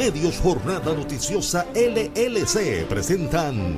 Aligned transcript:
Medios 0.00 0.40
Jornada 0.40 0.94
Noticiosa 0.94 1.66
LLC 1.74 2.86
presentan 2.88 3.76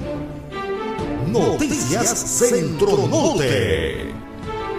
Noticias 1.26 2.16
Centro 2.16 3.08
Norte. 3.08 4.12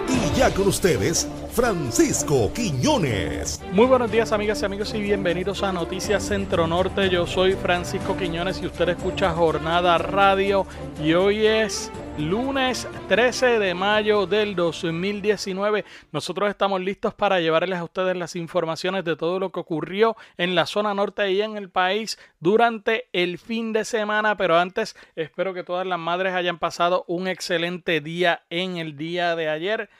Y 0.08 0.38
ya 0.38 0.54
con 0.54 0.68
ustedes, 0.68 1.28
Francisco 1.52 2.50
Quiñones. 2.54 3.60
Muy 3.72 3.84
buenos 3.84 4.10
días 4.10 4.32
amigas 4.32 4.62
y 4.62 4.64
amigos 4.64 4.94
y 4.94 5.02
bienvenidos 5.02 5.62
a 5.62 5.70
Noticias 5.70 6.22
Centro 6.22 6.66
Norte. 6.66 7.10
Yo 7.10 7.26
soy 7.26 7.52
Francisco 7.52 8.16
Quiñones 8.16 8.62
y 8.62 8.66
usted 8.66 8.88
escucha 8.88 9.34
Jornada 9.34 9.98
Radio 9.98 10.66
y 10.98 11.12
hoy 11.12 11.44
es 11.44 11.90
lunes 12.18 12.86
13 13.08 13.58
de 13.58 13.74
mayo 13.74 14.26
del 14.26 14.54
2019. 14.54 15.84
Nosotros 16.12 16.48
estamos 16.48 16.80
listos 16.80 17.14
para 17.14 17.40
llevarles 17.40 17.78
a 17.78 17.84
ustedes 17.84 18.16
las 18.16 18.36
informaciones 18.36 19.04
de 19.04 19.16
todo 19.16 19.40
lo 19.40 19.50
que 19.50 19.60
ocurrió 19.60 20.16
en 20.36 20.54
la 20.54 20.66
zona 20.66 20.94
norte 20.94 21.30
y 21.32 21.42
en 21.42 21.56
el 21.56 21.70
país 21.70 22.18
durante 22.38 23.08
el 23.12 23.38
fin 23.38 23.72
de 23.72 23.84
semana. 23.84 24.36
Pero 24.36 24.58
antes, 24.58 24.96
espero 25.16 25.54
que 25.54 25.64
todas 25.64 25.86
las 25.86 25.98
madres 25.98 26.34
hayan 26.34 26.58
pasado 26.58 27.04
un 27.08 27.26
excelente 27.26 28.00
día 28.00 28.44
en 28.48 28.76
el 28.76 28.96
día 28.96 29.34
de 29.34 29.48
ayer. 29.48 29.90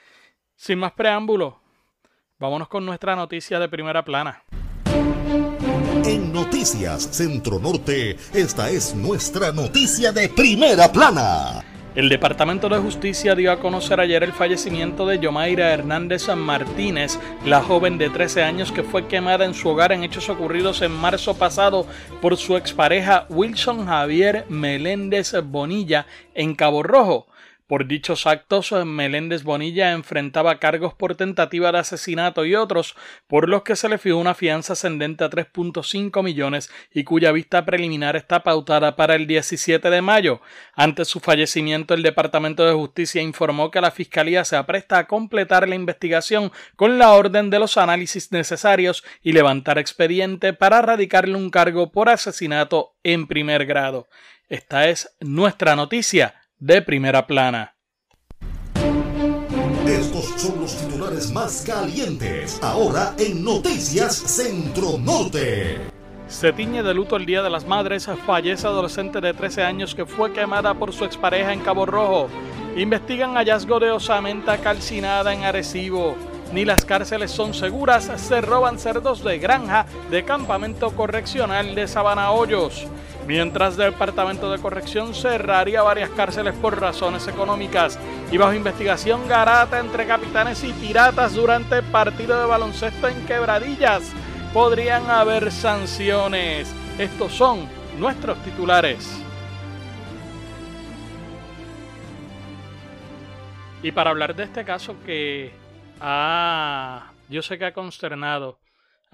Sin 0.57 0.79
más 0.79 0.93
preámbulos, 0.93 1.55
vámonos 2.39 2.69
con 2.69 2.87
nuestra 2.87 3.17
noticia 3.17 3.59
de 3.59 3.69
primera 3.69 4.05
plana. 4.05 4.45
En 6.05 6.33
Noticias 6.33 7.03
Centro 7.03 7.59
Norte, 7.59 8.17
esta 8.33 8.71
es 8.71 8.95
nuestra 8.95 9.53
noticia 9.53 10.13
de 10.13 10.29
primera 10.29 10.93
plana. 10.93 11.74
El 11.95 12.09
Departamento 12.09 12.69
de 12.69 12.79
Justicia 12.79 13.37
dio 13.37 13.53
a 13.53 13.61
conocer 13.61 14.01
ayer 14.01 14.25
el 14.25 14.33
fallecimiento 14.33 15.07
de 15.07 15.21
Yomaira 15.21 15.73
Hernández 15.73 16.29
Martínez, 16.35 17.21
la 17.47 17.63
joven 17.63 17.99
de 17.99 18.11
13 18.11 18.43
años 18.43 18.73
que 18.73 18.83
fue 18.83 19.07
quemada 19.07 19.45
en 19.45 19.55
su 19.55 19.69
hogar 19.69 19.93
en 19.93 20.03
hechos 20.03 20.29
ocurridos 20.29 20.83
en 20.83 20.91
marzo 20.91 21.39
pasado 21.39 21.87
por 22.21 22.37
su 22.37 22.57
expareja 22.57 23.27
Wilson 23.29 23.87
Javier 23.87 24.45
Meléndez 24.49 25.37
Bonilla 25.45 26.07
en 26.35 26.57
Cabo 26.57 26.83
Rojo. 26.83 27.29
Por 27.75 27.89
dichos 27.89 28.29
actos, 28.29 28.71
Meléndez 28.71 29.43
Bonilla 29.43 29.91
enfrentaba 29.91 30.61
cargos 30.61 30.95
por 30.95 31.17
tentativa 31.17 31.73
de 31.73 31.79
asesinato 31.79 32.45
y 32.45 32.55
otros, 32.55 32.95
por 33.27 33.49
los 33.49 33.65
que 33.65 33.75
se 33.75 33.89
le 33.89 33.99
fijó 33.99 34.19
una 34.19 34.37
fianza 34.37 34.75
ascendente 34.75 35.25
a 35.25 35.29
3.5 35.29 36.23
millones 36.23 36.71
y 36.93 37.03
cuya 37.03 37.33
vista 37.33 37.65
preliminar 37.65 38.15
está 38.15 38.45
pautada 38.45 38.95
para 38.95 39.17
el 39.17 39.27
17 39.27 39.91
de 39.91 40.03
mayo. 40.03 40.41
Ante 40.77 41.05
su 41.05 41.19
fallecimiento, 41.19 41.95
el 41.95 42.05
Departamento 42.05 42.65
de 42.65 42.75
Justicia 42.75 43.21
informó 43.21 43.73
que 43.73 43.81
la 43.81 43.91
Fiscalía 43.91 44.45
se 44.45 44.55
apresta 44.55 44.99
a 44.99 45.09
completar 45.09 45.69
la 45.69 45.75
investigación 45.75 46.53
con 46.77 46.97
la 46.97 47.11
orden 47.11 47.51
de 47.51 47.59
los 47.59 47.77
análisis 47.77 48.31
necesarios 48.31 49.03
y 49.21 49.33
levantar 49.33 49.79
expediente 49.79 50.53
para 50.53 50.81
radicarle 50.81 51.35
un 51.35 51.51
cargo 51.51 51.91
por 51.91 52.09
asesinato 52.09 52.95
en 53.03 53.27
primer 53.27 53.67
grado. 53.67 54.07
Esta 54.49 54.89
es 54.89 55.17
nuestra 55.19 55.75
noticia 55.75 56.37
de 56.59 56.83
primera 56.83 57.27
plana. 57.27 57.77
Estos 59.87 60.25
son 60.41 60.61
los 60.61 60.77
titulares 60.77 61.31
más 61.33 61.63
calientes 61.67 62.59
ahora 62.63 63.15
en 63.19 63.45
Noticias 63.45 64.15
Centro 64.15 64.99
Norte. 64.99 65.79
Se 66.27 66.53
tiñe 66.53 66.83
de 66.83 66.95
luto 66.95 67.17
el 67.17 67.27
Día 67.27 67.43
de 67.43 67.51
las 67.51 67.67
Madres. 67.67 68.09
Fallece 68.27 68.67
adolescente 68.67 69.21
de 69.21 69.35
13 69.35 69.63
años 69.63 69.95
que 69.95 70.07
fue 70.07 70.33
quemada 70.33 70.73
por 70.75 70.93
su 70.93 71.05
expareja 71.05 71.53
en 71.53 71.61
Cabo 71.61 71.85
Rojo. 71.85 72.29
Investigan 72.77 73.35
hallazgo 73.35 73.79
de 73.79 73.91
osamenta 73.91 74.57
calcinada 74.59 75.35
en 75.35 75.45
Arecibo. 75.45 76.17
Ni 76.53 76.65
las 76.65 76.85
cárceles 76.85 77.31
son 77.31 77.53
seguras. 77.53 78.11
Se 78.17 78.41
roban 78.41 78.79
cerdos 78.79 79.23
de 79.23 79.39
granja 79.39 79.87
de 80.11 80.25
campamento 80.25 80.91
correccional 80.97 81.75
de 81.75 81.87
Sabana 81.87 82.31
Hoyos 82.31 82.87
mientras 83.27 83.79
el 83.79 83.93
Departamento 83.93 84.51
de 84.51 84.59
Corrección 84.59 85.15
cerraría 85.15 85.83
varias 85.83 86.11
cárceles 86.11 86.55
por 86.55 86.81
razones 86.81 87.27
económicas 87.29 87.99
y 88.31 88.37
bajo 88.37 88.55
investigación 88.55 89.29
garata 89.29 89.79
entre 89.81 90.07
capitanes 90.07 90.63
y 90.65 90.73
piratas 90.73 91.35
durante 91.35 91.83
partido 91.83 92.39
de 92.39 92.47
baloncesto 92.47 93.09
en 93.09 93.27
quebradillas. 93.27 94.13
Podrían 94.53 95.11
haber 95.11 95.51
sanciones. 95.51 96.73
Estos 96.99 97.33
son 97.33 97.69
nuestros 97.99 98.39
titulares. 98.45 99.21
Y 103.83 103.93
para 103.93 104.11
hablar 104.11 104.35
de 104.35 104.45
este 104.45 104.65
caso 104.65 104.97
que 105.05 105.53
ah, 106.01 107.13
yo 107.29 107.43
sé 107.43 107.59
que 107.59 107.67
ha 107.67 107.75
consternado 107.75 108.59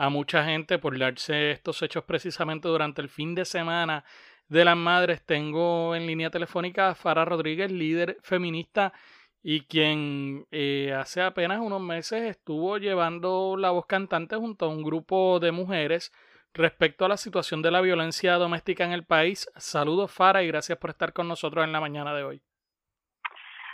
a 0.00 0.09
mucha 0.09 0.43
gente 0.44 0.78
por 0.78 0.99
darse 0.99 1.50
estos 1.50 1.83
hechos 1.83 2.05
precisamente 2.05 2.69
durante 2.69 3.03
el 3.03 3.11
fin 3.11 3.34
de 3.34 3.44
semana 3.44 4.03
de 4.49 4.65
las 4.65 4.75
madres. 4.75 5.27
Tengo 5.27 5.94
en 5.94 6.06
línea 6.06 6.31
telefónica 6.31 6.88
a 6.88 6.94
Farah 6.94 7.27
Rodríguez, 7.27 7.71
líder 7.71 8.16
feminista 8.22 8.94
y 9.43 9.66
quien 9.66 10.47
eh, 10.53 10.94
hace 10.99 11.21
apenas 11.21 11.60
unos 11.60 11.83
meses 11.83 12.22
estuvo 12.22 12.78
llevando 12.78 13.59
la 13.59 13.72
voz 13.72 13.84
cantante 13.84 14.37
junto 14.37 14.65
a 14.65 14.69
un 14.69 14.83
grupo 14.83 15.39
de 15.39 15.53
mujeres 15.53 16.15
respecto 16.55 17.05
a 17.05 17.09
la 17.09 17.19
situación 17.19 17.60
de 17.60 17.71
la 17.71 17.83
violencia 17.83 18.37
doméstica 18.37 18.84
en 18.84 18.93
el 18.93 19.05
país. 19.05 19.50
Saludos 19.56 20.10
Farah 20.10 20.43
y 20.43 20.47
gracias 20.47 20.78
por 20.78 20.89
estar 20.89 21.12
con 21.12 21.28
nosotros 21.28 21.62
en 21.62 21.72
la 21.72 21.81
mañana 21.81 22.15
de 22.15 22.25
hoy. 22.25 22.43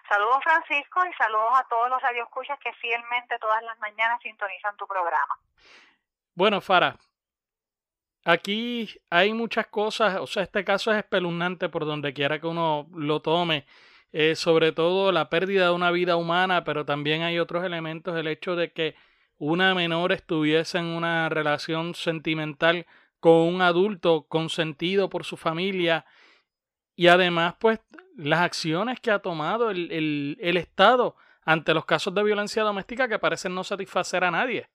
Saludos 0.09 0.38
Francisco 0.42 1.06
y 1.09 1.12
saludos 1.15 1.53
a 1.54 1.69
todos 1.69 1.88
los 1.88 2.03
radioescuchas 2.03 2.59
que 2.59 2.72
fielmente 2.72 3.38
todas 3.38 3.62
las 3.62 3.78
mañanas 3.78 4.20
sintonizan 4.22 4.76
tu 4.76 4.88
programa. 4.88 5.36
Bueno, 6.36 6.60
Farah, 6.60 6.98
aquí 8.24 8.88
hay 9.10 9.32
muchas 9.32 9.66
cosas, 9.69 10.19
o 10.20 10.26
sea, 10.26 10.42
este 10.42 10.64
caso 10.64 10.92
es 10.92 10.98
espeluznante 10.98 11.69
por 11.70 11.86
donde 11.86 12.12
quiera 12.12 12.38
que 12.41 12.47
uno 12.47 12.88
lo 12.94 13.22
tome, 13.22 13.66
eh, 14.12 14.34
sobre 14.36 14.72
todo 14.72 15.12
la 15.12 15.30
pérdida 15.30 15.66
de 15.66 15.70
una 15.72 15.91
vida 15.91 16.16
humana, 16.16 16.62
pero 16.64 16.84
también 16.84 17.22
hay 17.22 17.38
otros 17.38 17.64
elementos, 17.64 18.16
el 18.16 18.28
hecho 18.28 18.54
de 18.54 18.70
que 18.72 18.97
una 19.38 19.74
menor 19.74 20.12
estuviese 20.12 20.76
en 20.78 20.86
una 20.86 21.30
relación 21.30 21.94
sentimental 21.94 22.86
con 23.18 23.32
un 23.54 23.62
adulto 23.62 24.26
consentido 24.28 25.08
por 25.08 25.24
su 25.24 25.38
familia 25.38 26.04
y 26.97 27.08
además 27.08 27.54
pues 27.60 27.80
las 28.16 28.41
acciones 28.41 29.00
que 29.00 29.10
ha 29.10 29.20
tomado 29.20 29.70
el, 29.70 30.36
el 30.41 30.56
Estado 30.58 31.16
ante 31.44 31.74
los 31.74 31.86
casos 31.86 32.14
de 32.14 32.24
violencia 32.24 32.62
doméstica 32.62 33.08
que 33.08 33.18
parecen 33.18 33.54
no 33.54 33.64
satisfacer 33.64 34.24
a 34.24 34.30
nadie. 34.30 34.68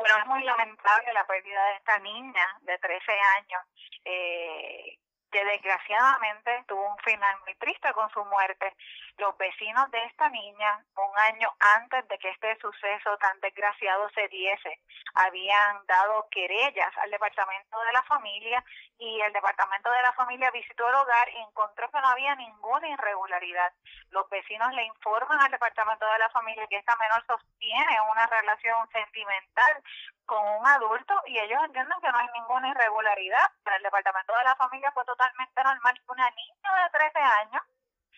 Bueno, 0.00 0.16
es 0.18 0.26
muy 0.26 0.42
lamentable 0.44 1.12
la 1.12 1.26
pérdida 1.26 1.62
de 1.66 1.74
esta 1.76 1.98
niña 1.98 2.46
de 2.62 2.78
13 2.78 3.12
años. 3.12 3.62
Eh, 4.04 4.96
que 5.30 5.44
desgraciadamente 5.44 6.64
tuvo 6.66 6.90
un 6.90 6.98
final 6.98 7.36
muy 7.44 7.54
triste 7.56 7.92
con 7.92 8.10
su 8.10 8.24
muerte. 8.24 8.74
Los 9.20 9.36
vecinos 9.36 9.90
de 9.90 10.02
esta 10.06 10.30
niña, 10.30 10.82
un 10.96 11.18
año 11.18 11.54
antes 11.76 12.08
de 12.08 12.18
que 12.18 12.30
este 12.30 12.56
suceso 12.56 13.18
tan 13.18 13.38
desgraciado 13.40 14.08
se 14.14 14.26
diese, 14.28 14.80
habían 15.12 15.84
dado 15.84 16.26
querellas 16.30 16.90
al 16.96 17.10
departamento 17.10 17.78
de 17.80 17.92
la 17.92 18.02
familia 18.04 18.64
y 18.96 19.20
el 19.20 19.30
departamento 19.34 19.90
de 19.90 20.00
la 20.00 20.14
familia 20.14 20.50
visitó 20.52 20.88
el 20.88 20.94
hogar 20.94 21.28
y 21.28 21.36
encontró 21.36 21.90
que 21.90 22.00
no 22.00 22.08
había 22.08 22.34
ninguna 22.36 22.88
irregularidad. 22.88 23.70
Los 24.08 24.26
vecinos 24.30 24.72
le 24.72 24.84
informan 24.84 25.38
al 25.38 25.50
departamento 25.50 26.06
de 26.10 26.18
la 26.18 26.30
familia 26.30 26.66
que 26.68 26.78
esta 26.78 26.96
menor 26.96 27.22
sostiene 27.26 28.00
una 28.10 28.26
relación 28.26 28.88
sentimental 28.88 29.82
con 30.24 30.48
un 30.48 30.66
adulto 30.66 31.12
y 31.26 31.38
ellos 31.38 31.62
entienden 31.66 32.00
que 32.00 32.10
no 32.10 32.16
hay 32.16 32.28
ninguna 32.32 32.70
irregularidad. 32.70 33.52
Para 33.64 33.76
el 33.76 33.82
departamento 33.82 34.32
de 34.34 34.44
la 34.44 34.56
familia 34.56 34.90
fue 34.92 35.04
totalmente 35.04 35.62
normal 35.62 35.94
que 35.94 36.10
una 36.10 36.30
niña 36.30 36.84
de 36.84 36.98
13 36.98 37.18
años 37.18 37.62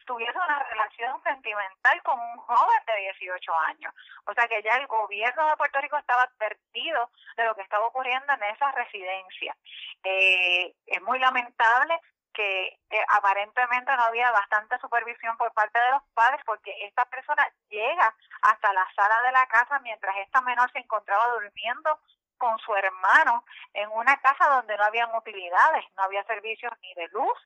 tuviese 0.04 0.36
una 0.36 0.62
relación 0.64 1.22
sentimental 1.22 2.02
con 2.02 2.18
un 2.18 2.38
joven 2.38 2.84
de 2.86 3.00
18 3.18 3.54
años. 3.68 3.94
O 4.26 4.34
sea 4.34 4.48
que 4.48 4.62
ya 4.62 4.76
el 4.76 4.86
gobierno 4.86 5.48
de 5.48 5.56
Puerto 5.56 5.80
Rico 5.80 5.96
estaba 5.96 6.22
advertido 6.22 7.10
de 7.36 7.44
lo 7.44 7.54
que 7.54 7.62
estaba 7.62 7.86
ocurriendo 7.86 8.32
en 8.32 8.42
esa 8.54 8.72
residencia. 8.72 9.56
Eh, 10.04 10.74
es 10.86 11.02
muy 11.02 11.18
lamentable 11.18 12.00
que 12.32 12.78
eh, 12.90 13.04
aparentemente 13.08 13.94
no 13.94 14.04
había 14.04 14.30
bastante 14.30 14.78
supervisión 14.78 15.36
por 15.36 15.52
parte 15.52 15.78
de 15.78 15.90
los 15.90 16.02
padres 16.14 16.40
porque 16.46 16.74
esta 16.86 17.04
persona 17.06 17.46
llega 17.68 18.14
hasta 18.42 18.72
la 18.72 18.86
sala 18.96 19.22
de 19.22 19.32
la 19.32 19.46
casa 19.46 19.78
mientras 19.80 20.16
esta 20.16 20.40
menor 20.40 20.70
se 20.72 20.78
encontraba 20.78 21.26
durmiendo 21.28 22.00
con 22.38 22.58
su 22.58 22.74
hermano 22.74 23.44
en 23.74 23.88
una 23.92 24.16
casa 24.16 24.48
donde 24.48 24.76
no 24.76 24.84
habían 24.84 25.14
utilidades, 25.14 25.84
no 25.96 26.04
había 26.04 26.24
servicios 26.24 26.72
ni 26.80 26.94
de 26.94 27.08
luz 27.08 27.38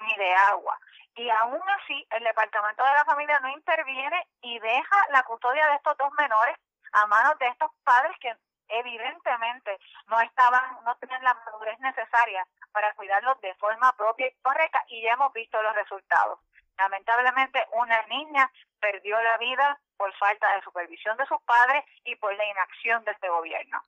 ni 0.00 0.14
de 0.16 0.34
agua. 0.34 0.78
Y 1.14 1.30
aún 1.30 1.62
así, 1.80 2.06
el 2.10 2.24
departamento 2.24 2.84
de 2.84 2.92
la 2.92 3.04
familia 3.04 3.40
no 3.40 3.48
interviene 3.48 4.26
y 4.42 4.58
deja 4.58 4.96
la 5.10 5.22
custodia 5.22 5.66
de 5.68 5.76
estos 5.76 5.96
dos 5.96 6.12
menores 6.18 6.56
a 6.92 7.06
manos 7.06 7.38
de 7.38 7.48
estos 7.48 7.70
padres 7.84 8.16
que 8.20 8.36
evidentemente 8.68 9.78
no 10.08 10.20
estaban, 10.20 10.62
no 10.84 10.94
tenían 10.96 11.22
la 11.22 11.34
madurez 11.34 11.78
necesaria 11.80 12.46
para 12.72 12.92
cuidarlos 12.94 13.40
de 13.40 13.54
forma 13.54 13.92
propia 13.96 14.26
y 14.26 14.34
correcta 14.42 14.84
y 14.88 15.02
ya 15.02 15.12
hemos 15.12 15.32
visto 15.32 15.60
los 15.62 15.74
resultados. 15.74 16.38
Lamentablemente 16.76 17.64
una 17.72 18.02
niña 18.08 18.50
perdió 18.80 19.20
la 19.22 19.38
vida 19.38 19.78
por 19.96 20.12
falta 20.14 20.54
de 20.54 20.62
supervisión 20.62 21.16
de 21.16 21.26
sus 21.26 21.40
padres 21.42 21.84
y 22.04 22.16
por 22.16 22.34
la 22.36 22.44
inacción 22.44 23.02
de 23.04 23.12
este 23.12 23.28
gobierno. 23.28 23.80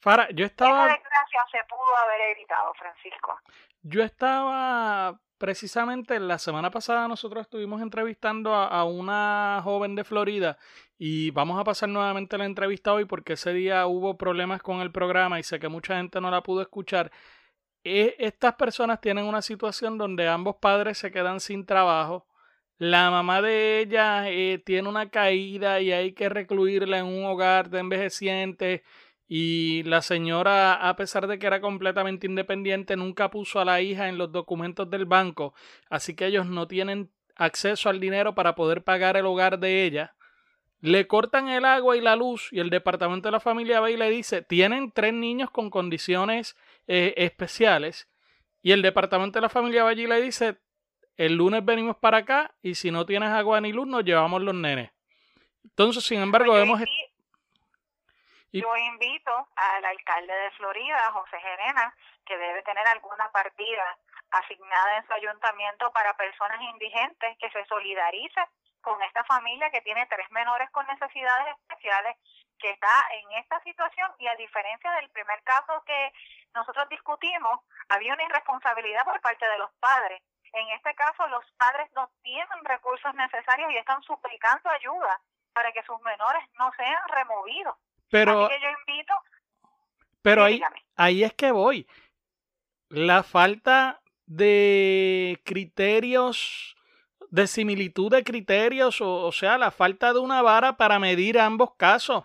Fara, 0.00 0.28
yo 0.32 0.44
estaba... 0.44 0.86
Esa 0.86 0.94
desgracia 0.94 1.46
se 1.50 1.64
pudo 1.64 1.96
haber 1.96 2.20
evitado, 2.32 2.74
Francisco. 2.74 3.40
Yo 3.82 4.02
estaba 4.02 5.20
precisamente 5.38 6.20
la 6.20 6.38
semana 6.38 6.70
pasada 6.70 7.08
nosotros 7.08 7.42
estuvimos 7.42 7.82
entrevistando 7.82 8.54
a, 8.54 8.84
una 8.84 9.60
joven 9.64 9.96
de 9.96 10.04
Florida 10.04 10.56
y 10.98 11.32
vamos 11.32 11.58
a 11.58 11.64
pasar 11.64 11.88
nuevamente 11.88 12.38
la 12.38 12.44
entrevista 12.44 12.92
hoy 12.92 13.06
porque 13.06 13.32
ese 13.32 13.52
día 13.52 13.86
hubo 13.86 14.16
problemas 14.16 14.62
con 14.62 14.82
el 14.82 14.92
programa 14.92 15.40
y 15.40 15.42
sé 15.42 15.58
que 15.58 15.68
mucha 15.68 15.96
gente 15.96 16.20
no 16.20 16.30
la 16.30 16.44
pudo 16.44 16.62
escuchar. 16.62 17.10
E, 17.82 18.14
estas 18.20 18.54
personas 18.54 19.00
tienen 19.00 19.24
una 19.24 19.42
situación 19.42 19.98
donde 19.98 20.28
ambos 20.28 20.56
padres 20.60 20.98
se 20.98 21.10
quedan 21.10 21.40
sin 21.40 21.66
trabajo. 21.66 22.28
La 22.78 23.10
mamá 23.10 23.42
de 23.42 23.80
ella 23.80 24.30
eh, 24.30 24.62
tiene 24.64 24.88
una 24.88 25.10
caída 25.10 25.80
y 25.80 25.92
hay 25.92 26.12
que 26.12 26.28
recluirla 26.28 26.98
en 26.98 27.06
un 27.06 27.24
hogar 27.24 27.68
de 27.70 27.80
envejecientes 27.80 28.82
y 29.28 29.82
la 29.84 30.02
señora, 30.02 30.74
a 30.88 30.96
pesar 30.96 31.26
de 31.26 31.38
que 31.38 31.46
era 31.46 31.60
completamente 31.60 32.26
independiente, 32.26 32.96
nunca 32.96 33.30
puso 33.30 33.60
a 33.60 33.64
la 33.64 33.80
hija 33.80 34.08
en 34.08 34.18
los 34.18 34.30
documentos 34.30 34.90
del 34.90 35.06
banco, 35.06 35.54
así 35.88 36.14
que 36.14 36.26
ellos 36.26 36.46
no 36.46 36.68
tienen 36.68 37.10
acceso 37.36 37.88
al 37.88 38.00
dinero 38.00 38.34
para 38.34 38.54
poder 38.54 38.84
pagar 38.84 39.16
el 39.16 39.26
hogar 39.26 39.58
de 39.58 39.84
ella. 39.84 40.14
Le 40.80 41.06
cortan 41.06 41.48
el 41.48 41.64
agua 41.64 41.96
y 41.96 42.00
la 42.00 42.16
luz 42.16 42.48
y 42.50 42.58
el 42.58 42.68
departamento 42.68 43.28
de 43.28 43.32
la 43.32 43.40
familia 43.40 43.80
va 43.80 43.90
y 43.90 43.96
le 43.96 44.10
dice, 44.10 44.42
tienen 44.42 44.90
tres 44.90 45.14
niños 45.14 45.50
con 45.50 45.70
condiciones 45.70 46.56
eh, 46.88 47.14
especiales 47.16 48.08
y 48.62 48.72
el 48.72 48.82
departamento 48.82 49.38
de 49.38 49.42
la 49.42 49.48
familia 49.48 49.84
va 49.84 49.90
allí 49.90 50.02
y 50.02 50.08
le 50.08 50.20
dice, 50.20 50.58
el 51.16 51.34
lunes 51.36 51.64
venimos 51.64 51.96
para 51.96 52.18
acá 52.18 52.54
y 52.62 52.74
si 52.74 52.90
no 52.90 53.06
tienes 53.06 53.28
agua 53.28 53.60
ni 53.60 53.72
luz 53.72 53.86
nos 53.86 54.04
llevamos 54.04 54.42
los 54.42 54.54
nenes. 54.54 54.90
Entonces, 55.64 56.04
sin 56.04 56.20
embargo, 56.20 56.54
vemos... 56.54 56.80
Yo 58.52 58.76
invito 58.76 59.48
al 59.56 59.82
alcalde 59.82 60.34
de 60.34 60.50
Florida, 60.52 61.10
José 61.12 61.40
Gerena, 61.40 61.94
que 62.26 62.36
debe 62.36 62.62
tener 62.62 62.86
alguna 62.86 63.30
partida 63.32 63.96
asignada 64.30 64.98
en 64.98 65.06
su 65.06 65.12
ayuntamiento 65.14 65.90
para 65.92 66.14
personas 66.18 66.60
indigentes, 66.60 67.38
que 67.38 67.50
se 67.50 67.64
solidarice 67.64 68.40
con 68.82 69.00
esta 69.02 69.24
familia 69.24 69.70
que 69.70 69.80
tiene 69.80 70.04
tres 70.06 70.30
menores 70.32 70.68
con 70.70 70.86
necesidades 70.86 71.56
especiales, 71.60 72.14
que 72.58 72.68
está 72.70 73.06
en 73.12 73.32
esta 73.38 73.58
situación 73.62 74.12
y 74.18 74.26
a 74.26 74.36
diferencia 74.36 74.90
del 74.92 75.08
primer 75.10 75.42
caso 75.44 75.82
que 75.86 76.12
nosotros 76.54 76.86
discutimos, 76.90 77.58
había 77.88 78.12
una 78.12 78.24
irresponsabilidad 78.24 79.04
por 79.04 79.18
parte 79.22 79.48
de 79.48 79.58
los 79.58 79.72
padres. 79.80 80.22
En 80.52 80.68
este 80.68 80.94
caso, 80.94 81.26
los 81.28 81.44
padres 81.52 81.90
no 81.96 82.10
tienen 82.22 82.64
recursos 82.64 83.14
necesarios 83.14 83.72
y 83.72 83.78
están 83.78 84.02
suplicando 84.02 84.68
ayuda 84.68 85.22
para 85.54 85.72
que 85.72 85.82
sus 85.84 85.98
menores 86.02 86.44
no 86.58 86.70
sean 86.76 87.08
removidos. 87.08 87.78
Pero, 88.12 88.50
yo 88.50 88.68
invito. 88.86 89.14
Pero 90.20 90.44
ahí, 90.44 90.60
ahí 90.96 91.24
es 91.24 91.32
que 91.32 91.50
voy. 91.50 91.86
La 92.90 93.22
falta 93.22 94.02
de 94.26 95.40
criterios, 95.44 96.76
de 97.30 97.46
similitud 97.46 98.10
de 98.10 98.22
criterios, 98.22 99.00
o, 99.00 99.32
sea, 99.32 99.56
la 99.56 99.70
falta 99.70 100.12
de 100.12 100.18
una 100.18 100.42
vara 100.42 100.76
para 100.76 100.98
medir 100.98 101.38
ambos 101.38 101.70
casos. 101.78 102.24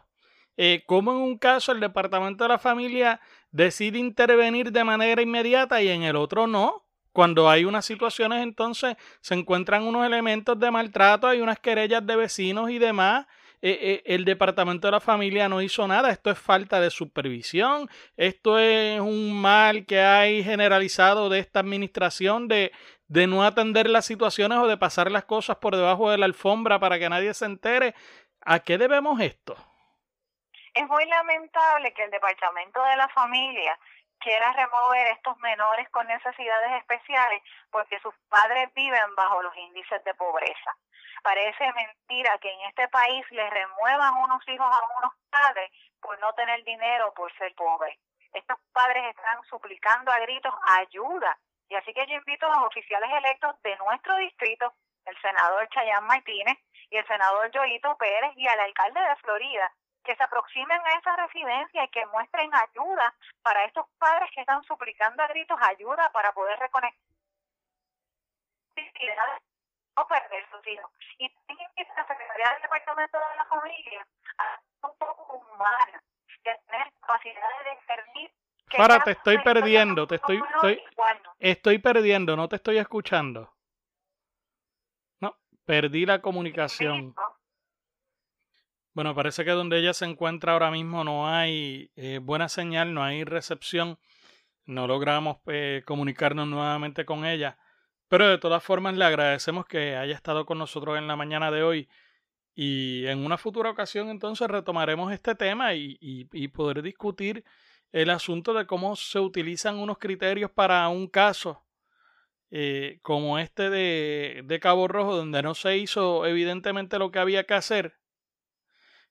Eh, 0.57 0.83
como 0.87 1.11
en 1.11 1.19
un 1.19 1.37
caso 1.37 1.71
el 1.71 1.79
Departamento 1.79 2.43
de 2.43 2.49
la 2.49 2.59
Familia 2.59 3.21
decide 3.51 3.97
intervenir 3.97 4.73
de 4.73 4.83
manera 4.83 5.21
inmediata 5.21 5.81
y 5.81 5.87
en 5.87 6.03
el 6.03 6.17
otro 6.17 6.47
no. 6.47 6.83
Cuando 7.13 7.49
hay 7.49 7.63
unas 7.63 7.85
situaciones, 7.85 8.43
entonces 8.43 8.97
se 9.21 9.35
encuentran 9.35 9.83
unos 9.83 10.05
elementos 10.05 10.59
de 10.59 10.69
maltrato, 10.69 11.27
hay 11.27 11.39
unas 11.39 11.59
querellas 11.59 12.05
de 12.05 12.17
vecinos 12.17 12.69
y 12.69 12.77
demás, 12.77 13.25
eh, 13.61 13.77
eh, 13.81 14.03
el 14.05 14.23
departamento 14.23 14.87
de 14.87 14.91
la 14.91 14.99
familia 14.99 15.49
no 15.49 15.61
hizo 15.61 15.87
nada. 15.87 16.11
Esto 16.11 16.29
es 16.29 16.37
falta 16.37 16.79
de 16.79 16.89
supervisión. 16.89 17.89
Esto 18.15 18.59
es 18.59 18.99
un 18.99 19.39
mal 19.39 19.85
que 19.85 20.01
hay 20.01 20.43
generalizado 20.43 21.29
de 21.29 21.39
esta 21.39 21.59
administración 21.59 22.47
de, 22.47 22.71
de 23.07 23.27
no 23.27 23.43
atender 23.43 23.89
las 23.89 24.05
situaciones 24.05 24.59
o 24.59 24.67
de 24.67 24.77
pasar 24.77 25.11
las 25.11 25.25
cosas 25.25 25.57
por 25.57 25.75
debajo 25.75 26.11
de 26.11 26.17
la 26.17 26.25
alfombra 26.25 26.79
para 26.79 26.99
que 26.99 27.09
nadie 27.09 27.33
se 27.33 27.45
entere. 27.45 27.95
¿A 28.41 28.59
qué 28.59 28.77
debemos 28.77 29.19
esto? 29.21 29.55
Es 30.73 30.87
muy 30.87 31.05
lamentable 31.05 31.91
que 31.93 32.03
el 32.03 32.11
departamento 32.11 32.83
de 32.83 32.95
la 32.97 33.07
familia 33.09 33.79
quiera 34.19 34.51
remover 34.53 35.07
estos 35.07 35.37
menores 35.39 35.89
con 35.89 36.07
necesidades 36.07 36.71
especiales 36.81 37.41
porque 37.71 37.99
sus 37.99 38.13
padres 38.29 38.73
viven 38.73 39.15
bajo 39.15 39.41
los 39.41 39.55
índices 39.55 40.03
de 40.03 40.13
pobreza. 40.15 40.75
Parece 41.23 41.71
mentira 41.73 42.37
que 42.39 42.51
en 42.51 42.61
este 42.61 42.87
país 42.89 43.25
le 43.31 43.49
remuevan 43.49 44.13
unos 44.15 44.47
hijos 44.47 44.67
a 44.67 44.97
unos 44.99 45.13
padres 45.29 45.71
por 46.01 46.19
no 46.19 46.33
tener 46.33 46.63
dinero, 46.63 47.13
por 47.15 47.31
ser 47.37 47.53
pobres. 47.55 47.97
Estos 48.33 48.57
padres 48.71 49.03
están 49.09 49.43
suplicando 49.49 50.11
a 50.11 50.19
gritos 50.19 50.53
ayuda. 50.63 51.37
Y 51.69 51.75
así 51.75 51.93
que 51.93 52.05
yo 52.07 52.15
invito 52.15 52.45
a 52.45 52.55
los 52.55 52.67
oficiales 52.67 53.09
electos 53.11 53.61
de 53.61 53.75
nuestro 53.77 54.15
distrito, 54.17 54.73
el 55.05 55.19
senador 55.21 55.67
Chayán 55.69 56.05
Martínez 56.05 56.57
y 56.89 56.97
el 56.97 57.07
senador 57.07 57.51
Joito 57.53 57.97
Pérez 57.97 58.31
y 58.35 58.47
al 58.47 58.59
alcalde 58.59 59.01
de 59.01 59.15
Florida, 59.17 59.71
que 60.07 60.15
se 60.15 60.23
aproximen 60.23 60.79
a 60.79 60.93
esa 60.97 61.15
residencia 61.17 61.83
y 61.83 61.89
que 61.89 62.05
muestren 62.07 62.49
ayuda 62.55 63.13
para 63.43 63.65
estos 63.65 63.85
padres 63.99 64.29
que 64.33 64.39
están 64.39 64.63
suplicando 64.63 65.21
a 65.21 65.27
gritos 65.27 65.59
ayuda 65.61 66.09
para 66.13 66.31
poder 66.31 66.57
reconectar 66.57 66.97
no 69.97 70.07
perder 70.07 70.45
sus 70.49 70.65
hijos. 70.67 70.91
Y 71.17 71.29
también 71.29 71.69
a 71.77 72.01
la 72.01 72.07
Secretaría 72.07 72.51
del 72.53 72.61
Departamento 72.61 73.17
de 73.17 73.35
la 73.35 73.45
Familia 73.45 74.07
un 74.83 74.97
poco 74.97 75.33
humana, 75.33 76.03
de 76.43 76.55
tener 76.69 76.93
capacidad 77.01 77.63
de 77.63 77.71
discernir 77.71 78.31
Para, 78.77 79.03
te 79.03 79.11
estoy 79.11 79.39
perdiendo, 79.39 80.07
te 80.07 80.15
estoy, 80.15 80.41
estoy, 80.53 80.83
estoy 81.39 81.79
perdiendo, 81.79 82.35
no 82.37 82.47
te 82.47 82.57
estoy 82.57 82.77
escuchando. 82.77 83.51
No, 85.19 85.35
perdí 85.65 86.05
la 86.05 86.21
comunicación. 86.21 87.13
Bueno, 88.97 89.13
parece 89.13 89.45
que 89.45 89.51
donde 89.51 89.77
ella 89.77 89.93
se 89.93 90.05
encuentra 90.05 90.53
ahora 90.53 90.71
mismo 90.71 91.03
no 91.03 91.29
hay 91.29 91.91
eh, 91.95 92.19
buena 92.19 92.49
señal, 92.49 92.95
no 92.95 93.03
hay 93.03 93.23
recepción. 93.23 93.99
No 94.65 94.87
logramos 94.87 95.37
eh, 95.45 95.83
comunicarnos 95.85 96.47
nuevamente 96.47 97.05
con 97.05 97.23
ella. 97.23 97.59
Pero 98.07 98.27
de 98.27 98.39
todas 98.39 98.63
formas 98.63 98.97
le 98.97 99.05
agradecemos 99.05 99.67
que 99.67 99.95
haya 99.95 100.15
estado 100.15 100.47
con 100.47 100.57
nosotros 100.57 100.97
en 100.97 101.07
la 101.07 101.15
mañana 101.15 101.51
de 101.51 101.61
hoy 101.61 101.89
y 102.55 103.05
en 103.05 103.23
una 103.23 103.37
futura 103.37 103.69
ocasión 103.69 104.09
entonces 104.09 104.47
retomaremos 104.47 105.13
este 105.13 105.35
tema 105.35 105.75
y, 105.75 106.25
poder 106.51 106.81
discutir 106.81 107.45
el 107.91 108.09
asunto 108.09 108.55
de 108.55 108.65
cómo 108.65 108.95
se 108.95 109.19
utilizan 109.19 109.77
unos 109.77 109.99
criterios 109.99 110.49
para 110.49 110.87
un 110.89 111.07
caso 111.07 111.63
eh, 112.49 112.97
como 113.03 113.37
este 113.37 113.69
de, 113.69 114.41
de, 114.43 114.59
Cabo 114.59 114.87
Rojo, 114.87 115.15
donde 115.15 115.43
no 115.43 115.53
se 115.53 115.77
hizo 115.77 116.25
evidentemente 116.25 116.97
lo 116.97 117.11
que 117.11 117.19
había 117.19 117.43
que 117.43 117.53
hacer, 117.53 117.99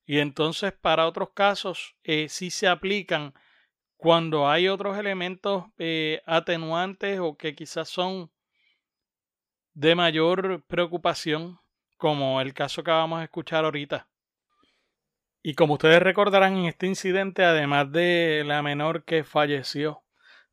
y 0.07 0.21
entonces 0.21 0.73
para 0.73 1.07
otros 1.07 1.31
casos 1.35 1.97
eh, 2.05 2.29
sí 2.29 2.51
se 2.51 2.69
aplican 2.69 3.35
cuando 3.97 4.49
hay 4.49 4.69
otros 4.69 4.97
elementos 4.99 5.65
eh, 5.79 6.23
atenuantes 6.27 7.19
o 7.21 7.37
que 7.37 7.55
quizás 7.55 7.89
son 7.89 8.31
de 9.75 9.95
mayor 9.95 10.65
preocupación, 10.67 11.59
como 11.97 12.41
el 12.41 12.55
caso 12.55 12.85
que 12.85 12.91
vamos 12.91 13.21
a 13.21 13.25
escuchar 13.25 13.65
ahorita. 13.65 14.09
Y 15.43 15.55
como 15.55 15.75
ustedes 15.75 16.03
recordarán 16.03 16.57
en 16.57 16.65
este 16.67 16.87
incidente, 16.87 17.45
además 17.45 17.91
de 17.93 18.43
la 18.47 18.63
menor 18.63 19.05
que 19.05 19.23
falleció, 19.23 20.03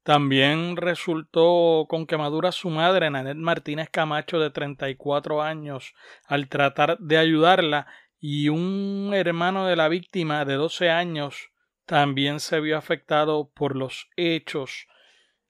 también 0.03 0.75
resultó 0.75 1.86
con 1.88 2.05
quemadura 2.05 2.51
su 2.51 2.69
madre, 2.69 3.10
Nanet 3.10 3.38
Martínez 3.38 3.89
Camacho, 3.89 4.39
de 4.39 4.50
34 4.50 5.41
años, 5.41 5.95
al 6.25 6.50
tratar 6.50 6.98
de 7.00 7.17
ayudarla, 7.17 7.88
y 8.25 8.48
un 8.48 9.12
hermano 9.13 9.68
de 9.68 9.75
la 9.75 9.89
víctima 9.89 10.46
de 10.46 10.53
12 10.53 10.89
años 10.89 11.51
también 11.86 12.39
se 12.39 12.62
vio 12.62 12.77
afectado 12.77 13.51
por 13.53 13.75
los 13.75 14.08
hechos 14.15 14.88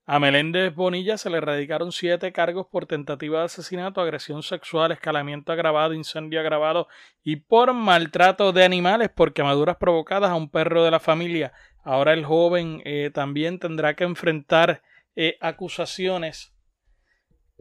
a 0.06 0.20
Meléndez 0.20 0.76
Bonilla 0.76 1.18
se 1.18 1.30
le 1.30 1.38
erradicaron 1.38 1.94
siete 1.94 2.34
cargos 2.34 2.68
por 2.68 2.88
tentativa 2.88 3.40
de 3.40 3.46
asesinato, 3.46 4.02
agresión 4.02 4.44
sexual, 4.44 4.92
escalamiento 4.92 5.54
agravado, 5.54 5.94
incendio 5.94 6.42
agravado 6.42 6.90
y 7.24 7.38
por 7.38 7.74
maltrato 7.74 8.52
de 8.52 8.66
animales 8.66 9.10
por 9.10 9.32
quemaduras 9.32 9.78
provocadas 9.78 10.30
a 10.30 10.36
un 10.36 10.50
perro 10.50 10.84
de 10.84 10.92
la 10.92 11.00
familia. 11.00 11.54
Ahora 11.86 12.12
el 12.12 12.26
joven 12.26 12.82
eh, 12.84 13.12
también 13.14 13.60
tendrá 13.60 13.96
que 13.96 14.04
enfrentar 14.04 14.82
eh, 15.16 15.38
acusaciones. 15.40 16.54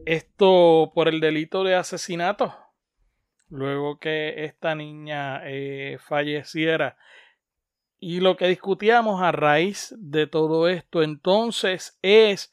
Esto 0.05 0.91
por 0.93 1.07
el 1.07 1.21
delito 1.21 1.63
de 1.63 1.75
asesinato. 1.75 2.53
Luego 3.53 3.99
que 3.99 4.45
esta 4.45 4.73
niña 4.73 5.41
eh, 5.45 5.99
falleciera. 5.99 6.97
Y 7.99 8.19
lo 8.19 8.35
que 8.35 8.47
discutíamos 8.47 9.21
a 9.21 9.31
raíz 9.31 9.93
de 9.99 10.25
todo 10.25 10.67
esto 10.67 11.03
entonces 11.03 11.99
es 12.01 12.51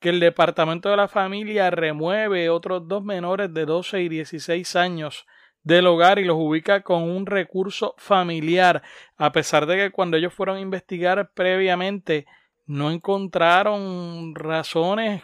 que 0.00 0.08
el 0.08 0.18
Departamento 0.18 0.90
de 0.90 0.96
la 0.96 1.06
Familia 1.06 1.70
remueve 1.70 2.50
otros 2.50 2.88
dos 2.88 3.04
menores 3.04 3.54
de 3.54 3.64
12 3.64 4.02
y 4.02 4.08
16 4.08 4.74
años 4.74 5.24
del 5.62 5.86
hogar 5.86 6.18
y 6.18 6.24
los 6.24 6.36
ubica 6.36 6.82
con 6.82 7.04
un 7.04 7.26
recurso 7.26 7.94
familiar, 7.96 8.82
a 9.16 9.30
pesar 9.30 9.66
de 9.66 9.76
que 9.76 9.90
cuando 9.92 10.16
ellos 10.16 10.34
fueron 10.34 10.56
a 10.56 10.60
investigar 10.60 11.30
previamente 11.32 12.26
no 12.66 12.90
encontraron 12.90 14.34
razones 14.34 15.22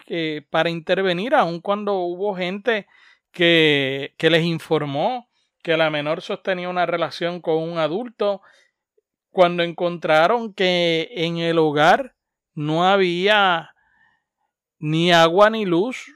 para 0.49 0.69
intervenir, 0.69 1.35
aun 1.35 1.59
cuando 1.59 1.95
hubo 1.95 2.33
gente 2.33 2.87
que, 3.37 4.29
les 4.31 4.43
informó 4.43 5.29
que 5.61 5.77
la 5.77 5.91
menor 5.91 6.23
sostenía 6.23 6.69
una 6.69 6.87
relación 6.87 7.39
con 7.39 7.57
un 7.57 7.77
adulto, 7.77 8.41
cuando 9.29 9.61
encontraron 9.61 10.55
que 10.55 11.09
en 11.11 11.37
el 11.37 11.59
hogar 11.59 12.15
no 12.55 12.87
había 12.87 13.75
ni 14.79 15.11
agua 15.11 15.51
ni 15.51 15.65
luz, 15.65 16.11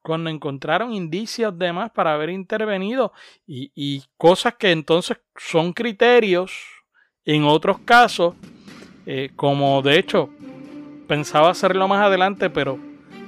cuando 0.00 0.30
encontraron 0.30 0.92
indicios 0.92 1.58
de 1.58 1.72
más 1.72 1.90
para 1.90 2.14
haber 2.14 2.30
intervenido 2.30 3.12
y, 3.48 3.72
y 3.74 4.04
cosas 4.16 4.54
que 4.54 4.70
entonces 4.70 5.18
son 5.36 5.72
criterios 5.72 6.52
en 7.24 7.42
otros 7.42 7.80
casos, 7.80 8.36
eh, 9.06 9.30
como 9.34 9.82
de 9.82 9.98
hecho 9.98 10.30
pensaba 11.08 11.50
hacerlo 11.50 11.88
más 11.88 12.06
adelante, 12.06 12.48
pero 12.48 12.78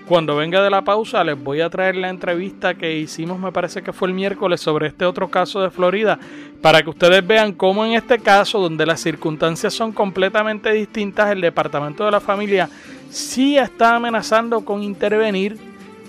cuando 0.06 0.37
venga 0.37 0.62
de 0.62 0.71
la 0.71 0.82
pausa 0.82 1.23
les 1.23 1.42
voy 1.42 1.61
a 1.61 1.71
traer 1.71 1.97
la 1.97 2.11
entrevista 2.11 2.75
que 2.75 2.99
hicimos, 2.99 3.38
me 3.38 3.52
parece 3.52 3.82
que 3.82 3.92
fue 3.92 4.09
el 4.09 4.14
miércoles, 4.14 4.61
sobre 4.61 4.88
este 4.88 5.04
otro 5.04 5.28
caso 5.28 5.61
de 5.62 5.71
Florida, 5.71 6.18
para 6.61 6.82
que 6.82 6.90
ustedes 6.90 7.26
vean 7.26 7.52
cómo 7.52 7.85
en 7.85 7.92
este 7.92 8.18
caso, 8.18 8.61
donde 8.61 8.85
las 8.85 9.00
circunstancias 9.00 9.73
son 9.73 9.92
completamente 9.92 10.73
distintas, 10.73 11.30
el 11.30 11.40
Departamento 11.40 12.04
de 12.04 12.11
la 12.11 12.21
Familia 12.21 12.68
sí 13.11 13.56
está 13.56 13.97
amenazando 13.97 14.64
con 14.64 14.82
intervenir, 14.82 15.56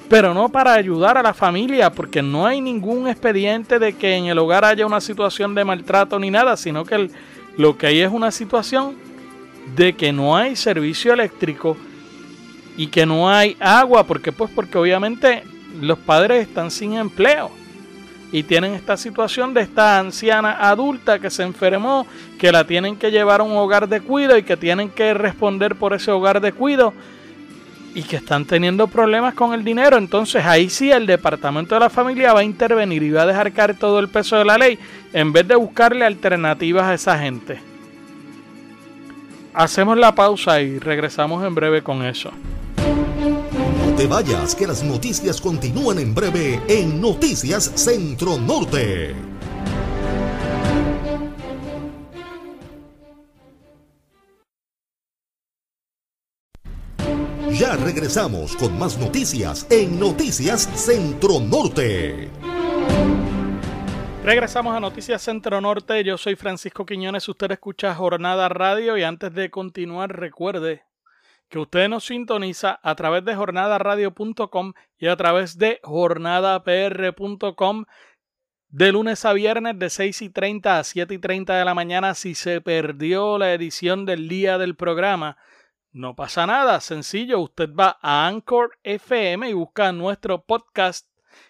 pero 0.09 0.33
no 0.33 0.49
para 0.49 0.73
ayudar 0.73 1.17
a 1.17 1.23
la 1.23 1.33
familia, 1.33 1.91
porque 1.91 2.21
no 2.21 2.45
hay 2.45 2.61
ningún 2.61 3.07
expediente 3.07 3.79
de 3.79 3.93
que 3.93 4.15
en 4.15 4.25
el 4.25 4.39
hogar 4.39 4.65
haya 4.65 4.85
una 4.85 5.01
situación 5.01 5.55
de 5.55 5.65
maltrato 5.65 6.19
ni 6.19 6.31
nada, 6.31 6.57
sino 6.57 6.85
que 6.85 7.09
lo 7.57 7.77
que 7.77 7.87
hay 7.87 8.01
es 8.01 8.11
una 8.11 8.31
situación 8.31 8.95
de 9.75 9.93
que 9.93 10.11
no 10.11 10.35
hay 10.35 10.55
servicio 10.55 11.13
eléctrico 11.13 11.77
y 12.77 12.87
que 12.87 13.05
no 13.05 13.29
hay 13.29 13.55
agua, 13.59 14.05
porque 14.05 14.31
pues 14.31 14.51
porque 14.53 14.77
obviamente 14.77 15.43
los 15.79 15.97
padres 15.99 16.47
están 16.47 16.71
sin 16.71 16.93
empleo 16.93 17.51
y 18.33 18.41
tienen 18.41 18.73
esta 18.73 18.97
situación 18.97 19.53
de 19.53 19.61
esta 19.61 19.99
anciana 19.99 20.57
adulta 20.67 21.19
que 21.19 21.29
se 21.29 21.43
enfermó, 21.43 22.07
que 22.39 22.51
la 22.51 22.65
tienen 22.65 22.95
que 22.95 23.11
llevar 23.11 23.41
a 23.41 23.43
un 23.43 23.55
hogar 23.55 23.87
de 23.87 24.01
cuido 24.01 24.35
y 24.35 24.41
que 24.41 24.57
tienen 24.57 24.89
que 24.89 25.13
responder 25.13 25.75
por 25.75 25.93
ese 25.93 26.09
hogar 26.09 26.41
de 26.41 26.51
cuido 26.51 26.95
y 27.93 28.01
que 28.01 28.15
están 28.15 28.45
teniendo 28.45 28.87
problemas 28.87 29.35
con 29.35 29.53
el 29.53 29.63
dinero. 29.63 29.97
Entonces 29.97 30.43
ahí 30.43 30.67
sí 30.67 30.91
el 30.91 31.05
departamento 31.05 31.75
de 31.75 31.81
la 31.81 31.91
familia 31.91 32.33
va 32.33 32.39
a 32.39 32.43
intervenir 32.43 33.03
y 33.03 33.11
va 33.11 33.21
a 33.21 33.27
dejar 33.27 33.51
caer 33.51 33.77
todo 33.77 33.99
el 33.99 34.09
peso 34.09 34.35
de 34.35 34.45
la 34.45 34.57
ley 34.57 34.79
en 35.13 35.31
vez 35.31 35.47
de 35.47 35.55
buscarle 35.55 36.03
alternativas 36.03 36.85
a 36.85 36.93
esa 36.95 37.19
gente. 37.19 37.61
Hacemos 39.53 39.95
la 39.95 40.15
pausa 40.15 40.59
y 40.59 40.79
regresamos 40.79 41.45
en 41.45 41.53
breve 41.53 41.83
con 41.83 42.03
eso. 42.03 42.31
Te 43.97 44.07
vayas, 44.07 44.55
que 44.55 44.65
las 44.65 44.83
noticias 44.83 45.39
continúan 45.39 45.99
en 45.99 46.15
breve 46.15 46.59
en 46.67 46.99
Noticias 46.99 47.71
Centro 47.75 48.39
Norte. 48.39 49.13
Ya 57.51 57.75
regresamos 57.75 58.55
con 58.55 58.79
más 58.79 58.97
noticias 58.97 59.67
en 59.69 59.99
Noticias 59.99 60.67
Centro 60.73 61.39
Norte. 61.39 62.31
Regresamos 64.23 64.75
a 64.75 64.79
Noticias 64.79 65.21
Centro 65.21 65.61
Norte. 65.61 66.03
Yo 66.03 66.17
soy 66.17 66.35
Francisco 66.35 66.83
Quiñones. 66.83 67.29
Usted 67.29 67.51
escucha 67.51 67.93
Jornada 67.93 68.49
Radio 68.49 68.97
y 68.97 69.03
antes 69.03 69.35
de 69.35 69.51
continuar 69.51 70.17
recuerde 70.17 70.81
que 71.53 71.59
usted 71.59 71.87
nos 71.87 72.05
sintoniza 72.05 72.79
a 72.81 72.95
través 72.95 73.23
de 73.25 73.35
jornadaradio.com 73.35 74.73
y 74.97 75.05
a 75.05 75.15
través 75.15 75.59
de 75.59 75.79
jornadapr.com 75.83 77.85
de 78.69 78.91
lunes 78.91 79.23
a 79.23 79.33
viernes 79.33 79.77
de 79.77 79.91
6 79.91 80.23
y 80.23 80.31
30 80.31 80.79
a 80.79 80.83
7 80.83 81.13
y 81.13 81.19
30 81.19 81.55
de 81.55 81.63
la 81.63 81.75
mañana. 81.75 82.15
Si 82.15 82.33
se 82.33 82.59
perdió 82.59 83.37
la 83.37 83.53
edición 83.53 84.07
del 84.07 84.27
día 84.27 84.57
del 84.57 84.75
programa, 84.75 85.37
no 85.91 86.15
pasa 86.15 86.47
nada. 86.47 86.81
Sencillo, 86.81 87.39
usted 87.39 87.69
va 87.71 87.99
a 88.01 88.25
Anchor 88.25 88.79
FM 88.81 89.47
y 89.47 89.53
busca 89.53 89.91
nuestro 89.91 90.41
podcast 90.41 91.07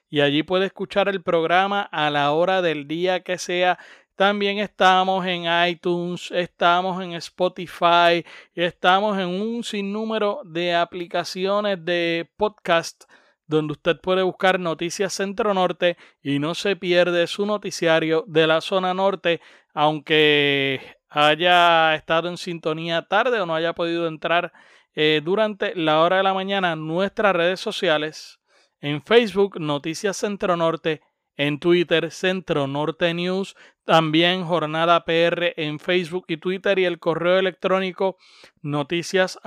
y 0.10 0.20
allí 0.20 0.44
puede 0.44 0.66
escuchar 0.66 1.08
el 1.08 1.24
programa 1.24 1.82
a 1.82 2.10
la 2.10 2.30
hora 2.34 2.62
del 2.62 2.90
día 2.90 3.24
que 3.24 3.38
sea. 3.38 3.80
También 4.16 4.60
estamos 4.60 5.26
en 5.26 5.46
iTunes, 5.68 6.30
estamos 6.32 7.04
en 7.04 7.14
Spotify, 7.14 8.24
estamos 8.54 9.18
en 9.18 9.28
un 9.28 9.64
sinnúmero 9.64 10.42
de 10.46 10.76
aplicaciones 10.76 11.84
de 11.84 12.30
podcast 12.38 13.06
donde 13.48 13.74
usted 13.74 14.00
puede 14.00 14.22
buscar 14.22 14.60
Noticias 14.60 15.14
Centro 15.14 15.54
Norte 15.56 15.98
y 16.22 16.38
no 16.38 16.54
se 16.54 16.76
pierde 16.76 17.26
su 17.26 17.48
noticiario 17.48 18.24
de 18.28 18.46
la 18.46 18.62
zona 18.62 18.94
norte, 18.94 19.42
aunque 19.74 20.80
haya 21.10 21.96
estado 21.96 22.30
en 22.30 22.38
sintonía 22.38 23.08
tarde 23.08 23.42
o 23.42 23.48
no 23.48 23.56
haya 23.56 23.74
podido 23.74 24.08
entrar 24.08 24.54
eh, 24.94 25.22
durante 25.24 25.76
la 25.76 26.02
hora 26.02 26.18
de 26.18 26.24
la 26.24 26.36
mañana 26.36 26.76
nuestras 26.76 27.36
redes 27.36 27.60
sociales 27.60 28.40
en 28.80 29.02
Facebook 29.02 29.60
Noticias 29.60 30.18
Centro 30.18 30.56
Norte, 30.56 31.02
en 31.38 31.60
Twitter 31.60 32.12
Centro 32.12 32.68
Norte 32.68 33.14
News, 33.14 33.56
también 33.86 34.46
Jornada 34.46 35.04
PR 35.06 35.54
en 35.58 35.80
Facebook 35.80 36.26
y 36.28 36.38
Twitter 36.38 36.80
y 36.80 36.86
el 36.86 37.00
correo 37.00 37.38
electrónico 37.38 38.18
noticias 38.62 39.40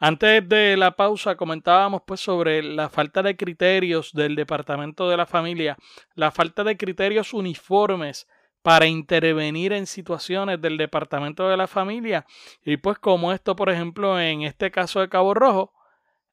Antes 0.00 0.48
de 0.48 0.76
la 0.76 0.96
pausa 0.96 1.36
comentábamos 1.36 2.02
pues 2.06 2.20
sobre 2.20 2.62
la 2.62 2.88
falta 2.88 3.22
de 3.22 3.36
criterios 3.36 4.12
del 4.12 4.36
Departamento 4.36 5.08
de 5.08 5.16
la 5.16 5.26
Familia, 5.26 5.76
la 6.14 6.30
falta 6.30 6.64
de 6.64 6.76
criterios 6.76 7.34
uniformes 7.34 8.28
para 8.62 8.86
intervenir 8.86 9.72
en 9.72 9.86
situaciones 9.86 10.60
del 10.60 10.76
Departamento 10.76 11.48
de 11.48 11.56
la 11.56 11.66
Familia. 11.66 12.26
Y 12.64 12.76
pues 12.76 12.98
como 12.98 13.32
esto 13.32 13.56
por 13.56 13.70
ejemplo 13.70 14.20
en 14.20 14.42
este 14.42 14.70
caso 14.70 15.00
de 15.00 15.08
Cabo 15.08 15.34
Rojo 15.34 15.72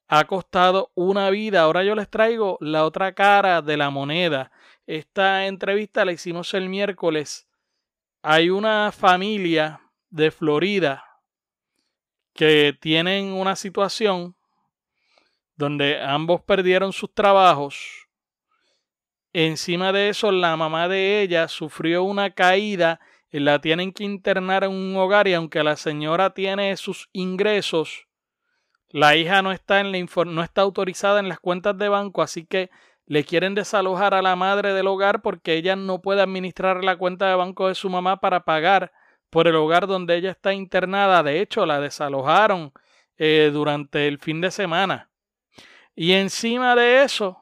ha 0.08 0.24
costado 0.24 0.92
una 0.94 1.30
vida. 1.30 1.62
Ahora 1.62 1.84
yo 1.84 1.94
les 1.94 2.08
traigo 2.08 2.58
la 2.60 2.84
otra 2.84 3.12
cara 3.12 3.62
de 3.62 3.76
la 3.76 3.90
moneda. 3.90 4.50
Esta 4.86 5.46
entrevista 5.46 6.04
la 6.04 6.12
hicimos 6.12 6.54
el 6.54 6.68
miércoles. 6.68 7.48
Hay 8.22 8.50
una 8.50 8.92
familia 8.92 9.80
de 10.10 10.30
Florida 10.30 11.04
que 12.34 12.76
tienen 12.80 13.32
una 13.32 13.56
situación 13.56 14.36
donde 15.56 16.00
ambos 16.00 16.42
perdieron 16.42 16.92
sus 16.92 17.12
trabajos. 17.12 18.08
Encima 19.32 19.92
de 19.92 20.10
eso, 20.10 20.30
la 20.30 20.56
mamá 20.56 20.88
de 20.88 21.22
ella 21.22 21.48
sufrió 21.48 22.04
una 22.04 22.30
caída 22.30 23.00
y 23.30 23.40
la 23.40 23.60
tienen 23.60 23.92
que 23.92 24.04
internar 24.04 24.64
en 24.64 24.70
un 24.70 24.96
hogar 24.96 25.28
y 25.28 25.34
aunque 25.34 25.62
la 25.62 25.76
señora 25.76 26.30
tiene 26.30 26.76
sus 26.76 27.08
ingresos, 27.12 28.05
la 28.96 29.14
hija 29.14 29.42
no 29.42 29.52
está, 29.52 29.80
en 29.80 29.92
la 29.92 30.24
no 30.24 30.42
está 30.42 30.62
autorizada 30.62 31.20
en 31.20 31.28
las 31.28 31.38
cuentas 31.38 31.76
de 31.76 31.90
banco, 31.90 32.22
así 32.22 32.46
que 32.46 32.70
le 33.04 33.24
quieren 33.24 33.54
desalojar 33.54 34.14
a 34.14 34.22
la 34.22 34.36
madre 34.36 34.72
del 34.72 34.86
hogar 34.86 35.20
porque 35.20 35.52
ella 35.52 35.76
no 35.76 36.00
puede 36.00 36.22
administrar 36.22 36.82
la 36.82 36.96
cuenta 36.96 37.28
de 37.28 37.34
banco 37.34 37.68
de 37.68 37.74
su 37.74 37.90
mamá 37.90 38.20
para 38.20 38.46
pagar 38.46 38.92
por 39.28 39.48
el 39.48 39.54
hogar 39.54 39.86
donde 39.86 40.16
ella 40.16 40.30
está 40.30 40.54
internada. 40.54 41.22
De 41.22 41.42
hecho, 41.42 41.66
la 41.66 41.78
desalojaron 41.78 42.72
eh, 43.18 43.50
durante 43.52 44.08
el 44.08 44.18
fin 44.18 44.40
de 44.40 44.50
semana. 44.50 45.10
Y 45.94 46.12
encima 46.12 46.74
de 46.74 47.02
eso, 47.02 47.38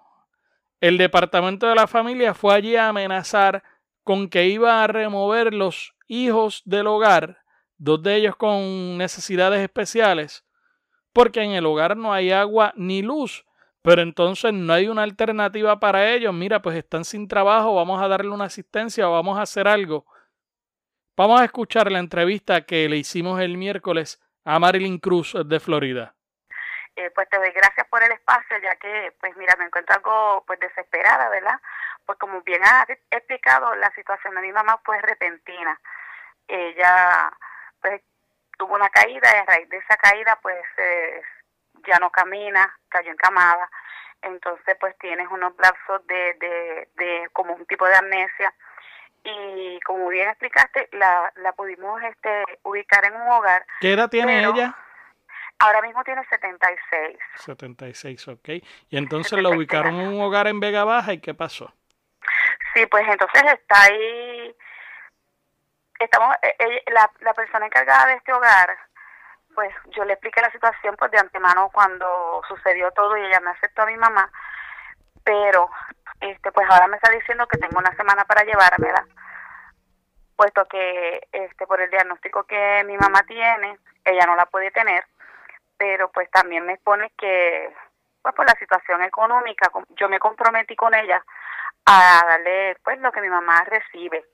el 0.80 0.98
departamento 0.98 1.68
de 1.68 1.76
la 1.76 1.86
familia 1.86 2.34
fue 2.34 2.52
allí 2.52 2.74
a 2.74 2.88
amenazar 2.88 3.62
con 4.02 4.28
que 4.28 4.48
iba 4.48 4.82
a 4.82 4.88
remover 4.88 5.54
los 5.54 5.94
hijos 6.08 6.62
del 6.64 6.88
hogar, 6.88 7.38
dos 7.78 8.02
de 8.02 8.16
ellos 8.16 8.34
con 8.34 8.98
necesidades 8.98 9.60
especiales, 9.60 10.44
porque 11.14 11.42
en 11.42 11.52
el 11.52 11.64
hogar 11.64 11.96
no 11.96 12.12
hay 12.12 12.32
agua 12.32 12.74
ni 12.76 13.00
luz. 13.00 13.46
Pero 13.82 14.00
entonces 14.00 14.52
no 14.52 14.72
hay 14.72 14.88
una 14.88 15.02
alternativa 15.02 15.78
para 15.78 16.10
ellos. 16.10 16.32
Mira, 16.32 16.60
pues 16.60 16.76
están 16.76 17.04
sin 17.04 17.28
trabajo, 17.28 17.74
vamos 17.74 18.02
a 18.02 18.08
darle 18.08 18.30
una 18.30 18.46
asistencia 18.46 19.08
o 19.08 19.12
vamos 19.12 19.38
a 19.38 19.42
hacer 19.42 19.68
algo. 19.68 20.06
Vamos 21.16 21.40
a 21.40 21.44
escuchar 21.44 21.92
la 21.92 21.98
entrevista 21.98 22.62
que 22.62 22.88
le 22.88 22.96
hicimos 22.96 23.40
el 23.40 23.56
miércoles 23.56 24.20
a 24.44 24.58
Marilyn 24.58 24.98
Cruz 24.98 25.36
de 25.46 25.60
Florida. 25.60 26.14
Eh, 26.96 27.10
pues 27.14 27.28
te 27.28 27.36
doy 27.36 27.50
gracias 27.50 27.86
por 27.88 28.02
el 28.02 28.12
espacio, 28.12 28.56
ya 28.62 28.74
que, 28.76 29.12
pues 29.20 29.36
mira, 29.36 29.54
me 29.58 29.66
encuentro 29.66 29.96
algo 29.96 30.44
pues 30.46 30.58
desesperada, 30.60 31.28
¿verdad? 31.28 31.60
Pues 32.06 32.18
como 32.18 32.40
bien 32.42 32.62
has 32.64 32.88
explicado, 33.10 33.74
la 33.76 33.90
situación 33.94 34.34
de 34.34 34.40
mi 34.40 34.52
mamá 34.52 34.80
fue 34.84 35.00
repentina. 35.02 35.78
Ella, 36.48 37.32
pues 37.80 38.00
tuvo 38.58 38.74
una 38.74 38.88
caída 38.88 39.28
y 39.34 39.38
a 39.38 39.44
raíz 39.44 39.68
de 39.68 39.78
esa 39.78 39.96
caída 39.96 40.38
pues 40.42 40.62
ya 41.86 41.98
no 41.98 42.10
camina, 42.10 42.74
cayó 42.88 43.10
encamada. 43.10 43.68
entonces 44.22 44.76
pues 44.80 44.96
tienes 44.98 45.28
unos 45.30 45.52
lapsos 45.58 46.06
de, 46.06 46.34
de, 46.34 46.88
de 46.94 47.28
como 47.32 47.54
un 47.54 47.66
tipo 47.66 47.86
de 47.86 47.96
amnesia 47.96 48.54
y 49.24 49.80
como 49.80 50.08
bien 50.08 50.28
explicaste, 50.28 50.88
la, 50.92 51.32
la 51.36 51.52
pudimos 51.52 52.00
este, 52.02 52.44
ubicar 52.62 53.06
en 53.06 53.16
un 53.16 53.26
hogar. 53.28 53.64
¿Qué 53.80 53.94
edad 53.94 54.10
tiene 54.10 54.40
ella? 54.40 54.76
Ahora 55.58 55.80
mismo 55.80 56.04
tiene 56.04 56.22
76. 56.28 57.18
76, 57.36 58.28
ok. 58.28 58.48
Y 58.90 58.98
entonces 58.98 59.40
la 59.42 59.48
ubicaron 59.48 59.94
en 59.94 60.08
un 60.08 60.20
hogar 60.20 60.46
en 60.46 60.60
Vega 60.60 60.84
Baja 60.84 61.14
y 61.14 61.20
¿qué 61.20 61.32
pasó? 61.32 61.72
Sí, 62.74 62.84
pues 62.86 63.04
entonces 63.08 63.42
está 63.44 63.82
ahí, 63.84 64.54
estamos, 66.04 66.36
eh, 66.42 66.56
eh, 66.58 66.84
la, 66.92 67.10
la 67.20 67.34
persona 67.34 67.66
encargada 67.66 68.06
de 68.06 68.14
este 68.14 68.32
hogar, 68.32 68.76
pues 69.54 69.72
yo 69.96 70.04
le 70.04 70.14
expliqué 70.14 70.40
la 70.40 70.50
situación 70.50 70.96
pues 70.96 71.10
de 71.10 71.18
antemano 71.18 71.70
cuando 71.72 72.42
sucedió 72.48 72.90
todo 72.92 73.16
y 73.16 73.24
ella 73.24 73.40
me 73.40 73.50
aceptó 73.50 73.82
a 73.82 73.86
mi 73.86 73.96
mamá, 73.96 74.30
pero 75.22 75.70
este 76.20 76.52
pues 76.52 76.66
ahora 76.70 76.86
me 76.86 76.96
está 76.96 77.10
diciendo 77.10 77.46
que 77.46 77.58
tengo 77.58 77.78
una 77.78 77.94
semana 77.96 78.24
para 78.24 78.44
llevármela 78.44 79.06
puesto 80.36 80.66
que 80.66 81.28
este 81.32 81.66
por 81.66 81.80
el 81.80 81.90
diagnóstico 81.90 82.44
que 82.44 82.82
mi 82.86 82.96
mamá 82.96 83.22
tiene 83.26 83.78
ella 84.04 84.26
no 84.26 84.36
la 84.36 84.46
puede 84.46 84.70
tener 84.70 85.04
pero 85.76 86.10
pues 86.10 86.30
también 86.30 86.64
me 86.66 86.74
expone 86.74 87.12
que 87.16 87.72
pues 88.22 88.34
por 88.34 88.46
la 88.46 88.58
situación 88.58 89.02
económica 89.02 89.70
yo 89.96 90.08
me 90.08 90.18
comprometí 90.18 90.76
con 90.76 90.94
ella 90.94 91.24
a 91.86 92.24
darle 92.26 92.76
pues 92.82 92.98
lo 93.00 93.12
que 93.12 93.20
mi 93.20 93.28
mamá 93.28 93.64
recibe 93.64 94.24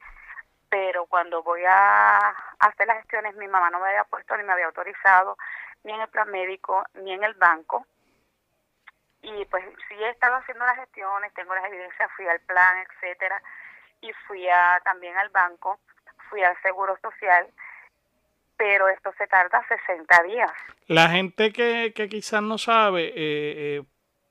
pero 0.70 1.04
cuando 1.06 1.42
voy 1.42 1.62
a 1.68 2.34
hacer 2.60 2.86
las 2.86 2.98
gestiones 2.98 3.36
mi 3.36 3.48
mamá 3.48 3.70
no 3.70 3.80
me 3.80 3.88
había 3.88 4.04
puesto 4.04 4.36
ni 4.36 4.44
me 4.44 4.52
había 4.52 4.66
autorizado 4.66 5.36
ni 5.84 5.92
en 5.92 6.00
el 6.00 6.08
plan 6.08 6.30
médico 6.30 6.84
ni 6.94 7.12
en 7.12 7.24
el 7.24 7.34
banco 7.34 7.84
y 9.22 9.44
pues 9.46 9.64
sí 9.88 9.94
he 9.94 10.10
estado 10.10 10.36
haciendo 10.36 10.64
las 10.64 10.76
gestiones, 10.76 11.32
tengo 11.34 11.54
las 11.54 11.64
evidencias, 11.66 12.10
fui 12.16 12.26
al 12.26 12.40
plan, 12.40 12.74
etcétera, 12.78 13.40
y 14.00 14.10
fui 14.26 14.48
a, 14.48 14.80
también 14.84 15.16
al 15.16 15.28
banco, 15.28 15.78
fui 16.30 16.42
al 16.42 16.56
Seguro 16.62 16.96
Social, 17.02 17.46
pero 18.56 18.88
esto 18.88 19.12
se 19.18 19.26
tarda 19.26 19.62
60 19.68 20.22
días. 20.22 20.50
La 20.86 21.08
gente 21.08 21.52
que, 21.52 21.92
que 21.94 22.08
quizás 22.08 22.42
no 22.42 22.56
sabe, 22.56 23.08
eh, 23.08 23.12
eh, 23.16 23.82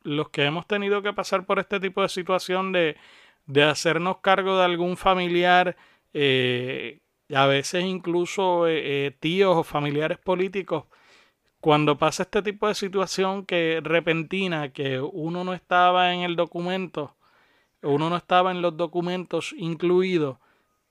los 0.03 0.29
que 0.29 0.45
hemos 0.45 0.67
tenido 0.67 1.01
que 1.01 1.13
pasar 1.13 1.45
por 1.45 1.59
este 1.59 1.79
tipo 1.79 2.01
de 2.01 2.09
situación 2.09 2.71
de, 2.71 2.97
de 3.45 3.63
hacernos 3.63 4.19
cargo 4.21 4.57
de 4.57 4.65
algún 4.65 4.97
familiar, 4.97 5.75
eh, 6.13 7.01
a 7.33 7.45
veces 7.45 7.83
incluso 7.85 8.65
tíos 9.19 9.55
o 9.57 9.63
familiares 9.63 10.17
políticos, 10.17 10.85
cuando 11.61 11.97
pasa 11.97 12.23
este 12.23 12.41
tipo 12.41 12.67
de 12.67 12.75
situación 12.75 13.45
que 13.45 13.81
repentina, 13.83 14.71
que 14.71 15.01
uno 15.01 15.43
no 15.43 15.53
estaba 15.53 16.13
en 16.13 16.21
el 16.21 16.35
documento, 16.35 17.15
uno 17.81 18.09
no 18.09 18.15
estaba 18.17 18.51
en 18.51 18.61
los 18.61 18.77
documentos 18.77 19.53
incluidos, 19.57 20.37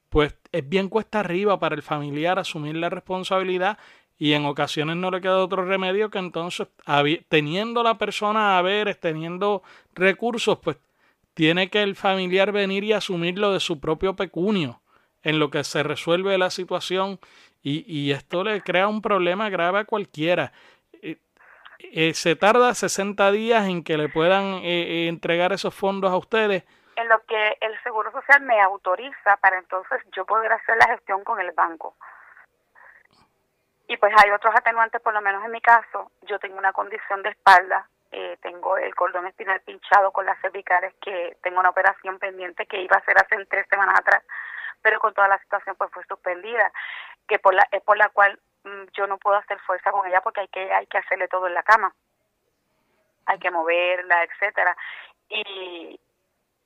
pues 0.08 0.36
es 0.52 0.68
bien 0.68 0.88
cuesta 0.88 1.20
arriba 1.20 1.58
para 1.58 1.74
el 1.74 1.82
familiar 1.82 2.38
asumir 2.38 2.76
la 2.76 2.90
responsabilidad 2.90 3.78
y 4.18 4.32
en 4.32 4.44
ocasiones 4.46 4.96
no 4.96 5.10
le 5.10 5.20
queda 5.20 5.42
otro 5.42 5.64
remedio 5.64 6.10
que 6.10 6.18
entonces, 6.18 6.68
teniendo 7.28 7.82
la 7.82 7.98
persona 7.98 8.58
a 8.58 8.62
ver, 8.62 8.94
teniendo 8.96 9.62
recursos, 9.94 10.58
pues 10.58 10.76
tiene 11.34 11.70
que 11.70 11.82
el 11.82 11.94
familiar 11.94 12.52
venir 12.52 12.84
y 12.84 12.92
asumirlo 12.92 13.52
de 13.52 13.60
su 13.60 13.80
propio 13.80 14.16
pecunio 14.16 14.80
en 15.22 15.38
lo 15.38 15.50
que 15.50 15.64
se 15.64 15.82
resuelve 15.82 16.38
la 16.38 16.50
situación 16.50 17.18
y, 17.62 17.84
y 17.86 18.12
esto 18.12 18.44
le 18.44 18.60
crea 18.62 18.88
un 18.88 19.02
problema 19.02 19.50
grave 19.50 19.80
a 19.80 19.84
cualquiera. 19.84 20.52
Eh, 21.02 21.16
eh, 21.78 22.14
se 22.14 22.36
tarda 22.36 22.74
60 22.74 23.30
días 23.32 23.66
en 23.66 23.84
que 23.84 23.96
le 23.96 24.08
puedan 24.08 24.60
eh, 24.62 25.08
entregar 25.08 25.52
esos 25.52 25.74
fondos 25.74 26.12
a 26.12 26.16
ustedes. 26.16 26.64
En 26.96 27.08
lo 27.08 27.20
que 27.24 27.56
el 27.60 27.80
Seguro 27.82 28.10
Social 28.10 28.42
me 28.42 28.60
autoriza 28.60 29.36
para 29.36 29.58
entonces 29.58 30.00
yo 30.12 30.24
poder 30.24 30.52
hacer 30.52 30.76
la 30.76 30.88
gestión 30.88 31.22
con 31.24 31.40
el 31.40 31.52
banco. 31.52 31.96
Y 33.86 33.96
pues 33.96 34.12
hay 34.22 34.30
otros 34.30 34.54
atenuantes, 34.54 35.00
por 35.00 35.14
lo 35.14 35.20
menos 35.22 35.42
en 35.44 35.52
mi 35.52 35.60
caso, 35.60 36.10
yo 36.22 36.38
tengo 36.38 36.58
una 36.58 36.72
condición 36.72 37.22
de 37.22 37.30
espalda, 37.30 37.88
tengo 38.42 38.76
el 38.76 38.94
cordón 38.94 39.26
espinal 39.26 39.60
pinchado 39.60 40.12
con 40.12 40.26
las 40.26 40.38
cervicales, 40.40 40.92
que 41.00 41.36
tengo 41.42 41.60
una 41.60 41.70
operación 41.70 42.18
pendiente 42.18 42.66
que 42.66 42.82
iba 42.82 42.96
a 42.96 42.98
hacer 42.98 43.16
hace 43.16 43.42
tres 43.46 43.66
semanas 43.70 44.00
atrás 44.00 44.22
pero 44.82 45.00
con 45.00 45.14
toda 45.14 45.28
la 45.28 45.38
situación 45.38 45.76
pues 45.76 45.90
fue 45.92 46.04
suspendida, 46.04 46.72
que 47.26 47.38
por 47.38 47.54
la, 47.54 47.66
es 47.72 47.82
por 47.82 47.96
la 47.96 48.08
cual 48.10 48.38
mm, 48.64 48.84
yo 48.92 49.06
no 49.06 49.18
puedo 49.18 49.36
hacer 49.36 49.58
fuerza 49.60 49.90
con 49.92 50.06
ella 50.06 50.20
porque 50.20 50.40
hay 50.40 50.48
que, 50.48 50.72
hay 50.72 50.86
que 50.86 50.98
hacerle 50.98 51.28
todo 51.28 51.46
en 51.46 51.54
la 51.54 51.62
cama, 51.62 51.94
hay 53.26 53.38
que 53.38 53.50
moverla, 53.50 54.24
etcétera. 54.24 54.76
Y, 55.28 56.00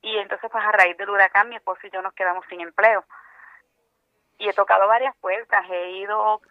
y 0.01 0.17
entonces 0.17 0.49
pues 0.51 0.63
a 0.63 0.71
raíz 0.71 0.97
del 0.97 1.09
huracán 1.09 1.49
mi 1.49 1.55
esposo 1.55 1.85
y 1.87 1.91
yo 1.91 2.01
nos 2.01 2.13
quedamos 2.13 2.45
sin 2.47 2.61
empleo. 2.61 3.05
Y 4.37 4.49
he 4.49 4.53
tocado 4.53 4.87
varias 4.87 5.15
puertas, 5.17 5.65
he 5.69 5.91
ido 5.91 6.41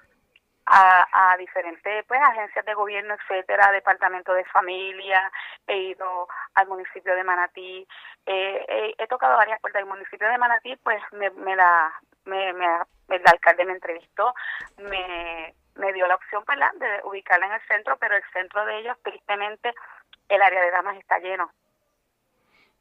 a, 0.66 1.32
a 1.32 1.36
diferentes 1.36 2.04
pues 2.06 2.20
agencias 2.20 2.64
de 2.64 2.74
gobierno, 2.74 3.14
etcétera, 3.14 3.72
departamento 3.72 4.32
de 4.32 4.44
familia, 4.46 5.30
he 5.66 5.76
ido 5.76 6.28
al 6.54 6.68
municipio 6.68 7.14
de 7.14 7.24
Manatí, 7.24 7.86
eh, 8.26 8.94
he 8.98 9.06
tocado 9.06 9.36
varias 9.36 9.60
puertas. 9.60 9.80
El 9.82 9.88
municipio 9.88 10.28
de 10.28 10.38
Manatí, 10.38 10.76
pues 10.76 11.02
me, 11.12 11.30
me 11.30 11.56
la, 11.56 11.92
me, 12.24 12.52
me, 12.52 12.66
el 13.08 13.22
alcalde 13.26 13.64
me 13.64 13.72
entrevistó, 13.72 14.34
me, 14.78 15.54
me 15.76 15.92
dio 15.92 16.06
la 16.06 16.14
opción 16.14 16.44
¿verdad? 16.46 16.72
de 16.74 17.00
ubicarla 17.04 17.46
en 17.46 17.52
el 17.52 17.66
centro, 17.66 17.96
pero 17.98 18.16
el 18.16 18.24
centro 18.32 18.64
de 18.64 18.78
ellos, 18.78 18.96
tristemente, 19.02 19.72
el 20.28 20.42
área 20.42 20.62
de 20.62 20.70
damas 20.70 20.96
está 20.96 21.18
lleno. 21.18 21.50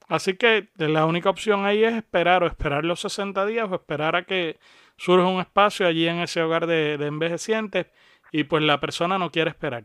Así 0.07 0.35
que 0.35 0.69
la 0.75 1.05
única 1.05 1.29
opción 1.29 1.65
ahí 1.65 1.83
es 1.83 1.93
esperar 1.93 2.43
o 2.43 2.47
esperar 2.47 2.83
los 2.83 2.99
60 3.01 3.45
días 3.45 3.69
o 3.69 3.75
esperar 3.75 4.15
a 4.15 4.23
que 4.23 4.59
surge 4.97 5.25
un 5.25 5.39
espacio 5.39 5.87
allí 5.87 6.07
en 6.07 6.19
ese 6.19 6.41
hogar 6.41 6.67
de, 6.67 6.93
envejecientes 6.93 7.87
y 8.31 8.43
pues 8.43 8.63
la 8.63 8.79
persona 8.79 9.17
no 9.17 9.31
quiere 9.31 9.49
esperar. 9.49 9.83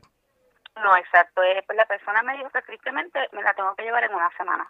No, 0.77 0.97
exacto. 0.97 1.43
Eh, 1.43 1.63
pues 1.67 1.77
la 1.77 1.87
persona 1.87 2.23
me 2.23 2.37
dijo 2.37 2.51
que 2.51 2.63
tristemente 2.63 3.19
me 3.33 3.43
la 3.43 3.55
tengo 3.55 3.75
que 3.77 3.85
llevar 3.85 4.05
en 4.05 4.15
una 4.15 4.31
semana. 4.37 4.69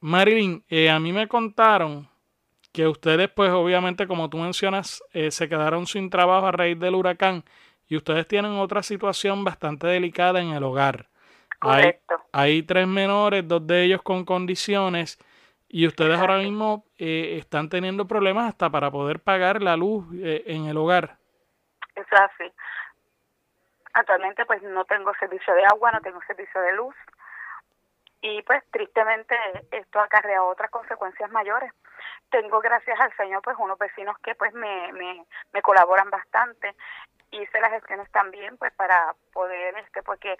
Marilyn, 0.00 0.64
eh, 0.68 0.88
a 0.88 0.98
mí 0.98 1.12
me 1.12 1.28
contaron 1.28 2.08
que 2.72 2.86
ustedes, 2.86 3.28
pues 3.28 3.50
obviamente, 3.50 4.06
como 4.06 4.30
tú 4.30 4.38
mencionas, 4.38 5.02
eh, 5.12 5.30
se 5.30 5.48
quedaron 5.48 5.86
sin 5.86 6.10
trabajo 6.10 6.46
a 6.46 6.52
raíz 6.52 6.78
del 6.78 6.94
huracán 6.94 7.44
y 7.88 7.96
ustedes 7.96 8.26
tienen 8.28 8.52
otra 8.52 8.82
situación 8.82 9.44
bastante 9.44 9.86
delicada 9.86 10.40
en 10.40 10.50
el 10.50 10.62
hogar. 10.62 11.08
Correcto. 11.58 12.14
Hay, 12.32 12.50
hay 12.50 12.62
tres 12.62 12.86
menores, 12.86 13.46
dos 13.46 13.66
de 13.66 13.84
ellos 13.84 14.02
con 14.02 14.24
condiciones 14.24 15.18
y 15.68 15.86
ustedes 15.86 16.18
ahora 16.18 16.38
mismo 16.38 16.84
eh, 16.96 17.36
están 17.38 17.68
teniendo 17.68 18.06
problemas 18.06 18.48
hasta 18.48 18.70
para 18.70 18.90
poder 18.90 19.20
pagar 19.20 19.62
la 19.62 19.76
luz 19.76 20.06
eh, 20.14 20.44
en 20.46 20.66
el 20.66 20.76
hogar. 20.76 21.18
Es 21.94 22.06
así. 22.12 22.50
Actualmente 23.92 24.46
pues 24.46 24.62
no 24.62 24.84
tengo 24.84 25.12
servicio 25.18 25.54
de 25.54 25.64
agua, 25.66 25.92
no 25.92 26.00
tengo 26.00 26.20
servicio 26.26 26.60
de 26.60 26.72
luz 26.74 26.94
y 28.20 28.42
pues 28.42 28.62
tristemente 28.70 29.36
esto 29.70 30.00
acarrea 30.00 30.42
otras 30.42 30.70
consecuencias 30.70 31.30
mayores. 31.30 31.72
Tengo 32.30 32.60
gracias 32.60 32.98
al 33.00 33.14
Señor 33.16 33.42
pues 33.42 33.56
unos 33.58 33.78
vecinos 33.78 34.16
que 34.20 34.34
pues 34.34 34.54
me, 34.54 34.92
me, 34.92 35.24
me 35.52 35.62
colaboran 35.62 36.10
bastante 36.10 36.74
hice 37.30 37.60
las 37.60 37.72
gestiones 37.72 38.10
también 38.10 38.56
pues 38.56 38.72
para 38.74 39.14
poder 39.32 39.76
este 39.78 40.02
porque 40.02 40.36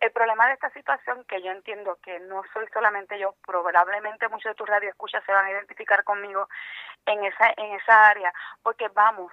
el 0.00 0.10
problema 0.12 0.46
de 0.46 0.54
esta 0.54 0.70
situación 0.70 1.24
que 1.24 1.42
yo 1.42 1.50
entiendo 1.50 1.98
que 2.02 2.20
no 2.20 2.42
soy 2.52 2.66
solamente 2.72 3.18
yo 3.18 3.34
probablemente 3.46 4.28
muchos 4.28 4.50
de 4.50 4.54
tus 4.54 4.68
radioescuchas 4.68 5.24
se 5.24 5.32
van 5.32 5.46
a 5.46 5.50
identificar 5.50 6.04
conmigo 6.04 6.48
en 7.06 7.24
esa 7.24 7.52
en 7.56 7.72
esa 7.74 8.08
área 8.08 8.32
porque 8.62 8.88
vamos 8.88 9.32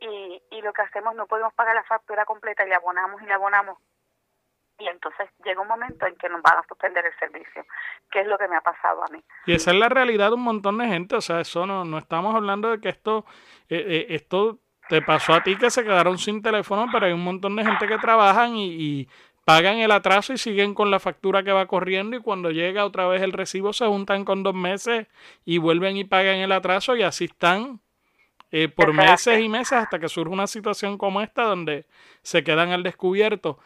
y, 0.00 0.42
y 0.50 0.62
lo 0.62 0.72
que 0.72 0.82
hacemos 0.82 1.14
no 1.14 1.26
podemos 1.26 1.54
pagar 1.54 1.74
la 1.74 1.84
factura 1.84 2.24
completa 2.24 2.64
y 2.64 2.68
le 2.68 2.74
abonamos 2.74 3.22
y 3.22 3.26
le 3.26 3.34
abonamos 3.34 3.78
y 4.80 4.88
entonces 4.88 5.28
llega 5.44 5.60
un 5.60 5.68
momento 5.68 6.06
en 6.06 6.16
que 6.16 6.28
nos 6.28 6.42
van 6.42 6.58
a 6.58 6.64
suspender 6.66 7.04
el 7.04 7.12
servicio, 7.18 7.64
que 8.10 8.20
es 8.20 8.26
lo 8.26 8.38
que 8.38 8.48
me 8.48 8.56
ha 8.56 8.62
pasado 8.62 9.04
a 9.04 9.08
mí. 9.08 9.22
Y 9.46 9.54
esa 9.54 9.72
es 9.72 9.76
la 9.76 9.88
realidad 9.88 10.28
de 10.28 10.34
un 10.34 10.42
montón 10.42 10.78
de 10.78 10.86
gente, 10.86 11.16
o 11.16 11.20
sea, 11.20 11.40
eso 11.40 11.66
no, 11.66 11.84
no 11.84 11.98
estamos 11.98 12.34
hablando 12.34 12.70
de 12.70 12.80
que 12.80 12.88
esto, 12.88 13.26
eh, 13.68 13.84
eh, 13.86 14.06
esto 14.10 14.58
te 14.90 15.00
pasó 15.00 15.34
a 15.34 15.42
ti 15.44 15.56
que 15.56 15.70
se 15.70 15.84
quedaron 15.84 16.18
sin 16.18 16.42
teléfono, 16.42 16.88
pero 16.92 17.06
hay 17.06 17.12
un 17.12 17.22
montón 17.22 17.54
de 17.54 17.64
gente 17.64 17.86
que 17.86 17.96
trabajan 17.98 18.56
y, 18.56 19.08
pagan 19.42 19.78
el 19.78 19.90
atraso 19.90 20.32
y 20.32 20.38
siguen 20.38 20.74
con 20.74 20.90
la 20.92 21.00
factura 21.00 21.42
que 21.42 21.50
va 21.50 21.66
corriendo 21.66 22.16
y 22.16 22.20
cuando 22.20 22.50
llega 22.50 22.84
otra 22.84 23.08
vez 23.08 23.20
el 23.22 23.32
recibo 23.32 23.72
se 23.72 23.86
juntan 23.86 24.24
con 24.24 24.44
dos 24.44 24.54
meses 24.54 25.08
y 25.44 25.58
vuelven 25.58 25.96
y 25.96 26.04
pagan 26.04 26.36
el 26.36 26.52
atraso 26.52 26.94
y 26.94 27.02
así 27.02 27.24
están 27.24 27.80
eh, 28.52 28.68
por 28.68 28.92
meses 28.92 29.40
y 29.40 29.48
meses 29.48 29.72
hasta 29.72 29.98
que 29.98 30.08
surge 30.08 30.32
una 30.32 30.46
situación 30.46 30.98
como 30.98 31.20
esta 31.20 31.42
donde 31.44 31.86
se 32.22 32.44
quedan 32.44 32.70
al 32.70 32.84
descubierto. 32.84 33.58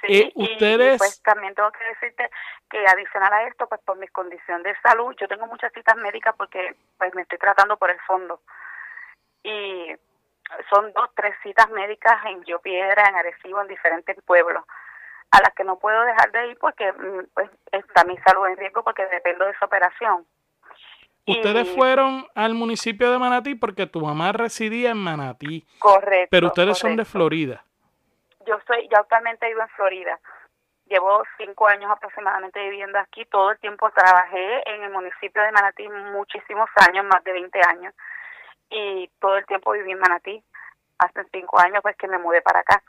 Sí, 0.00 0.22
eh, 0.22 0.32
ustedes... 0.34 0.98
pues 0.98 1.22
también 1.22 1.54
tengo 1.54 1.70
que 1.70 1.84
decirte 1.84 2.28
que 2.68 2.78
adicional 2.86 3.32
a 3.34 3.46
esto, 3.46 3.68
pues 3.68 3.80
por 3.82 3.98
mi 3.98 4.08
condición 4.08 4.64
de 4.64 4.74
salud, 4.80 5.14
yo 5.20 5.28
tengo 5.28 5.46
muchas 5.46 5.72
citas 5.72 5.96
médicas 5.96 6.34
porque 6.36 6.74
pues 6.98 7.14
me 7.14 7.22
estoy 7.22 7.38
tratando 7.38 7.76
por 7.76 7.90
el 7.90 8.00
fondo 8.00 8.40
y 9.46 9.96
son 10.70 10.92
dos, 10.92 11.08
tres 11.14 11.34
citas 11.42 11.70
médicas 11.70 12.16
en 12.26 12.44
Yo 12.44 12.60
Piedra, 12.60 13.08
en 13.08 13.14
Arecibo, 13.16 13.60
en 13.60 13.68
diferentes 13.68 14.16
pueblos. 14.24 14.64
a 15.32 15.40
las 15.40 15.52
que 15.54 15.64
no 15.64 15.76
puedo 15.78 16.00
dejar 16.04 16.30
de 16.30 16.48
ir 16.48 16.58
porque 16.58 16.92
mm, 16.92 17.26
pues 17.34 17.50
está 17.72 18.04
mi 18.04 18.16
salud 18.18 18.46
en 18.46 18.56
riesgo 18.56 18.84
porque 18.84 19.04
dependo 19.06 19.44
de 19.44 19.50
esa 19.50 19.66
operación. 19.66 20.24
Ustedes 21.26 21.68
fueron 21.74 22.24
al 22.36 22.54
municipio 22.54 23.10
de 23.10 23.18
Manatí 23.18 23.56
porque 23.56 23.88
tu 23.88 24.00
mamá 24.00 24.30
residía 24.30 24.90
en 24.90 24.98
Manatí. 24.98 25.66
Correcto. 25.80 26.28
Pero 26.30 26.46
ustedes 26.46 26.78
son 26.78 26.96
de 26.96 27.04
Florida. 27.04 27.64
Yo 28.46 28.56
soy, 28.68 28.88
yo 28.88 28.98
actualmente 28.98 29.48
vivo 29.48 29.62
en 29.62 29.68
Florida. 29.70 30.20
Llevo 30.86 31.24
cinco 31.36 31.66
años 31.66 31.90
aproximadamente 31.90 32.62
viviendo 32.62 32.96
aquí. 33.00 33.24
Todo 33.24 33.50
el 33.50 33.58
tiempo 33.58 33.90
trabajé 33.90 34.70
en 34.70 34.84
el 34.84 34.92
municipio 34.92 35.42
de 35.42 35.50
Manatí 35.50 35.88
muchísimos 35.88 36.70
años, 36.88 37.04
más 37.04 37.24
de 37.24 37.32
20 37.32 37.60
años. 37.66 37.92
Y 38.70 39.08
todo 39.20 39.36
el 39.36 39.46
tiempo 39.46 39.72
viví 39.72 39.92
en 39.92 39.98
Manatí. 39.98 40.42
Hace 40.98 41.24
cinco 41.32 41.58
años 41.58 41.80
pues 41.82 41.96
que 41.96 42.08
me 42.08 42.18
mudé 42.18 42.42
para 42.42 42.60
acá. 42.60 42.82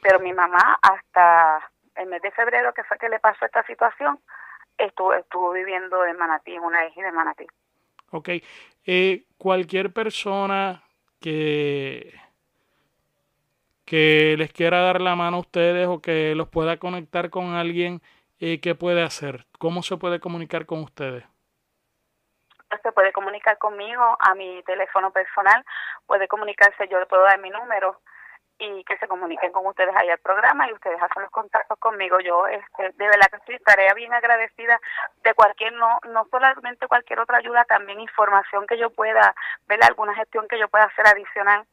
Pero 0.00 0.20
mi 0.20 0.32
mamá 0.32 0.78
hasta 0.82 1.70
el 1.96 2.06
mes 2.08 2.22
de 2.22 2.30
febrero, 2.30 2.72
que 2.72 2.84
fue 2.84 2.98
que 2.98 3.08
le 3.08 3.18
pasó 3.18 3.44
esta 3.44 3.64
situación, 3.66 4.18
estuvo, 4.78 5.14
estuvo 5.14 5.52
viviendo 5.52 6.04
en 6.06 6.16
Manatí, 6.16 6.54
en 6.54 6.62
una 6.62 6.84
eje 6.86 7.02
de 7.02 7.12
Manatí. 7.12 7.46
Ok. 8.10 8.28
Eh, 8.84 9.24
cualquier 9.38 9.92
persona 9.92 10.82
que, 11.20 12.18
que 13.84 14.34
les 14.38 14.52
quiera 14.52 14.80
dar 14.80 15.00
la 15.00 15.16
mano 15.16 15.38
a 15.38 15.40
ustedes 15.40 15.86
o 15.86 16.00
que 16.00 16.34
los 16.34 16.48
pueda 16.48 16.78
conectar 16.78 17.30
con 17.30 17.54
alguien, 17.54 18.02
eh, 18.40 18.60
¿qué 18.60 18.74
puede 18.74 19.02
hacer? 19.02 19.46
¿Cómo 19.58 19.82
se 19.82 19.96
puede 19.96 20.20
comunicar 20.20 20.66
con 20.66 20.80
ustedes? 20.80 21.24
Se 22.82 22.92
puede 22.92 23.12
comunicar 23.12 23.58
conmigo 23.58 24.16
a 24.18 24.34
mi 24.34 24.62
teléfono 24.62 25.10
personal, 25.10 25.64
puede 26.06 26.28
comunicarse, 26.28 26.88
yo 26.88 26.98
le 26.98 27.06
puedo 27.06 27.22
dar 27.22 27.38
mi 27.38 27.50
número, 27.50 28.00
y 28.58 28.84
que 28.84 28.96
se 28.98 29.08
comuniquen 29.08 29.50
con 29.50 29.66
ustedes 29.66 29.94
ahí 29.96 30.08
al 30.08 30.18
programa 30.18 30.68
y 30.68 30.72
ustedes 30.72 31.00
hacen 31.02 31.22
los 31.22 31.30
contactos 31.30 31.78
conmigo. 31.78 32.20
Yo 32.20 32.46
este, 32.46 32.90
de 32.90 33.06
verdad 33.08 33.26
que 33.30 33.36
estoy 33.36 33.58
tarea 33.58 33.92
bien 33.94 34.12
agradecida 34.12 34.78
de 35.24 35.34
cualquier, 35.34 35.72
no, 35.72 35.98
no 36.10 36.26
solamente 36.30 36.86
cualquier 36.86 37.18
otra 37.20 37.38
ayuda, 37.38 37.64
también 37.64 37.98
información 38.00 38.66
que 38.66 38.78
yo 38.78 38.90
pueda, 38.90 39.34
ver 39.66 39.82
alguna 39.82 40.14
gestión 40.14 40.46
que 40.48 40.58
yo 40.58 40.68
pueda 40.68 40.84
hacer 40.84 41.06
adicional. 41.06 41.66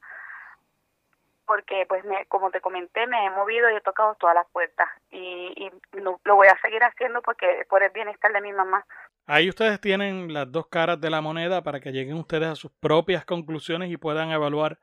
Porque, 1.50 1.88
pues, 1.90 2.06
me, 2.06 2.28
como 2.28 2.52
te 2.52 2.62
comenté, 2.62 3.08
me 3.08 3.26
he 3.26 3.32
movido 3.32 3.72
y 3.72 3.76
he 3.76 3.82
tocado 3.82 4.14
todas 4.20 4.36
las 4.36 4.48
puertas. 4.52 4.88
Y, 5.10 5.52
y 5.58 6.00
lo, 6.00 6.22
lo 6.24 6.36
voy 6.36 6.48
a 6.48 6.56
seguir 6.62 6.84
haciendo 6.84 7.24
porque 7.24 7.66
por 7.68 7.82
el 7.82 7.90
bienestar 7.90 8.32
de 8.32 8.40
mi 8.40 8.54
mamá. 8.54 8.86
Ahí 9.26 9.50
ustedes 9.50 9.82
tienen 9.82 10.32
las 10.32 10.52
dos 10.52 10.68
caras 10.68 11.02
de 11.02 11.10
la 11.10 11.22
moneda 11.22 11.64
para 11.64 11.80
que 11.80 11.92
lleguen 11.92 12.18
ustedes 12.18 12.50
a 12.50 12.56
sus 12.56 12.72
propias 12.80 13.26
conclusiones 13.26 13.90
y 13.90 13.98
puedan 13.98 14.30
evaluar 14.30 14.78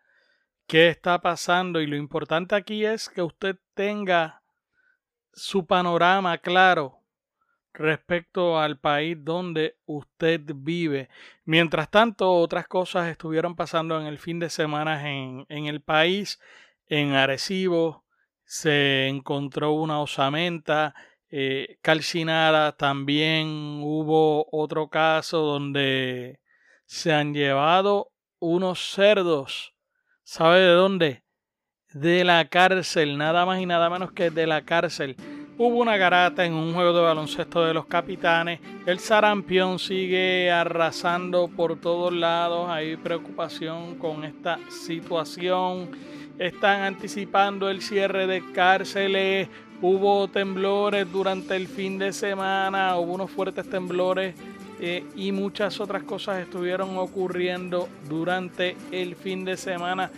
qué 0.66 0.88
está 0.88 1.20
pasando 1.20 1.80
y 1.80 1.86
lo 1.86 1.94
importante 1.94 2.56
aquí 2.56 2.84
es 2.84 3.08
que 3.08 3.22
usted 3.22 3.56
tenga 3.74 4.42
su 5.32 5.66
panorama 5.66 6.38
claro 6.38 6.98
respecto 7.76 8.58
al 8.58 8.78
país 8.78 9.16
donde 9.20 9.76
usted 9.86 10.40
vive. 10.54 11.08
Mientras 11.44 11.90
tanto, 11.90 12.32
otras 12.32 12.66
cosas 12.66 13.08
estuvieron 13.08 13.54
pasando 13.54 14.00
en 14.00 14.06
el 14.06 14.18
fin 14.18 14.38
de 14.38 14.50
semana 14.50 15.10
en, 15.10 15.46
en 15.48 15.66
el 15.66 15.80
país. 15.80 16.40
En 16.86 17.12
Arecibo 17.12 18.04
se 18.44 19.08
encontró 19.08 19.72
una 19.72 20.00
osamenta 20.00 20.94
eh, 21.30 21.78
calcinada. 21.82 22.76
También 22.76 23.46
hubo 23.82 24.48
otro 24.50 24.88
caso 24.88 25.38
donde 25.38 26.40
se 26.86 27.12
han 27.12 27.34
llevado 27.34 28.12
unos 28.38 28.90
cerdos 28.90 29.76
¿Sabe 30.28 30.58
de 30.58 30.72
dónde? 30.72 31.22
De 31.92 32.24
la 32.24 32.48
cárcel, 32.48 33.16
nada 33.16 33.46
más 33.46 33.60
y 33.60 33.66
nada 33.66 33.88
menos 33.88 34.10
que 34.10 34.30
de 34.30 34.44
la 34.48 34.62
cárcel. 34.62 35.14
Hubo 35.58 35.78
una 35.78 35.96
garata 35.96 36.44
en 36.44 36.52
un 36.52 36.74
juego 36.74 36.92
de 36.92 37.00
baloncesto 37.00 37.64
de 37.64 37.72
los 37.72 37.86
capitanes. 37.86 38.60
El 38.84 38.98
sarampión 38.98 39.78
sigue 39.78 40.50
arrasando 40.50 41.48
por 41.48 41.80
todos 41.80 42.12
lados. 42.12 42.68
Hay 42.68 42.96
preocupación 42.98 43.94
con 43.94 44.24
esta 44.24 44.58
situación. 44.68 45.88
Están 46.38 46.82
anticipando 46.82 47.70
el 47.70 47.80
cierre 47.80 48.26
de 48.26 48.42
cárceles. 48.52 49.48
Hubo 49.80 50.28
temblores 50.28 51.10
durante 51.10 51.56
el 51.56 51.68
fin 51.68 51.98
de 51.98 52.12
semana. 52.12 52.98
Hubo 52.98 53.14
unos 53.14 53.30
fuertes 53.30 53.66
temblores 53.70 54.34
eh, 54.78 55.06
y 55.16 55.32
muchas 55.32 55.80
otras 55.80 56.02
cosas 56.02 56.38
estuvieron 56.38 56.98
ocurriendo 56.98 57.88
durante 58.06 58.76
el 58.92 59.16
fin 59.16 59.46
de 59.46 59.56
semana. 59.56 60.10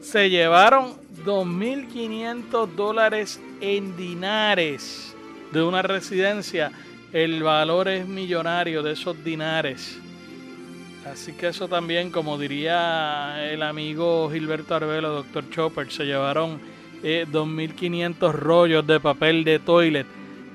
Se 0.00 0.30
llevaron 0.30 0.94
2.500 1.24 2.74
dólares 2.74 3.40
en 3.60 3.96
dinares 3.96 5.14
de 5.52 5.62
una 5.62 5.82
residencia. 5.82 6.72
El 7.12 7.42
valor 7.42 7.88
es 7.88 8.06
millonario 8.06 8.82
de 8.82 8.92
esos 8.92 9.22
dinares. 9.24 9.98
Así 11.10 11.32
que 11.32 11.48
eso 11.48 11.68
también, 11.68 12.10
como 12.10 12.38
diría 12.38 13.50
el 13.50 13.62
amigo 13.62 14.30
Gilberto 14.30 14.74
Arbelo, 14.74 15.10
doctor 15.10 15.48
Chopper, 15.50 15.90
se 15.90 16.04
llevaron 16.04 16.60
2.500 17.02 18.28
eh, 18.28 18.32
rollos 18.32 18.86
de 18.86 19.00
papel 19.00 19.44
de 19.44 19.58
toilet. 19.58 20.06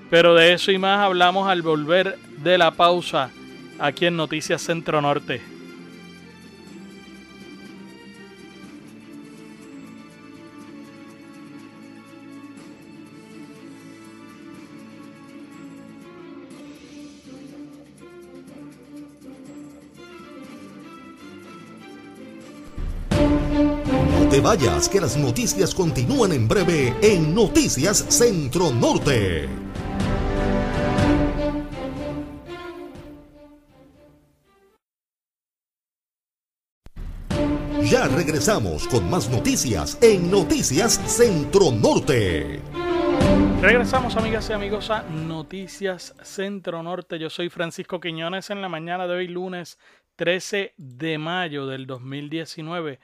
Pero 0.10 0.36
de 0.36 0.54
eso 0.54 0.72
y 0.72 0.78
más 0.78 1.00
hablamos 1.00 1.48
al 1.48 1.62
volver 1.62 2.18
de 2.44 2.58
la 2.58 2.72
pausa 2.72 3.32
aquí 3.80 4.06
en 4.06 4.16
Noticias 4.16 4.62
Centro 4.62 5.02
Norte. 5.02 5.53
Vayas, 24.44 24.90
que 24.90 25.02
las 25.02 25.18
noticias 25.18 25.74
continúan 25.74 26.34
en 26.34 26.48
breve 26.48 26.94
en 27.02 27.34
Noticias 27.34 28.06
Centro 28.10 28.72
Norte. 28.72 29.48
Ya 37.84 38.08
regresamos 38.08 38.88
con 38.88 39.10
más 39.10 39.30
noticias 39.30 39.98
en 40.02 40.30
Noticias 40.30 41.00
Centro 41.06 41.72
Norte. 41.72 42.60
Regresamos 43.62 44.18
amigas 44.18 44.50
y 44.50 44.54
amigos 44.54 44.90
a 44.90 45.04
Noticias 45.04 46.16
Centro 46.22 46.84
Norte. 46.84 47.18
Yo 47.18 47.30
soy 47.30 47.50
Francisco 47.50 48.00
Quiñones 48.00 48.50
en 48.50 48.62
la 48.62 48.68
mañana 48.68 49.08
de 49.08 49.14
hoy 49.14 49.28
lunes 49.28 49.78
13 50.16 50.74
de 50.76 51.18
mayo 51.18 51.66
del 51.66 51.88
2019. 51.88 53.00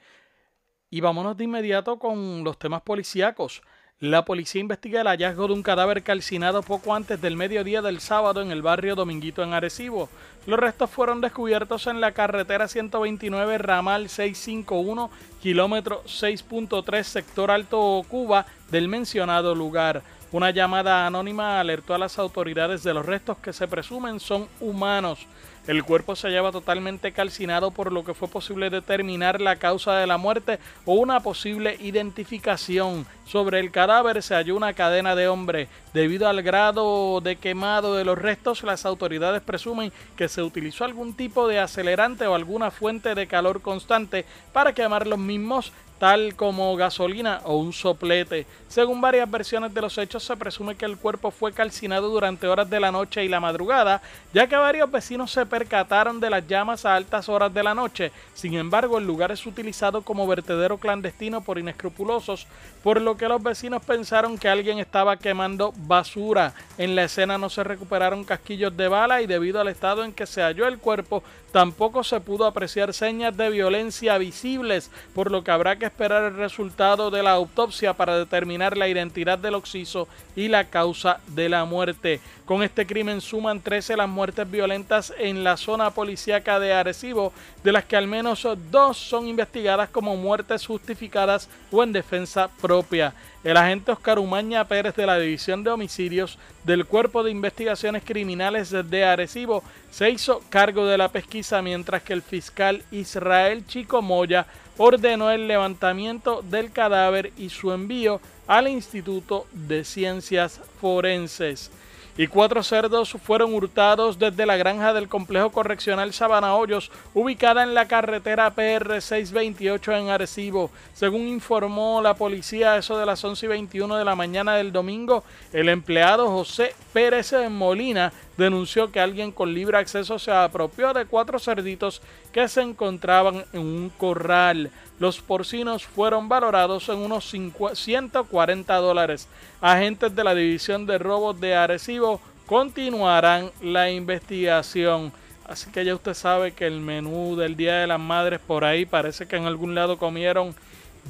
Y 0.90 1.00
vámonos 1.00 1.36
de 1.36 1.44
inmediato 1.44 2.00
con 2.00 2.42
los 2.42 2.58
temas 2.58 2.82
policíacos. 2.82 3.62
La 4.00 4.24
policía 4.24 4.62
investiga 4.62 5.02
el 5.02 5.06
hallazgo 5.06 5.46
de 5.46 5.52
un 5.52 5.62
cadáver 5.62 6.02
calcinado 6.02 6.62
poco 6.62 6.94
antes 6.94 7.20
del 7.20 7.36
mediodía 7.36 7.82
del 7.82 8.00
sábado 8.00 8.40
en 8.40 8.50
el 8.50 8.62
barrio 8.62 8.96
Dominguito 8.96 9.42
en 9.42 9.52
Arecibo. 9.52 10.08
Los 10.46 10.58
restos 10.58 10.90
fueron 10.90 11.20
descubiertos 11.20 11.86
en 11.86 12.00
la 12.00 12.12
carretera 12.12 12.66
129 12.66 13.58
ramal 13.58 14.08
651 14.08 15.10
kilómetro 15.42 16.02
6.3 16.04 17.02
sector 17.04 17.50
Alto 17.50 18.02
Cuba 18.08 18.46
del 18.70 18.88
mencionado 18.88 19.54
lugar. 19.54 20.02
Una 20.32 20.50
llamada 20.50 21.08
anónima 21.08 21.58
alertó 21.58 21.92
a 21.92 21.98
las 21.98 22.16
autoridades 22.16 22.84
de 22.84 22.94
los 22.94 23.04
restos 23.04 23.38
que 23.38 23.52
se 23.52 23.66
presumen 23.66 24.20
son 24.20 24.46
humanos. 24.60 25.26
El 25.66 25.82
cuerpo 25.82 26.14
se 26.14 26.28
hallaba 26.28 26.52
totalmente 26.52 27.10
calcinado 27.10 27.72
por 27.72 27.92
lo 27.92 28.04
que 28.04 28.14
fue 28.14 28.28
posible 28.28 28.70
determinar 28.70 29.40
la 29.40 29.56
causa 29.56 29.96
de 29.96 30.06
la 30.06 30.18
muerte 30.18 30.60
o 30.84 30.94
una 30.94 31.18
posible 31.18 31.76
identificación. 31.80 33.06
Sobre 33.26 33.58
el 33.58 33.72
cadáver 33.72 34.22
se 34.22 34.34
halló 34.34 34.56
una 34.56 34.72
cadena 34.72 35.16
de 35.16 35.26
hombre. 35.26 35.68
Debido 35.92 36.28
al 36.28 36.42
grado 36.42 37.20
de 37.20 37.34
quemado 37.34 37.96
de 37.96 38.04
los 38.04 38.16
restos, 38.16 38.62
las 38.62 38.86
autoridades 38.86 39.42
presumen 39.42 39.92
que 40.16 40.28
se 40.28 40.42
utilizó 40.42 40.84
algún 40.84 41.14
tipo 41.14 41.48
de 41.48 41.58
acelerante 41.58 42.28
o 42.28 42.36
alguna 42.36 42.70
fuente 42.70 43.16
de 43.16 43.26
calor 43.26 43.62
constante 43.62 44.24
para 44.52 44.72
quemar 44.74 45.08
los 45.08 45.18
mismos 45.18 45.72
tal 46.00 46.34
como 46.34 46.74
gasolina 46.76 47.42
o 47.44 47.58
un 47.58 47.74
soplete. 47.74 48.46
Según 48.68 49.02
varias 49.02 49.30
versiones 49.30 49.74
de 49.74 49.82
los 49.82 49.98
hechos, 49.98 50.24
se 50.24 50.34
presume 50.34 50.74
que 50.74 50.86
el 50.86 50.96
cuerpo 50.96 51.30
fue 51.30 51.52
calcinado 51.52 52.08
durante 52.08 52.46
horas 52.46 52.70
de 52.70 52.80
la 52.80 52.90
noche 52.90 53.22
y 53.22 53.28
la 53.28 53.38
madrugada, 53.38 54.00
ya 54.32 54.46
que 54.46 54.56
varios 54.56 54.90
vecinos 54.90 55.30
se 55.30 55.44
percataron 55.44 56.18
de 56.18 56.30
las 56.30 56.46
llamas 56.48 56.86
a 56.86 56.94
altas 56.94 57.28
horas 57.28 57.52
de 57.52 57.62
la 57.62 57.74
noche. 57.74 58.12
Sin 58.32 58.54
embargo, 58.54 58.96
el 58.96 59.06
lugar 59.06 59.30
es 59.30 59.44
utilizado 59.44 60.00
como 60.00 60.26
vertedero 60.26 60.78
clandestino 60.78 61.42
por 61.42 61.58
inescrupulosos, 61.58 62.46
por 62.82 62.98
lo 62.98 63.18
que 63.18 63.28
los 63.28 63.42
vecinos 63.42 63.84
pensaron 63.84 64.38
que 64.38 64.48
alguien 64.48 64.78
estaba 64.78 65.18
quemando 65.18 65.74
basura. 65.76 66.54
En 66.78 66.96
la 66.96 67.04
escena 67.04 67.36
no 67.36 67.50
se 67.50 67.62
recuperaron 67.62 68.24
casquillos 68.24 68.74
de 68.74 68.88
bala 68.88 69.20
y 69.20 69.26
debido 69.26 69.60
al 69.60 69.68
estado 69.68 70.02
en 70.02 70.14
que 70.14 70.26
se 70.26 70.40
halló 70.40 70.66
el 70.66 70.78
cuerpo, 70.78 71.22
tampoco 71.52 72.04
se 72.04 72.20
pudo 72.20 72.46
apreciar 72.46 72.94
señas 72.94 73.36
de 73.36 73.50
violencia 73.50 74.16
visibles, 74.16 74.90
por 75.14 75.30
lo 75.30 75.44
que 75.44 75.50
habrá 75.50 75.76
que 75.76 75.89
esperar 75.90 76.22
el 76.24 76.36
resultado 76.36 77.10
de 77.10 77.22
la 77.22 77.32
autopsia 77.32 77.92
para 77.92 78.16
determinar 78.16 78.76
la 78.76 78.88
identidad 78.88 79.38
del 79.38 79.54
occiso 79.54 80.08
y 80.36 80.48
la 80.48 80.64
causa 80.64 81.20
de 81.26 81.48
la 81.48 81.64
muerte. 81.64 82.20
Con 82.50 82.64
este 82.64 82.84
crimen 82.84 83.20
suman 83.20 83.60
13 83.60 83.96
las 83.96 84.08
muertes 84.08 84.50
violentas 84.50 85.14
en 85.16 85.44
la 85.44 85.56
zona 85.56 85.92
policíaca 85.92 86.58
de 86.58 86.72
Arecibo, 86.72 87.32
de 87.62 87.70
las 87.70 87.84
que 87.84 87.94
al 87.94 88.08
menos 88.08 88.44
dos 88.72 88.96
son 88.96 89.28
investigadas 89.28 89.88
como 89.88 90.16
muertes 90.16 90.66
justificadas 90.66 91.48
o 91.70 91.84
en 91.84 91.92
defensa 91.92 92.50
propia. 92.60 93.14
El 93.44 93.56
agente 93.56 93.92
Oscar 93.92 94.18
Umaña 94.18 94.66
Pérez 94.66 94.96
de 94.96 95.06
la 95.06 95.16
División 95.16 95.62
de 95.62 95.70
Homicidios 95.70 96.38
del 96.64 96.86
Cuerpo 96.86 97.22
de 97.22 97.30
Investigaciones 97.30 98.02
Criminales 98.04 98.70
de 98.72 99.04
Arecibo 99.04 99.62
se 99.92 100.10
hizo 100.10 100.42
cargo 100.48 100.86
de 100.86 100.98
la 100.98 101.06
pesquisa 101.06 101.62
mientras 101.62 102.02
que 102.02 102.14
el 102.14 102.22
fiscal 102.22 102.82
Israel 102.90 103.64
Chico 103.64 104.02
Moya 104.02 104.44
ordenó 104.76 105.30
el 105.30 105.46
levantamiento 105.46 106.42
del 106.42 106.72
cadáver 106.72 107.30
y 107.38 107.50
su 107.50 107.70
envío 107.70 108.20
al 108.48 108.66
Instituto 108.66 109.46
de 109.52 109.84
Ciencias 109.84 110.60
Forenses 110.80 111.70
y 112.16 112.26
cuatro 112.26 112.62
cerdos 112.62 113.16
fueron 113.22 113.54
hurtados 113.54 114.18
desde 114.18 114.46
la 114.46 114.56
granja 114.56 114.92
del 114.92 115.08
complejo 115.08 115.50
correccional 115.50 116.12
Sabana 116.12 116.54
Hoyos, 116.54 116.90
ubicada 117.14 117.62
en 117.62 117.74
la 117.74 117.88
carretera 117.88 118.50
PR 118.50 119.00
628 119.00 119.96
en 119.96 120.08
Arecibo. 120.10 120.70
Según 120.94 121.28
informó 121.28 122.00
la 122.02 122.14
policía, 122.14 122.76
eso 122.76 122.98
de 122.98 123.06
las 123.06 123.24
11 123.24 123.46
y 123.46 123.48
21 123.48 123.96
de 123.96 124.04
la 124.04 124.14
mañana 124.14 124.56
del 124.56 124.72
domingo, 124.72 125.24
el 125.52 125.68
empleado 125.68 126.28
José 126.28 126.74
Pérez 126.92 127.32
Molina 127.48 128.12
denunció 128.36 128.90
que 128.90 129.00
alguien 129.00 129.32
con 129.32 129.54
libre 129.54 129.78
acceso 129.78 130.18
se 130.18 130.32
apropió 130.32 130.92
de 130.92 131.04
cuatro 131.04 131.38
cerditos 131.38 132.02
que 132.32 132.48
se 132.48 132.62
encontraban 132.62 133.44
en 133.52 133.60
un 133.60 133.92
corral. 133.96 134.70
Los 135.00 135.18
porcinos 135.18 135.86
fueron 135.86 136.28
valorados 136.28 136.90
en 136.90 136.98
unos 136.98 137.34
140 137.72 138.76
dólares. 138.76 139.28
Agentes 139.62 140.14
de 140.14 140.22
la 140.22 140.34
División 140.34 140.84
de 140.84 140.98
Robos 140.98 141.40
de 141.40 141.54
Arecibo 141.54 142.20
continuarán 142.44 143.50
la 143.62 143.90
investigación. 143.90 145.10
Así 145.48 145.70
que 145.70 145.86
ya 145.86 145.94
usted 145.94 146.12
sabe 146.12 146.52
que 146.52 146.66
el 146.66 146.80
menú 146.80 147.34
del 147.34 147.56
Día 147.56 147.76
de 147.76 147.86
las 147.86 147.98
Madres 147.98 148.40
por 148.46 148.62
ahí 148.62 148.84
parece 148.84 149.26
que 149.26 149.36
en 149.36 149.46
algún 149.46 149.74
lado 149.74 149.96
comieron 149.96 150.54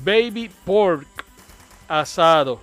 baby 0.05 0.48
pork 0.64 1.09
asado. 1.88 2.61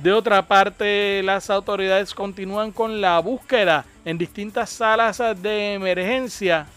De 0.00 0.12
otra 0.12 0.46
parte, 0.46 1.20
las 1.24 1.50
autoridades 1.50 2.14
continúan 2.14 2.70
con 2.70 3.00
la 3.00 3.18
búsqueda 3.18 3.84
en 4.04 4.18
distintas 4.18 4.70
salas 4.70 5.20
de 5.42 5.74
emergencia 5.74 6.68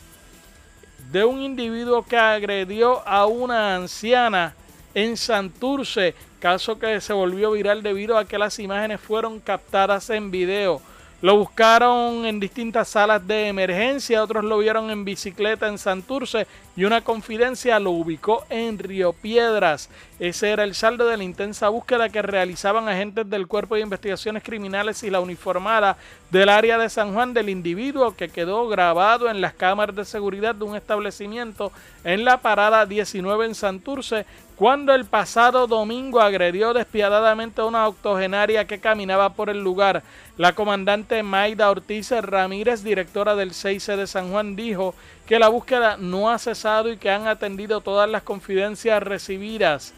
de 1.12 1.26
un 1.26 1.42
individuo 1.42 2.04
que 2.04 2.18
agredió 2.18 3.08
a 3.08 3.26
una 3.26 3.76
anciana 3.76 4.54
en 4.94 5.18
Santurce, 5.18 6.14
caso 6.40 6.78
que 6.78 7.02
se 7.02 7.14
volvió 7.14 7.52
viral 7.52 7.82
debido 7.82 8.18
a 8.18 8.26
que 8.26 8.38
las 8.38 8.60
imágenes 8.60 9.02
fueron 9.02 9.40
captadas 9.40 10.10
en 10.12 10.30
video. 10.30 10.82
Lo 11.22 11.36
buscaron 11.36 12.26
en 12.26 12.40
distintas 12.40 12.88
salas 12.88 13.28
de 13.28 13.50
emergencia, 13.50 14.24
otros 14.24 14.46
lo 14.46 14.58
vieron 14.60 14.90
en 14.90 15.04
bicicleta 15.04 15.68
en 15.68 15.78
Santurce 15.78 16.48
y 16.78 16.86
una 16.86 17.02
confidencia 17.02 17.78
lo 17.78 17.92
ubicó 17.92 18.46
en 18.50 18.80
Río 18.80 19.12
Piedras. 19.12 19.90
Ese 20.18 20.52
era 20.52 20.64
el 20.64 20.76
saldo 20.76 21.06
de 21.10 21.18
la 21.18 21.26
intensa 21.26 21.68
búsqueda 21.68 22.08
que 22.08 22.22
realizaban 22.22 22.88
agentes 22.88 23.30
del 23.30 23.48
Cuerpo 23.48 23.76
de 23.76 23.82
Investigaciones 23.82 24.44
Criminales 24.44 25.04
y 25.04 25.10
la 25.10 25.20
uniformada 25.20 25.98
del 26.32 26.48
área 26.48 26.78
de 26.78 26.90
San 26.90 27.14
Juan 27.14 27.34
del 27.34 27.50
individuo 27.50 28.16
que 28.16 28.30
quedó 28.30 28.70
grabado 28.70 29.30
en 29.30 29.42
las 29.42 29.54
cámaras 29.54 29.98
de 29.98 30.06
seguridad 30.06 30.56
de 30.56 30.64
un 30.64 30.78
establecimiento 30.78 31.74
en 32.06 32.24
la 32.24 32.38
parada 32.38 32.86
19 32.86 33.46
en 33.46 33.56
Santurce 33.56 34.26
cuando 34.60 34.94
el 34.94 35.06
pasado 35.06 35.68
domingo 35.68 36.20
agredió 36.20 36.74
despiadadamente 36.74 37.62
a 37.62 37.64
una 37.64 37.88
octogenaria 37.88 38.68
que 38.68 38.82
caminaba 38.82 39.30
por 39.30 39.50
el 39.50 39.64
lugar. 39.64 40.04
La 40.36 40.54
comandante 40.54 41.24
Maida 41.24 41.72
Ortiz 41.72 42.12
Ramírez, 42.12 42.84
directora 42.84 43.36
del 43.36 43.52
6C 43.52 43.96
de 43.96 44.06
San 44.06 44.32
Juan, 44.32 44.58
dijo 44.58 44.96
que 45.26 45.40
la 45.40 45.48
búsqueda 45.48 45.96
no 45.96 46.30
ha 46.30 46.38
cesado 46.38 46.92
y 46.92 46.98
que 46.98 47.10
han 47.10 47.26
atendido 47.26 47.80
todas 47.80 48.10
las 48.10 48.22
confidencias 48.24 49.02
recibidas. 49.02 49.94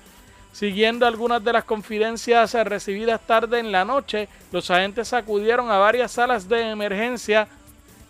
Siguiendo 0.54 1.08
algunas 1.08 1.44
de 1.44 1.54
las 1.54 1.64
confidencias 1.64 2.54
recibidas 2.54 3.20
tarde 3.22 3.58
en 3.58 3.72
la 3.72 3.84
noche, 3.84 4.30
los 4.52 4.70
agentes 4.70 5.12
acudieron 5.14 5.72
a 5.72 5.80
varias 5.80 6.12
salas 6.12 6.48
de 6.48 6.70
emergencia 6.70 7.48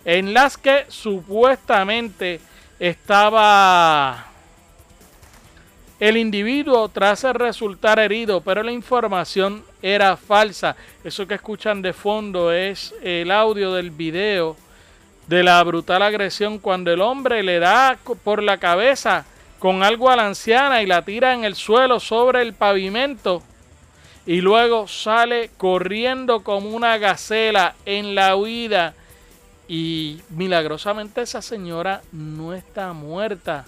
en 0.04 0.34
las 0.34 0.58
que 0.58 0.84
supuestamente 0.90 2.42
estaba 2.78 4.31
el 6.02 6.18
individuo 6.18 6.90
tras 6.90 7.22
resultar 7.22 8.00
herido, 8.00 8.42
pero 8.42 8.64
la 8.64 8.72
información 8.72 9.64
era 9.84 10.18
falsa. 10.18 10.76
Eso 11.04 11.28
que 11.28 11.36
escuchan 11.36 11.84
de 11.84 11.94
fondo 11.94 12.52
es 12.52 12.96
el 13.04 13.30
audio 13.30 13.72
del 13.74 13.92
video 13.92 14.58
de 15.28 15.44
la 15.44 15.64
brutal 15.64 16.02
agresión 16.02 16.58
cuando 16.58 16.92
el 16.92 17.02
hombre 17.02 17.44
le 17.44 17.60
da 17.60 18.00
por 18.24 18.42
la 18.42 18.58
cabeza 18.58 19.26
con 19.60 19.84
algo 19.84 20.10
a 20.10 20.16
la 20.16 20.26
anciana 20.26 20.82
y 20.82 20.88
la 20.88 21.04
tira 21.04 21.36
en 21.36 21.44
el 21.44 21.54
suelo 21.54 22.00
sobre 22.00 22.42
el 22.42 22.56
pavimento 22.56 23.44
y 24.26 24.42
luego 24.42 24.88
sale 24.88 25.52
corriendo 25.56 26.42
como 26.42 26.72
una 26.72 26.98
gacela 26.98 27.76
en 27.86 28.16
la 28.16 28.36
huida 28.36 28.96
y 29.68 30.20
milagrosamente 30.32 31.22
esa 31.22 31.44
señora 31.44 32.02
no 32.12 32.56
está 32.56 32.92
muerta 32.94 33.66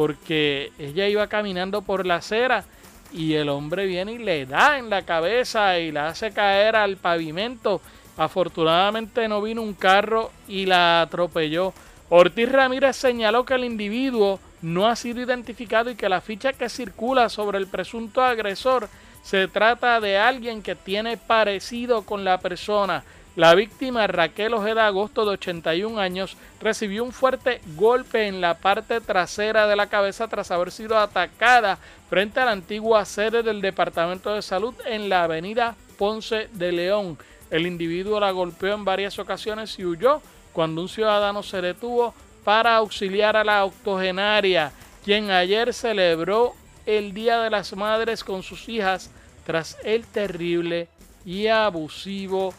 porque 0.00 0.72
ella 0.78 1.08
iba 1.08 1.26
caminando 1.26 1.82
por 1.82 2.06
la 2.06 2.14
acera 2.14 2.64
y 3.12 3.34
el 3.34 3.50
hombre 3.50 3.84
viene 3.84 4.12
y 4.12 4.18
le 4.18 4.46
da 4.46 4.78
en 4.78 4.88
la 4.88 5.02
cabeza 5.02 5.78
y 5.78 5.92
la 5.92 6.06
hace 6.08 6.30
caer 6.30 6.74
al 6.74 6.96
pavimento. 6.96 7.82
Afortunadamente 8.16 9.28
no 9.28 9.42
vino 9.42 9.60
un 9.60 9.74
carro 9.74 10.30
y 10.48 10.64
la 10.64 11.02
atropelló. 11.02 11.74
Ortiz 12.08 12.50
Ramírez 12.50 12.96
señaló 12.96 13.44
que 13.44 13.52
el 13.52 13.64
individuo 13.64 14.40
no 14.62 14.86
ha 14.86 14.96
sido 14.96 15.20
identificado 15.20 15.90
y 15.90 15.96
que 15.96 16.08
la 16.08 16.22
ficha 16.22 16.54
que 16.54 16.70
circula 16.70 17.28
sobre 17.28 17.58
el 17.58 17.66
presunto 17.66 18.22
agresor 18.22 18.88
se 19.22 19.48
trata 19.48 20.00
de 20.00 20.16
alguien 20.16 20.62
que 20.62 20.76
tiene 20.76 21.18
parecido 21.18 22.06
con 22.06 22.24
la 22.24 22.38
persona. 22.38 23.04
La 23.40 23.54
víctima 23.54 24.06
Raquel 24.06 24.52
Ojeda 24.52 24.86
Agosto 24.86 25.24
de 25.24 25.30
81 25.30 25.98
años 25.98 26.36
recibió 26.60 27.02
un 27.02 27.10
fuerte 27.10 27.62
golpe 27.74 28.26
en 28.26 28.42
la 28.42 28.58
parte 28.58 29.00
trasera 29.00 29.66
de 29.66 29.76
la 29.76 29.86
cabeza 29.86 30.28
tras 30.28 30.50
haber 30.50 30.70
sido 30.70 30.98
atacada 30.98 31.78
frente 32.10 32.38
a 32.38 32.44
la 32.44 32.50
antigua 32.50 33.02
sede 33.06 33.42
del 33.42 33.62
Departamento 33.62 34.34
de 34.34 34.42
Salud 34.42 34.74
en 34.84 35.08
la 35.08 35.24
avenida 35.24 35.74
Ponce 35.96 36.50
de 36.52 36.70
León. 36.70 37.16
El 37.50 37.66
individuo 37.66 38.20
la 38.20 38.30
golpeó 38.30 38.74
en 38.74 38.84
varias 38.84 39.18
ocasiones 39.18 39.78
y 39.78 39.86
huyó 39.86 40.20
cuando 40.52 40.82
un 40.82 40.90
ciudadano 40.90 41.42
se 41.42 41.62
detuvo 41.62 42.12
para 42.44 42.76
auxiliar 42.76 43.38
a 43.38 43.44
la 43.44 43.64
octogenaria, 43.64 44.70
quien 45.02 45.30
ayer 45.30 45.72
celebró 45.72 46.52
el 46.84 47.14
Día 47.14 47.40
de 47.40 47.48
las 47.48 47.74
Madres 47.74 48.22
con 48.22 48.42
sus 48.42 48.68
hijas 48.68 49.10
tras 49.46 49.78
el 49.82 50.06
terrible 50.06 50.88
y 51.24 51.46
abusivo 51.46 52.52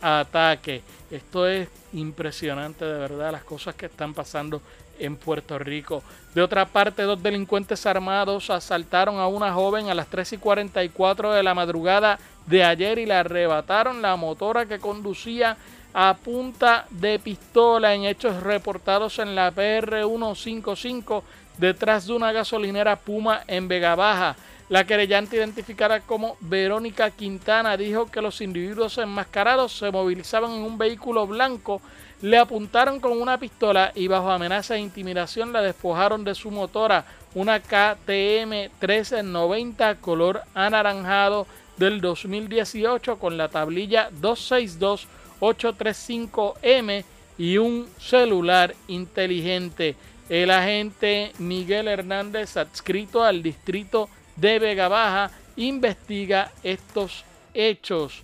ataque. 0.00 0.82
Esto 1.10 1.46
es 1.46 1.68
impresionante 1.92 2.84
de 2.84 2.98
verdad 2.98 3.32
las 3.32 3.44
cosas 3.44 3.74
que 3.74 3.86
están 3.86 4.14
pasando 4.14 4.60
en 4.98 5.16
Puerto 5.16 5.58
Rico. 5.58 6.02
De 6.34 6.42
otra 6.42 6.66
parte, 6.66 7.02
dos 7.02 7.22
delincuentes 7.22 7.86
armados 7.86 8.50
asaltaron 8.50 9.18
a 9.18 9.26
una 9.26 9.52
joven 9.52 9.88
a 9.88 9.94
las 9.94 10.08
3 10.08 10.34
y 10.34 10.38
44 10.38 11.32
de 11.32 11.42
la 11.42 11.54
madrugada 11.54 12.18
de 12.46 12.64
ayer 12.64 12.98
y 12.98 13.06
le 13.06 13.14
arrebataron 13.14 14.02
la 14.02 14.16
motora 14.16 14.66
que 14.66 14.78
conducía 14.78 15.56
a 15.92 16.14
punta 16.14 16.86
de 16.90 17.18
pistola 17.18 17.94
en 17.94 18.04
hechos 18.04 18.42
reportados 18.42 19.18
en 19.18 19.34
la 19.34 19.50
PR 19.50 20.04
155 20.04 21.24
detrás 21.56 22.06
de 22.06 22.12
una 22.12 22.32
gasolinera 22.32 22.96
Puma 22.96 23.40
en 23.46 23.66
Vega 23.66 23.94
Baja. 23.94 24.36
La 24.68 24.84
querellante 24.84 25.36
identificada 25.36 26.00
como 26.00 26.36
Verónica 26.40 27.12
Quintana 27.12 27.76
dijo 27.76 28.10
que 28.10 28.20
los 28.20 28.40
individuos 28.40 28.98
enmascarados 28.98 29.78
se 29.78 29.92
movilizaban 29.92 30.50
en 30.50 30.62
un 30.62 30.76
vehículo 30.76 31.24
blanco, 31.24 31.80
le 32.20 32.36
apuntaron 32.36 32.98
con 32.98 33.12
una 33.20 33.38
pistola 33.38 33.92
y 33.94 34.08
bajo 34.08 34.28
amenaza 34.28 34.74
de 34.74 34.80
intimidación 34.80 35.52
la 35.52 35.62
despojaron 35.62 36.24
de 36.24 36.34
su 36.34 36.50
motora, 36.50 37.04
una 37.34 37.60
KTM 37.60 38.72
1390 38.80 40.00
color 40.00 40.42
anaranjado 40.52 41.46
del 41.76 42.00
2018 42.00 43.20
con 43.20 43.36
la 43.36 43.48
tablilla 43.48 44.10
262835M 44.20 47.04
y 47.38 47.58
un 47.58 47.86
celular 48.00 48.74
inteligente. 48.88 49.94
El 50.28 50.50
agente 50.50 51.30
Miguel 51.38 51.86
Hernández, 51.86 52.56
adscrito 52.56 53.22
al 53.22 53.44
distrito 53.44 54.08
de 54.36 54.58
Vega 54.58 54.88
Baja 54.88 55.30
investiga 55.56 56.52
estos 56.62 57.24
hechos. 57.54 58.22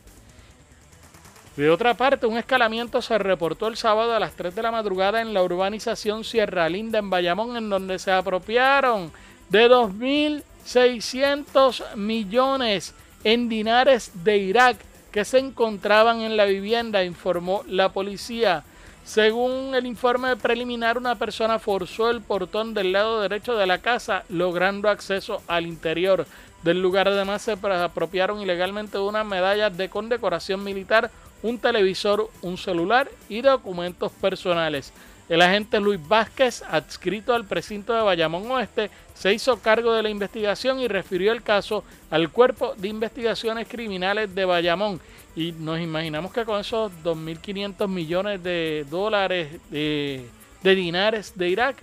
De 1.57 1.69
otra 1.69 1.95
parte, 1.95 2.27
un 2.27 2.39
escalamiento 2.39 3.03
se 3.03 3.19
reportó 3.19 3.67
el 3.69 3.77
sábado 3.77 4.15
a 4.15 4.21
las 4.21 4.33
3 4.33 4.55
de 4.55 4.63
la 4.63 4.71
madrugada 4.71 5.21
en 5.21 5.35
la 5.35 5.43
urbanización 5.43 6.25
Sierra 6.25 6.67
Linda 6.69 6.99
en 6.99 7.11
Bayamón, 7.11 7.59
en 7.59 7.69
donde 7.69 7.99
se 7.99 8.11
apropiaron 8.11 9.13
de 9.51 9.69
2.600 9.69 11.95
millones 11.97 12.95
en 13.23 13.51
dinares 13.51 14.25
de 14.25 14.39
Irak 14.39 14.79
que 15.11 15.27
se 15.27 15.39
encontraban 15.39 16.23
en 16.23 16.39
la 16.39 16.47
vivienda, 16.47 17.05
informó 17.05 17.63
la 17.69 17.91
policía. 17.91 18.65
Según 19.05 19.75
el 19.75 19.85
informe 19.85 20.37
preliminar, 20.37 20.97
una 20.97 21.17
persona 21.17 21.59
forzó 21.59 22.09
el 22.09 22.23
portón 22.23 22.73
del 22.73 22.93
lado 22.93 23.21
derecho 23.21 23.57
de 23.57 23.67
la 23.67 23.79
casa, 23.79 24.25
logrando 24.29 24.89
acceso 24.89 25.43
al 25.49 25.67
interior 25.67 26.25
del 26.63 26.81
lugar. 26.81 27.09
Además, 27.09 27.43
se 27.43 27.53
apropiaron 27.53 28.41
ilegalmente 28.41 28.99
de 28.99 29.05
unas 29.05 29.27
medallas 29.27 29.77
de 29.77 29.89
condecoración 29.89 30.63
militar, 30.63 31.11
un 31.43 31.59
televisor, 31.59 32.31
un 32.43 32.57
celular 32.57 33.11
y 33.29 33.43
documentos 33.43 34.13
personales. 34.13 34.93
El 35.29 35.43
agente 35.43 35.81
Luis 35.81 36.01
Vázquez, 36.07 36.63
adscrito 36.69 37.35
al 37.35 37.45
precinto 37.45 37.95
de 37.95 38.03
Bayamón 38.03 38.51
Oeste, 38.51 38.91
se 39.15 39.33
hizo 39.33 39.61
cargo 39.61 39.93
de 39.95 40.03
la 40.03 40.11
investigación 40.11 40.79
y 40.79 40.89
refirió 40.89 41.33
el 41.33 41.43
caso 41.43 41.85
al 42.11 42.31
Cuerpo 42.31 42.75
de 42.77 42.89
Investigaciones 42.89 43.67
Criminales 43.69 44.35
de 44.35 44.45
Bayamón. 44.45 45.01
Y 45.35 45.53
nos 45.53 45.81
imaginamos 45.81 46.33
que 46.33 46.45
con 46.45 46.61
esos 46.61 46.93
2.500 47.03 47.89
millones 47.89 48.43
de 48.43 48.87
dólares 48.91 49.61
de, 49.71 50.29
dinares 50.63 51.33
de 51.37 51.49
Irak, 51.49 51.77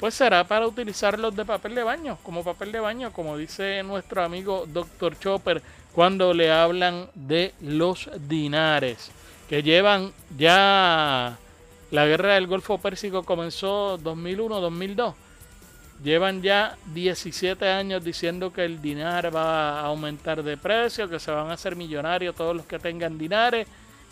pues 0.00 0.14
será 0.14 0.44
para 0.44 0.66
utilizarlos 0.66 1.34
de 1.34 1.44
papel 1.44 1.74
de 1.74 1.82
baño, 1.82 2.18
como 2.22 2.42
papel 2.42 2.72
de 2.72 2.80
baño, 2.80 3.12
como 3.12 3.36
dice 3.36 3.82
nuestro 3.84 4.22
amigo 4.22 4.64
Dr. 4.66 5.18
Chopper 5.18 5.62
cuando 5.92 6.34
le 6.34 6.50
hablan 6.50 7.08
de 7.14 7.54
los 7.60 8.10
dinares, 8.28 9.10
que 9.48 9.62
llevan 9.62 10.12
ya 10.36 11.38
la 11.90 12.06
guerra 12.06 12.34
del 12.34 12.46
Golfo 12.46 12.78
Pérsico 12.78 13.22
comenzó 13.22 13.98
2001-2002. 13.98 15.14
Llevan 16.02 16.42
ya 16.42 16.76
17 16.94 17.68
años 17.68 18.04
diciendo 18.04 18.52
que 18.52 18.64
el 18.64 18.80
dinar 18.80 19.34
va 19.34 19.80
a 19.80 19.86
aumentar 19.86 20.42
de 20.44 20.56
precio, 20.56 21.08
que 21.08 21.18
se 21.18 21.32
van 21.32 21.50
a 21.50 21.54
hacer 21.54 21.74
millonarios 21.74 22.36
todos 22.36 22.54
los 22.54 22.66
que 22.66 22.78
tengan 22.78 23.18
dinares 23.18 23.66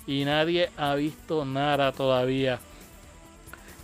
y 0.06 0.24
nadie 0.24 0.70
ha 0.76 0.94
visto 0.96 1.44
nada 1.44 1.92
todavía. 1.92 2.58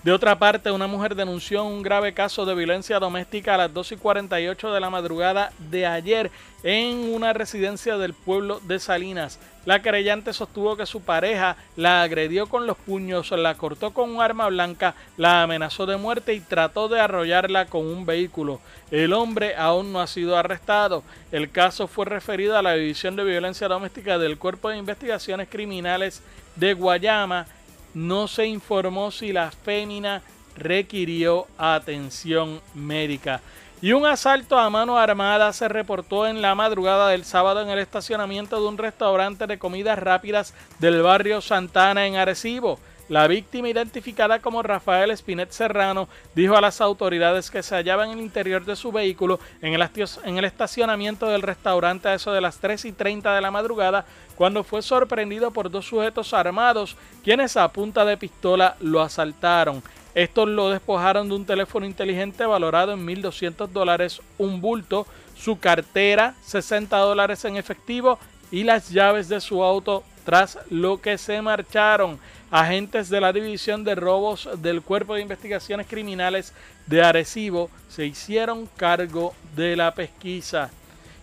De 0.03 0.11
otra 0.11 0.37
parte, 0.37 0.73
una 0.73 0.89
mujer 0.89 1.15
denunció 1.15 1.63
un 1.63 1.81
grave 1.81 2.13
caso 2.13 2.45
de 2.45 2.57
violencia 2.57 2.99
doméstica 2.99 3.55
a 3.55 3.59
las 3.59 3.73
2 3.73 3.93
y 3.93 3.97
48 3.97 4.73
de 4.73 4.81
la 4.81 4.91
madrugada 4.91 5.53
de 5.71 5.87
ayer 5.87 6.33
en 6.65 7.15
una 7.15 7.33
residencia 7.33 7.97
del 7.97 8.13
pueblo 8.13 8.59
de 8.65 8.81
Salinas. 8.81 9.39
La 9.65 9.81
querellante 9.81 10.33
sostuvo 10.33 10.77
que 10.77 10.87
su 10.87 11.03
pareja 11.03 11.57
la 11.77 12.03
agredió 12.03 12.49
con 12.49 12.67
los 12.67 12.77
puños, 12.77 13.31
la 13.31 13.55
cortó 13.55 13.93
con 13.93 14.11
un 14.11 14.21
arma 14.21 14.49
blanca, 14.49 14.97
la 15.17 15.45
amenazó 15.45 15.87
de 15.87 15.97
muerte 15.97 16.35
y 16.35 16.41
trató 16.41 16.89
de 16.89 16.99
arrollarla 16.99 17.67
con 17.67 17.87
un 17.87 18.05
vehículo. 18.05 18.61
El 18.91 19.13
hombre 19.13 19.55
aún 19.55 19.93
no 19.93 20.01
ha 20.01 20.09
sido 20.09 20.37
arrestado. 20.37 21.05
El 21.31 21.53
caso 21.53 21.87
fue 21.87 22.07
referido 22.07 22.59
a 22.59 22.63
la 22.63 22.75
División 22.75 23.15
de 23.15 23.23
Violencia 23.23 23.69
Doméstica 23.69 24.19
del 24.19 24.37
Cuerpo 24.37 24.69
de 24.69 24.79
Investigaciones 24.79 25.49
Criminales 25.49 26.25
de 26.57 26.75
Guayama 26.75 27.47
no 27.95 28.29
se 28.29 28.47
informó 28.47 29.11
si 29.11 29.33
la 29.33 29.51
fémina 29.51 30.23
requirió 30.57 31.47
atención 31.59 32.61
médica. 32.75 33.41
Y 33.81 33.93
un 33.93 34.07
asalto 34.07 34.59
a 34.59 34.71
mano 34.71 34.97
armada 34.97 35.53
se 35.53 35.69
reportó 35.69 36.27
en 36.29 36.41
la 36.41 36.55
madrugada 36.55 37.09
del 37.09 37.25
sábado 37.25 37.63
en 37.63 37.69
el 37.69 37.81
estacionamiento 37.81 38.61
de 38.61 38.69
un 38.69 38.79
restaurante 38.79 39.49
de 39.49 39.59
comidas 39.59 39.99
rápidas 39.99 40.55
del 40.79 41.03
barrio 41.03 41.41
Santana 41.41 42.07
en 42.07 42.15
Arecibo. 42.17 42.79
La 43.09 43.27
víctima, 43.27 43.69
identificada 43.69 44.39
como 44.39 44.63
Rafael 44.63 45.11
Espinet 45.11 45.51
Serrano, 45.51 46.09
dijo 46.35 46.57
a 46.57 46.61
las 46.61 46.81
autoridades 46.81 47.51
que 47.51 47.63
se 47.63 47.75
hallaba 47.75 48.05
en 48.05 48.13
el 48.13 48.21
interior 48.21 48.65
de 48.65 48.77
su 48.77 48.93
vehículo 48.93 49.41
en 49.61 49.75
el, 49.75 49.89
en 50.25 50.39
el 50.39 50.45
estacionamiento 50.45 51.27
del 51.27 51.43
restaurante 51.43 52.09
a 52.09 52.15
eso 52.15 52.33
de 52.33 52.41
las 52.41 52.59
3 52.59 52.85
y 52.87 52.93
30 52.93 53.35
de 53.35 53.41
la 53.41 53.51
madrugada 53.51 54.07
cuando 54.37 54.65
fue 54.65 54.83
sorprendido 54.83 55.51
por 55.51 55.71
dos 55.71 55.87
sujetos 55.87 56.33
armados 56.33 56.97
quienes 57.23 57.57
a 57.57 57.69
punta 57.69 58.05
de 58.05 58.17
pistola 58.17 58.77
lo 58.81 59.01
asaltaron. 59.03 59.83
Estos 60.15 60.49
lo 60.49 60.71
despojaron 60.71 61.29
de 61.29 61.35
un 61.35 61.47
teléfono 61.47 61.87
inteligente 61.87 62.45
valorado 62.45 62.93
en 62.93 63.07
1.200 63.07 63.69
dólares, 63.69 64.21
un 64.39 64.61
bulto, 64.61 65.07
su 65.35 65.59
cartera, 65.59 66.35
60 66.43 66.97
dólares 66.99 67.45
en 67.47 67.57
efectivo 67.57 68.19
y 68.51 68.65
las 68.65 68.91
llaves 68.91 69.29
de 69.29 69.41
su 69.41 69.65
auto 69.65 70.05
tras 70.25 70.59
lo 70.71 71.01
que 71.01 71.19
se 71.19 71.41
marcharon. 71.41 72.19
Agentes 72.53 73.09
de 73.09 73.19
la 73.19 73.33
División 73.33 73.83
de 73.83 73.95
Robos 73.95 74.47
del 74.59 74.83
Cuerpo 74.83 75.15
de 75.15 75.23
Investigaciones 75.23 75.87
Criminales 75.87 76.53
de 76.87 77.03
Arecibo 77.03 77.71
se 77.89 78.05
hicieron 78.05 78.69
cargo 78.77 79.33
de 79.57 79.75
la 79.75 79.95
pesquisa. 79.95 80.71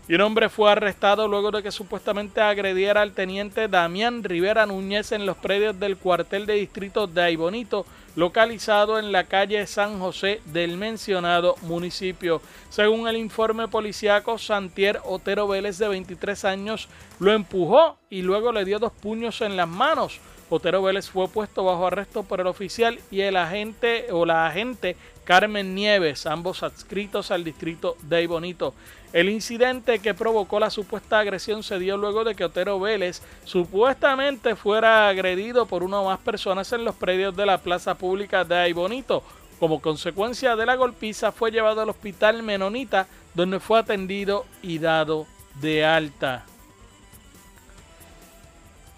Y 0.08 0.16
un 0.16 0.22
hombre 0.22 0.50
fue 0.50 0.72
arrestado 0.72 1.28
luego 1.28 1.52
de 1.52 1.62
que 1.62 1.72
supuestamente 1.72 2.42
agrediera 2.42 3.04
al 3.04 3.14
teniente 3.14 3.68
Damián 3.68 4.24
Rivera 4.24 4.66
Núñez 4.66 5.12
en 5.12 5.28
los 5.28 5.38
predios 5.38 5.80
del 5.80 5.98
cuartel 5.98 6.48
de 6.48 6.56
distrito 6.56 7.06
de 7.06 7.22
Aibonito, 7.22 7.86
localizado 8.16 8.98
en 8.98 9.12
la 9.12 9.26
calle 9.26 9.68
San 9.68 10.00
José 10.00 10.42
del 10.46 10.78
mencionado 10.78 11.58
municipio. 11.62 12.42
Según 12.72 13.08
el 13.08 13.18
informe 13.18 13.68
policiaco, 13.68 14.40
Santier 14.40 15.00
Otero 15.06 15.48
Vélez, 15.48 15.78
de 15.78 15.90
23 15.90 16.44
años, 16.46 16.90
lo 17.20 17.32
empujó 17.34 18.00
y 18.10 18.24
luego 18.24 18.52
le 18.52 18.66
dio 18.66 18.80
dos 18.80 18.94
puños 18.94 19.42
en 19.42 19.56
las 19.56 19.68
manos. 19.68 20.20
Otero 20.50 20.82
Vélez 20.82 21.10
fue 21.10 21.28
puesto 21.28 21.64
bajo 21.64 21.88
arresto 21.88 22.24
por 22.24 22.42
el 22.42 22.48
oficial 22.48 23.00
y 23.12 23.22
el 23.22 23.36
agente 23.36 24.08
o 24.12 24.26
la 24.26 24.48
agente 24.48 24.98
Carmen 25.24 25.76
Nieves, 25.76 26.26
ambos 26.26 26.64
adscritos 26.64 27.30
al 27.30 27.44
distrito 27.44 27.96
de 28.02 28.24
Ibonito. 28.24 28.74
El 29.14 29.30
incidente 29.30 30.00
que 30.00 30.16
provocó 30.16 30.60
la 30.60 30.72
supuesta 30.72 31.20
agresión 31.20 31.62
se 31.62 31.78
dio 31.78 31.98
luego 31.98 32.24
de 32.24 32.34
que 32.34 32.46
Otero 32.46 32.80
Vélez 32.80 33.22
supuestamente 33.44 34.56
fuera 34.56 35.08
agredido 35.08 35.68
por 35.68 35.84
una 35.84 36.00
o 36.00 36.06
más 36.06 36.20
personas 36.20 36.72
en 36.74 36.84
los 36.84 36.96
predios 36.96 37.36
de 37.36 37.46
la 37.46 37.60
plaza 37.60 37.96
pública 37.96 38.44
de 38.44 38.56
Aibonito. 38.56 39.24
Como 39.60 39.82
consecuencia 39.82 40.56
de 40.56 40.66
la 40.66 40.76
golpiza 40.76 41.32
fue 41.32 41.52
llevado 41.52 41.82
al 41.82 41.90
hospital 41.90 42.42
Menonita 42.42 43.08
donde 43.34 43.60
fue 43.60 43.80
atendido 43.80 44.46
y 44.62 44.80
dado 44.80 45.28
de 45.62 45.86
alta. 45.86 46.46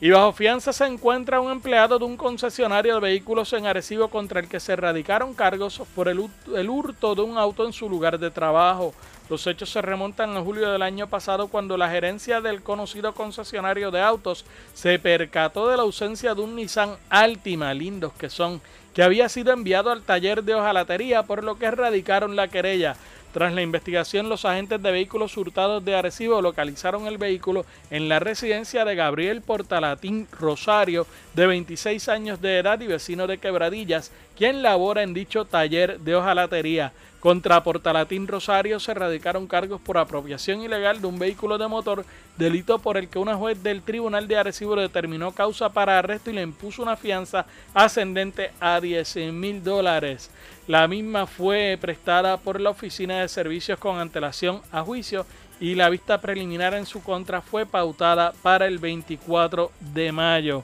Y 0.04 0.10
bajo 0.10 0.34
fianza 0.34 0.74
se 0.74 0.88
encuentra 0.88 1.40
un 1.40 1.52
empleado 1.52 2.00
de 2.00 2.06
un 2.06 2.18
concesionario 2.18 2.96
de 2.96 3.02
vehículos 3.02 3.54
en 3.54 3.68
Arecibo 3.68 4.08
contra 4.08 4.40
el 4.40 4.48
que 4.48 4.60
se 4.60 4.76
radicaron 4.76 5.36
cargos 5.36 5.80
por 5.94 6.08
el, 6.08 6.20
hurto 6.20 7.14
de 7.14 7.22
un 7.22 7.38
auto 7.38 7.68
en 7.68 7.72
su 7.72 7.88
lugar 7.88 8.18
de 8.18 8.32
trabajo. 8.32 8.96
Los 9.30 9.46
hechos 9.46 9.70
se 9.70 9.80
remontan 9.80 10.36
a 10.36 10.42
julio 10.42 10.72
del 10.72 10.82
año 10.82 11.06
pasado 11.06 11.50
cuando 11.50 11.78
la 11.78 11.88
gerencia 11.88 12.42
del 12.42 12.64
conocido 12.64 13.14
concesionario 13.14 13.92
de 13.92 14.02
autos 14.02 14.44
se 14.74 14.98
percató 14.98 15.70
de 15.70 15.78
la 15.78 15.84
ausencia 15.84 16.34
de 16.34 16.42
un 16.42 16.56
Nissan 16.56 16.96
Altima, 17.12 17.72
lindos 17.76 18.12
que 18.14 18.32
son, 18.32 18.60
que 18.96 19.04
había 19.04 19.30
sido 19.30 19.54
enviado 19.54 19.92
al 19.92 20.02
taller 20.02 20.44
de 20.44 20.56
hojalatería 20.56 21.22
por 21.22 21.44
lo 21.44 21.60
que 21.60 21.68
erradicaron 21.68 22.36
la 22.36 22.48
querella. 22.48 22.96
Tras 23.34 23.54
la 23.54 23.62
investigación, 23.62 24.28
los 24.28 24.44
agentes 24.44 24.82
de 24.82 24.92
vehículos 24.92 25.38
hurtados 25.38 25.86
de 25.86 25.96
Arecibo 25.96 26.42
localizaron 26.42 27.08
el 27.08 27.18
vehículo 27.18 27.66
en 27.90 28.10
la 28.10 28.20
residencia 28.20 28.84
de 28.84 28.96
Gabriel 28.96 29.42
Portalatín 29.42 30.28
Rosario, 30.38 31.08
de 31.34 31.48
26 31.48 32.10
años 32.10 32.42
de 32.42 32.60
edad 32.60 32.82
y 32.82 32.88
vecino 32.88 33.28
de 33.28 33.38
Quebradillas, 33.38 34.12
quien 34.38 34.62
labora 34.62 35.04
en 35.04 35.14
dicho 35.14 35.46
taller 35.46 36.02
de 36.02 36.16
hojalatería. 36.16 36.92
Contra 37.22 37.62
Portalatín 37.62 38.28
Rosario 38.28 38.80
se 38.80 38.96
radicaron 38.96 39.46
cargos 39.46 39.80
por 39.80 40.00
apropiación 40.00 40.64
ilegal 40.64 41.02
de 41.02 41.06
un 41.06 41.20
vehículo 41.20 41.60
de 41.60 41.68
motor, 41.68 42.04
delito 42.36 42.80
por 42.80 42.98
el 42.98 43.10
que 43.10 43.20
una 43.20 43.36
juez 43.36 43.62
del 43.62 43.84
Tribunal 43.84 44.28
de 44.28 44.38
Arecibo 44.38 44.76
determinó 44.76 45.32
causa 45.32 45.70
para 45.70 46.00
arresto 46.00 46.32
y 46.32 46.34
le 46.34 46.42
impuso 46.42 46.82
una 46.82 46.98
fianza 46.98 47.46
ascendente 47.76 48.50
a 48.60 48.82
10 48.82 49.34
mil 49.34 49.64
dólares. 49.64 50.32
La 50.66 50.88
misma 50.88 51.28
fue 51.28 51.78
prestada 51.80 52.38
por 52.38 52.60
la 52.60 52.72
Oficina 52.72 53.22
de 53.22 53.28
Servicios 53.28 53.78
con 53.78 54.00
antelación 54.00 54.64
a 54.72 54.82
juicio 54.82 55.28
y 55.60 55.76
la 55.76 55.90
vista 55.90 56.22
preliminar 56.22 56.74
en 56.74 56.88
su 56.88 57.04
contra 57.04 57.44
fue 57.44 57.68
pautada 57.68 58.34
para 58.42 58.66
el 58.66 58.80
24 58.80 59.72
de 59.94 60.12
mayo 60.12 60.64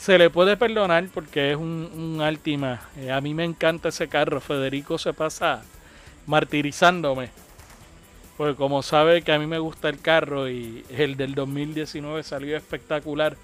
se 0.00 0.16
le 0.16 0.30
puede 0.30 0.56
perdonar 0.56 1.06
porque 1.12 1.50
es 1.50 1.58
un, 1.58 1.90
un 1.94 2.22
Altima. 2.22 2.80
Eh, 2.96 3.12
a 3.12 3.20
mí 3.20 3.34
me 3.34 3.44
encanta 3.44 3.90
ese 3.90 4.08
carro. 4.08 4.40
Federico 4.40 4.96
se 4.96 5.12
pasa 5.12 5.62
martirizándome. 6.30 7.28
Porque 8.36 8.54
como 8.56 8.82
sabe 8.82 9.20
que 9.20 9.32
a 9.32 9.38
mí 9.38 9.46
me 9.46 9.58
gusta 9.58 9.90
el 9.90 10.00
carro 10.00 10.48
y 10.48 10.84
el 10.88 11.16
del 11.16 11.34
2019 11.34 12.22
salió 12.22 12.56
espectacular, 12.56 13.36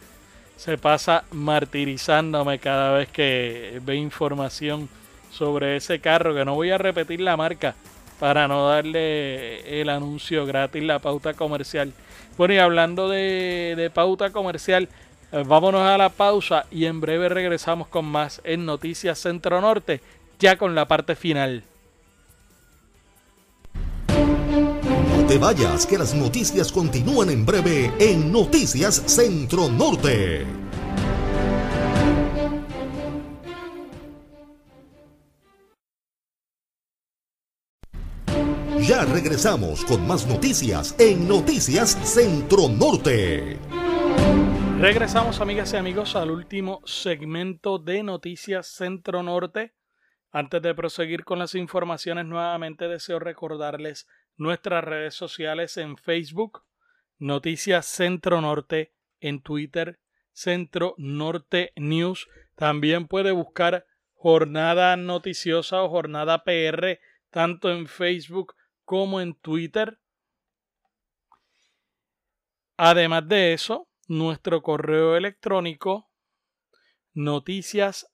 se 0.56 0.78
pasa 0.78 1.24
martirizándome 1.32 2.58
cada 2.58 2.92
vez 2.96 3.08
que 3.08 3.78
ve 3.84 3.96
información 3.96 4.88
sobre 5.30 5.76
ese 5.76 6.00
carro, 6.00 6.34
que 6.34 6.46
no 6.46 6.54
voy 6.54 6.70
a 6.70 6.78
repetir 6.78 7.20
la 7.20 7.36
marca 7.36 7.74
para 8.18 8.48
no 8.48 8.68
darle 8.68 9.82
el 9.82 9.90
anuncio 9.90 10.46
gratis, 10.46 10.82
la 10.82 11.00
pauta 11.00 11.34
comercial. 11.34 11.92
Bueno, 12.38 12.54
y 12.54 12.58
hablando 12.58 13.10
de, 13.10 13.74
de 13.76 13.90
pauta 13.90 14.30
comercial, 14.30 14.88
eh, 15.32 15.44
vámonos 15.46 15.82
a 15.82 15.98
la 15.98 16.08
pausa 16.08 16.64
y 16.70 16.86
en 16.86 17.02
breve 17.02 17.28
regresamos 17.28 17.88
con 17.88 18.06
más 18.06 18.40
en 18.44 18.64
Noticias 18.64 19.18
Centro 19.18 19.60
Norte, 19.60 20.00
ya 20.38 20.56
con 20.56 20.74
la 20.74 20.88
parte 20.88 21.16
final. 21.16 21.64
Te 25.28 25.38
vayas, 25.38 25.88
que 25.88 25.98
las 25.98 26.14
noticias 26.14 26.70
continúan 26.70 27.30
en 27.30 27.44
breve 27.44 27.92
en 27.98 28.30
Noticias 28.30 29.02
Centro 29.06 29.68
Norte. 29.68 30.46
Ya 38.78 39.04
regresamos 39.04 39.84
con 39.84 40.06
más 40.06 40.28
noticias 40.28 40.94
en 40.96 41.26
Noticias 41.26 41.98
Centro 42.04 42.68
Norte. 42.68 43.58
Regresamos 44.78 45.40
amigas 45.40 45.72
y 45.72 45.76
amigos 45.76 46.14
al 46.14 46.30
último 46.30 46.82
segmento 46.84 47.80
de 47.80 48.04
Noticias 48.04 48.68
Centro 48.68 49.24
Norte. 49.24 49.74
Antes 50.30 50.62
de 50.62 50.72
proseguir 50.76 51.24
con 51.24 51.40
las 51.40 51.56
informaciones, 51.56 52.26
nuevamente 52.26 52.86
deseo 52.86 53.18
recordarles 53.18 54.06
nuestras 54.36 54.84
redes 54.84 55.14
sociales 55.14 55.76
en 55.76 55.96
Facebook, 55.96 56.64
Noticias 57.18 57.86
Centro 57.86 58.40
Norte, 58.40 58.92
en 59.20 59.40
Twitter, 59.40 59.98
Centro 60.32 60.94
Norte 60.98 61.72
News. 61.76 62.28
También 62.54 63.08
puede 63.08 63.32
buscar 63.32 63.86
Jornada 64.14 64.96
Noticiosa 64.96 65.82
o 65.82 65.88
Jornada 65.88 66.44
PR, 66.44 67.00
tanto 67.30 67.70
en 67.70 67.86
Facebook 67.86 68.54
como 68.84 69.20
en 69.20 69.34
Twitter. 69.34 69.98
Además 72.76 73.26
de 73.28 73.54
eso, 73.54 73.88
nuestro 74.08 74.62
correo 74.62 75.16
electrónico 75.16 76.10
noticias 77.16 78.06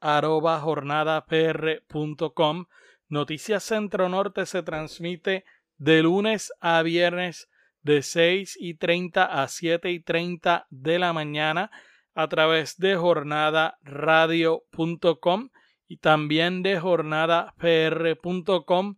Noticias 3.08 3.64
Centro 3.64 4.08
Norte 4.08 4.46
se 4.46 4.62
transmite 4.62 5.44
de 5.82 6.02
lunes 6.04 6.52
a 6.60 6.80
viernes 6.82 7.50
de 7.82 8.02
6 8.02 8.56
y 8.60 8.74
30 8.74 9.42
a 9.42 9.48
7 9.48 9.90
y 9.90 9.98
30 9.98 10.68
de 10.70 11.00
la 11.00 11.12
mañana 11.12 11.72
a 12.14 12.28
través 12.28 12.78
de 12.78 12.94
jornadaradio.com 12.94 15.48
y 15.88 15.96
también 15.96 16.62
de 16.62 16.78
jornadapr.com 16.78 18.94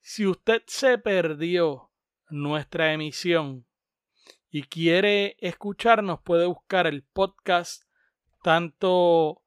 si 0.00 0.26
usted 0.26 0.64
se 0.66 0.98
perdió 0.98 1.92
nuestra 2.28 2.92
emisión 2.92 3.64
y 4.50 4.64
quiere 4.64 5.36
escucharnos, 5.38 6.20
puede 6.22 6.46
buscar 6.46 6.88
el 6.88 7.04
podcast 7.04 7.84
tanto 8.42 9.42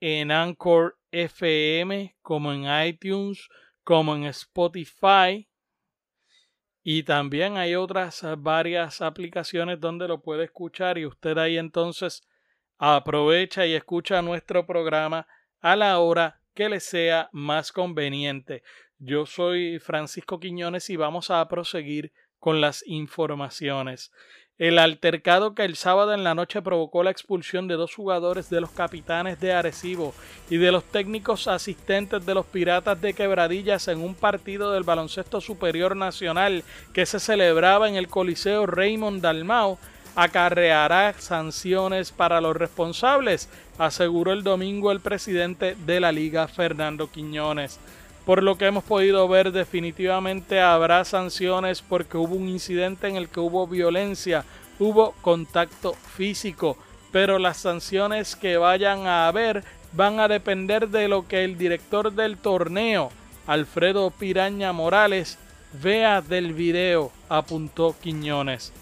en 0.00 0.30
Anchor 0.30 0.98
FM 1.10 2.16
como 2.22 2.54
en 2.54 2.64
iTunes, 2.86 3.46
como 3.82 4.14
en 4.14 4.24
Spotify. 4.24 5.46
Y 6.86 7.02
también 7.04 7.56
hay 7.56 7.74
otras 7.76 8.22
varias 8.38 9.00
aplicaciones 9.00 9.80
donde 9.80 10.06
lo 10.06 10.20
puede 10.20 10.44
escuchar 10.44 10.98
y 10.98 11.06
usted 11.06 11.38
ahí 11.38 11.56
entonces 11.56 12.28
aprovecha 12.76 13.64
y 13.64 13.72
escucha 13.72 14.20
nuestro 14.20 14.66
programa 14.66 15.26
a 15.62 15.76
la 15.76 15.98
hora 15.98 16.42
que 16.52 16.68
le 16.68 16.80
sea 16.80 17.30
más 17.32 17.72
conveniente. 17.72 18.62
Yo 18.98 19.24
soy 19.24 19.78
Francisco 19.78 20.38
Quiñones 20.38 20.90
y 20.90 20.96
vamos 20.96 21.30
a 21.30 21.48
proseguir 21.48 22.12
con 22.38 22.60
las 22.60 22.86
informaciones. 22.86 24.12
El 24.56 24.78
altercado 24.78 25.52
que 25.56 25.64
el 25.64 25.74
sábado 25.74 26.14
en 26.14 26.22
la 26.22 26.36
noche 26.36 26.62
provocó 26.62 27.02
la 27.02 27.10
expulsión 27.10 27.66
de 27.66 27.74
dos 27.74 27.92
jugadores 27.92 28.50
de 28.50 28.60
los 28.60 28.70
capitanes 28.70 29.40
de 29.40 29.52
Arecibo 29.52 30.14
y 30.48 30.58
de 30.58 30.70
los 30.70 30.84
técnicos 30.84 31.48
asistentes 31.48 32.24
de 32.24 32.34
los 32.34 32.46
Piratas 32.46 33.00
de 33.00 33.14
Quebradillas 33.14 33.88
en 33.88 33.98
un 34.00 34.14
partido 34.14 34.70
del 34.70 34.84
baloncesto 34.84 35.40
superior 35.40 35.96
nacional 35.96 36.62
que 36.92 37.04
se 37.04 37.18
celebraba 37.18 37.88
en 37.88 37.96
el 37.96 38.06
Coliseo 38.06 38.64
Raymond 38.66 39.22
Dalmao 39.22 39.76
acarreará 40.14 41.14
sanciones 41.18 42.12
para 42.12 42.40
los 42.40 42.54
responsables, 42.54 43.48
aseguró 43.78 44.32
el 44.32 44.44
domingo 44.44 44.92
el 44.92 45.00
presidente 45.00 45.76
de 45.84 45.98
la 45.98 46.12
liga 46.12 46.46
Fernando 46.46 47.10
Quiñones. 47.10 47.80
Por 48.24 48.42
lo 48.42 48.56
que 48.56 48.66
hemos 48.66 48.84
podido 48.84 49.28
ver, 49.28 49.52
definitivamente 49.52 50.60
habrá 50.60 51.04
sanciones 51.04 51.82
porque 51.82 52.16
hubo 52.16 52.34
un 52.34 52.48
incidente 52.48 53.06
en 53.06 53.16
el 53.16 53.28
que 53.28 53.40
hubo 53.40 53.66
violencia, 53.66 54.44
hubo 54.78 55.12
contacto 55.20 55.92
físico, 55.92 56.78
pero 57.12 57.38
las 57.38 57.58
sanciones 57.58 58.34
que 58.34 58.56
vayan 58.56 59.06
a 59.06 59.28
haber 59.28 59.62
van 59.92 60.20
a 60.20 60.28
depender 60.28 60.88
de 60.88 61.06
lo 61.06 61.28
que 61.28 61.44
el 61.44 61.58
director 61.58 62.12
del 62.12 62.38
torneo, 62.38 63.10
Alfredo 63.46 64.10
Piraña 64.10 64.72
Morales, 64.72 65.38
vea 65.82 66.22
del 66.22 66.54
video, 66.54 67.12
apuntó 67.28 67.94
Quiñones. 68.00 68.72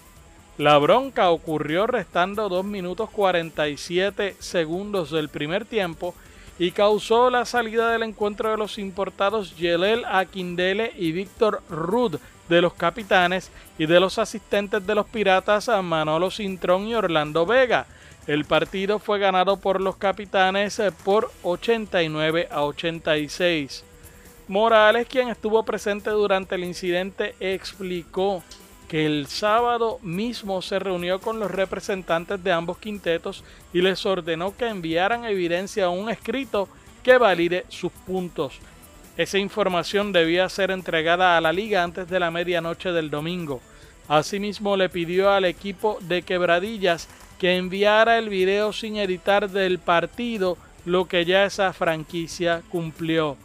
La 0.57 0.77
bronca 0.77 1.31
ocurrió 1.31 1.85
restando 1.85 2.47
2 2.47 2.63
minutos 2.63 3.09
47 3.09 4.35
segundos 4.39 5.11
del 5.11 5.27
primer 5.27 5.65
tiempo 5.65 6.15
y 6.59 6.71
causó 6.71 7.29
la 7.29 7.45
salida 7.45 7.91
del 7.91 8.03
encuentro 8.03 8.51
de 8.51 8.57
los 8.57 8.77
importados 8.77 9.55
Yelel 9.57 10.05
Aquindele 10.05 10.93
y 10.97 11.11
Víctor 11.11 11.61
Rud 11.69 12.17
de 12.49 12.61
los 12.61 12.73
capitanes 12.73 13.49
y 13.77 13.85
de 13.85 13.99
los 13.99 14.19
asistentes 14.19 14.85
de 14.85 14.95
los 14.95 15.07
piratas 15.07 15.69
a 15.69 15.81
Manolo 15.81 16.29
Cintrón 16.29 16.87
y 16.87 16.95
Orlando 16.95 17.45
Vega. 17.45 17.87
El 18.27 18.45
partido 18.45 18.99
fue 18.99 19.19
ganado 19.19 19.57
por 19.57 19.81
los 19.81 19.97
capitanes 19.97 20.79
eh, 20.79 20.91
por 21.03 21.31
89 21.43 22.47
a 22.51 22.63
86. 22.63 23.83
Morales, 24.47 25.07
quien 25.07 25.29
estuvo 25.29 25.63
presente 25.63 26.09
durante 26.09 26.55
el 26.55 26.63
incidente, 26.63 27.35
explicó 27.39 28.43
el 28.93 29.25
sábado 29.25 29.97
mismo 30.03 30.61
se 30.61 30.77
reunió 30.77 31.19
con 31.19 31.39
los 31.39 31.49
representantes 31.49 32.43
de 32.43 32.51
ambos 32.51 32.77
quintetos 32.77 33.43
y 33.73 33.81
les 33.81 34.05
ordenó 34.05 34.55
que 34.55 34.67
enviaran 34.67 35.25
evidencia 35.25 35.85
a 35.85 35.89
un 35.89 36.11
escrito 36.11 36.69
que 37.01 37.17
valide 37.17 37.65
sus 37.69 37.91
puntos. 37.91 38.59
Esa 39.17 39.39
información 39.39 40.13
debía 40.13 40.47
ser 40.47 40.69
entregada 40.69 41.35
a 41.35 41.41
la 41.41 41.51
liga 41.51 41.81
antes 41.81 42.07
de 42.07 42.19
la 42.19 42.29
medianoche 42.29 42.91
del 42.91 43.09
domingo. 43.09 43.61
Asimismo 44.07 44.77
le 44.77 44.89
pidió 44.89 45.31
al 45.31 45.45
equipo 45.45 45.97
de 46.01 46.21
Quebradillas 46.21 47.09
que 47.39 47.57
enviara 47.57 48.19
el 48.19 48.29
video 48.29 48.73
sin 48.73 48.97
editar 48.97 49.49
del 49.49 49.79
partido, 49.79 50.55
lo 50.85 51.07
que 51.07 51.25
ya 51.25 51.45
esa 51.45 51.73
franquicia 51.73 52.61
cumplió. 52.69 53.37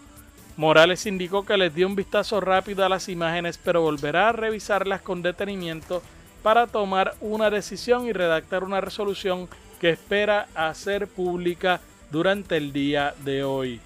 Morales 0.59 1.07
indicó 1.07 1.47
que 1.47 1.57
les 1.57 1.73
dio 1.73 1.87
un 1.87 1.95
vistazo 1.95 2.41
rápido 2.41 2.85
a 2.85 2.89
las 2.89 3.09
imágenes, 3.09 3.61
pero 3.63 3.81
volverá 3.81 4.31
a 4.31 4.33
revisarlas 4.33 5.01
con 5.01 5.23
detenimiento 5.23 6.03
para 6.43 6.67
tomar 6.67 7.15
una 7.21 7.49
decisión 7.49 8.07
y 8.07 8.13
redactar 8.13 8.65
una 8.65 8.81
resolución 8.81 9.49
que 9.81 9.91
espera 9.91 10.49
hacer 10.57 11.07
pública 11.07 11.81
durante 12.11 12.57
el 12.57 12.73
día 12.73 13.15
de 13.25 13.45
hoy. 13.45 13.81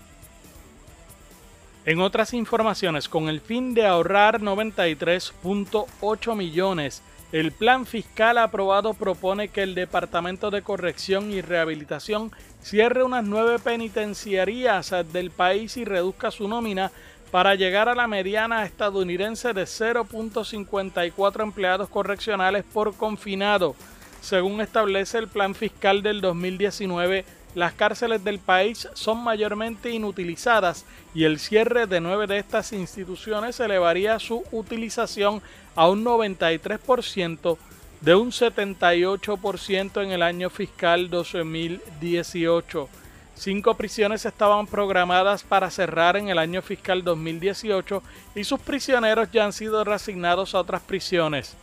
En 1.85 2.01
otras 2.01 2.33
informaciones, 2.33 3.07
con 3.07 3.29
el 3.29 3.43
fin 3.43 3.75
de 3.75 3.85
ahorrar 3.85 4.41
93.8 4.41 6.35
millones 6.35 7.03
el 7.33 7.51
plan 7.51 7.87
fiscal 7.87 8.37
aprobado 8.37 8.93
propone 8.93 9.49
que 9.49 9.63
el 9.63 9.75
Departamento 9.75 10.51
de 10.51 10.61
Corrección 10.61 11.31
y 11.31 11.41
Rehabilitación 11.41 12.31
cierre 12.61 13.03
unas 13.03 13.25
nueve 13.25 13.59
penitenciarías 13.59 14.95
del 15.13 15.31
país 15.31 15.79
y 15.79 15.87
reduzca 15.87 16.31
su 16.31 16.47
nómina 16.47 16.93
para 17.31 17.55
llegar 17.55 17.89
a 17.89 17.95
la 17.95 18.07
mediana 18.07 18.67
estadounidense 18.67 19.55
de 19.55 19.63
0.54 19.63 21.43
empleados 21.43 21.89
correccionales 21.89 22.65
por 22.71 22.95
confinado. 22.95 23.75
Según 24.21 24.61
establece 24.61 25.17
el 25.17 25.29
plan 25.29 25.55
fiscal 25.55 26.03
del 26.03 26.21
2019, 26.21 27.25
las 27.55 27.75
cárceles 27.75 28.25
del 28.25 28.39
país 28.39 28.89
son 28.95 29.23
mayormente 29.23 29.91
inutilizadas 29.91 30.87
y 31.15 31.25
el 31.25 31.39
cierre 31.39 31.87
de 31.87 32.01
nueve 32.01 32.27
de 32.27 32.39
estas 32.39 32.73
instituciones 32.73 33.61
elevaría 33.61 34.19
su 34.19 34.45
utilización 34.53 35.43
a 35.77 35.89
un 35.89 36.05
93% 36.05 37.59
de 38.01 38.15
un 38.15 38.31
78% 38.31 40.03
en 40.03 40.13
el 40.13 40.23
año 40.23 40.51
fiscal 40.51 41.11
2018. 41.11 42.89
Cinco 43.35 43.75
prisiones 43.75 44.25
estaban 44.25 44.67
programadas 44.67 45.43
para 45.43 45.71
cerrar 45.71 46.17
en 46.17 46.29
el 46.29 46.39
año 46.39 46.63
fiscal 46.63 47.05
2018 47.05 48.03
y 48.35 48.45
sus 48.45 48.61
prisioneros 48.61 49.31
ya 49.31 49.45
han 49.45 49.53
sido 49.53 49.85
reasignados 49.85 50.55
a 50.55 50.61
otras 50.61 50.83
prisiones. 50.83 51.57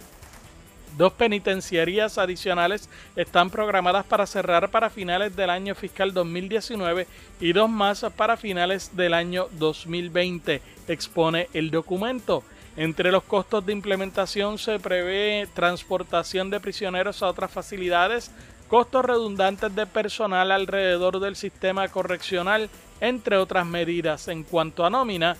Dos 0.98 1.14
penitenciarías 1.14 2.18
adicionales 2.18 2.90
están 3.16 3.50
programadas 3.50 4.06
para 4.06 4.26
cerrar 4.26 4.70
para 4.70 4.90
finales 4.90 5.36
del 5.36 5.50
año 5.50 5.76
fiscal 5.76 6.14
2019 6.14 7.08
y 7.40 7.54
dos 7.54 7.70
más 7.70 8.06
para 8.16 8.38
finales 8.38 8.96
del 8.96 9.14
año 9.14 9.48
2020, 9.54 10.62
expone 10.88 11.48
el 11.54 11.72
documento. 11.72 12.44
Entre 12.76 13.12
los 13.12 13.24
costos 13.24 13.66
de 13.66 13.74
implementación 13.74 14.58
se 14.58 14.80
prevé 14.80 15.48
transportación 15.54 16.50
de 16.50 16.60
prisioneros 16.60 17.22
a 17.22 17.28
otras 17.28 17.52
facilidades, 17.52 18.32
costos 18.68 19.04
redundantes 19.04 19.76
de 19.76 19.86
personal 19.86 20.52
alrededor 20.52 21.20
del 21.20 21.36
sistema 21.36 21.88
correccional, 21.88 22.70
entre 23.02 23.38
otras 23.38 23.66
medidas. 23.66 24.28
En 24.28 24.44
cuanto 24.44 24.86
a 24.86 24.90
nómina, 24.90 25.36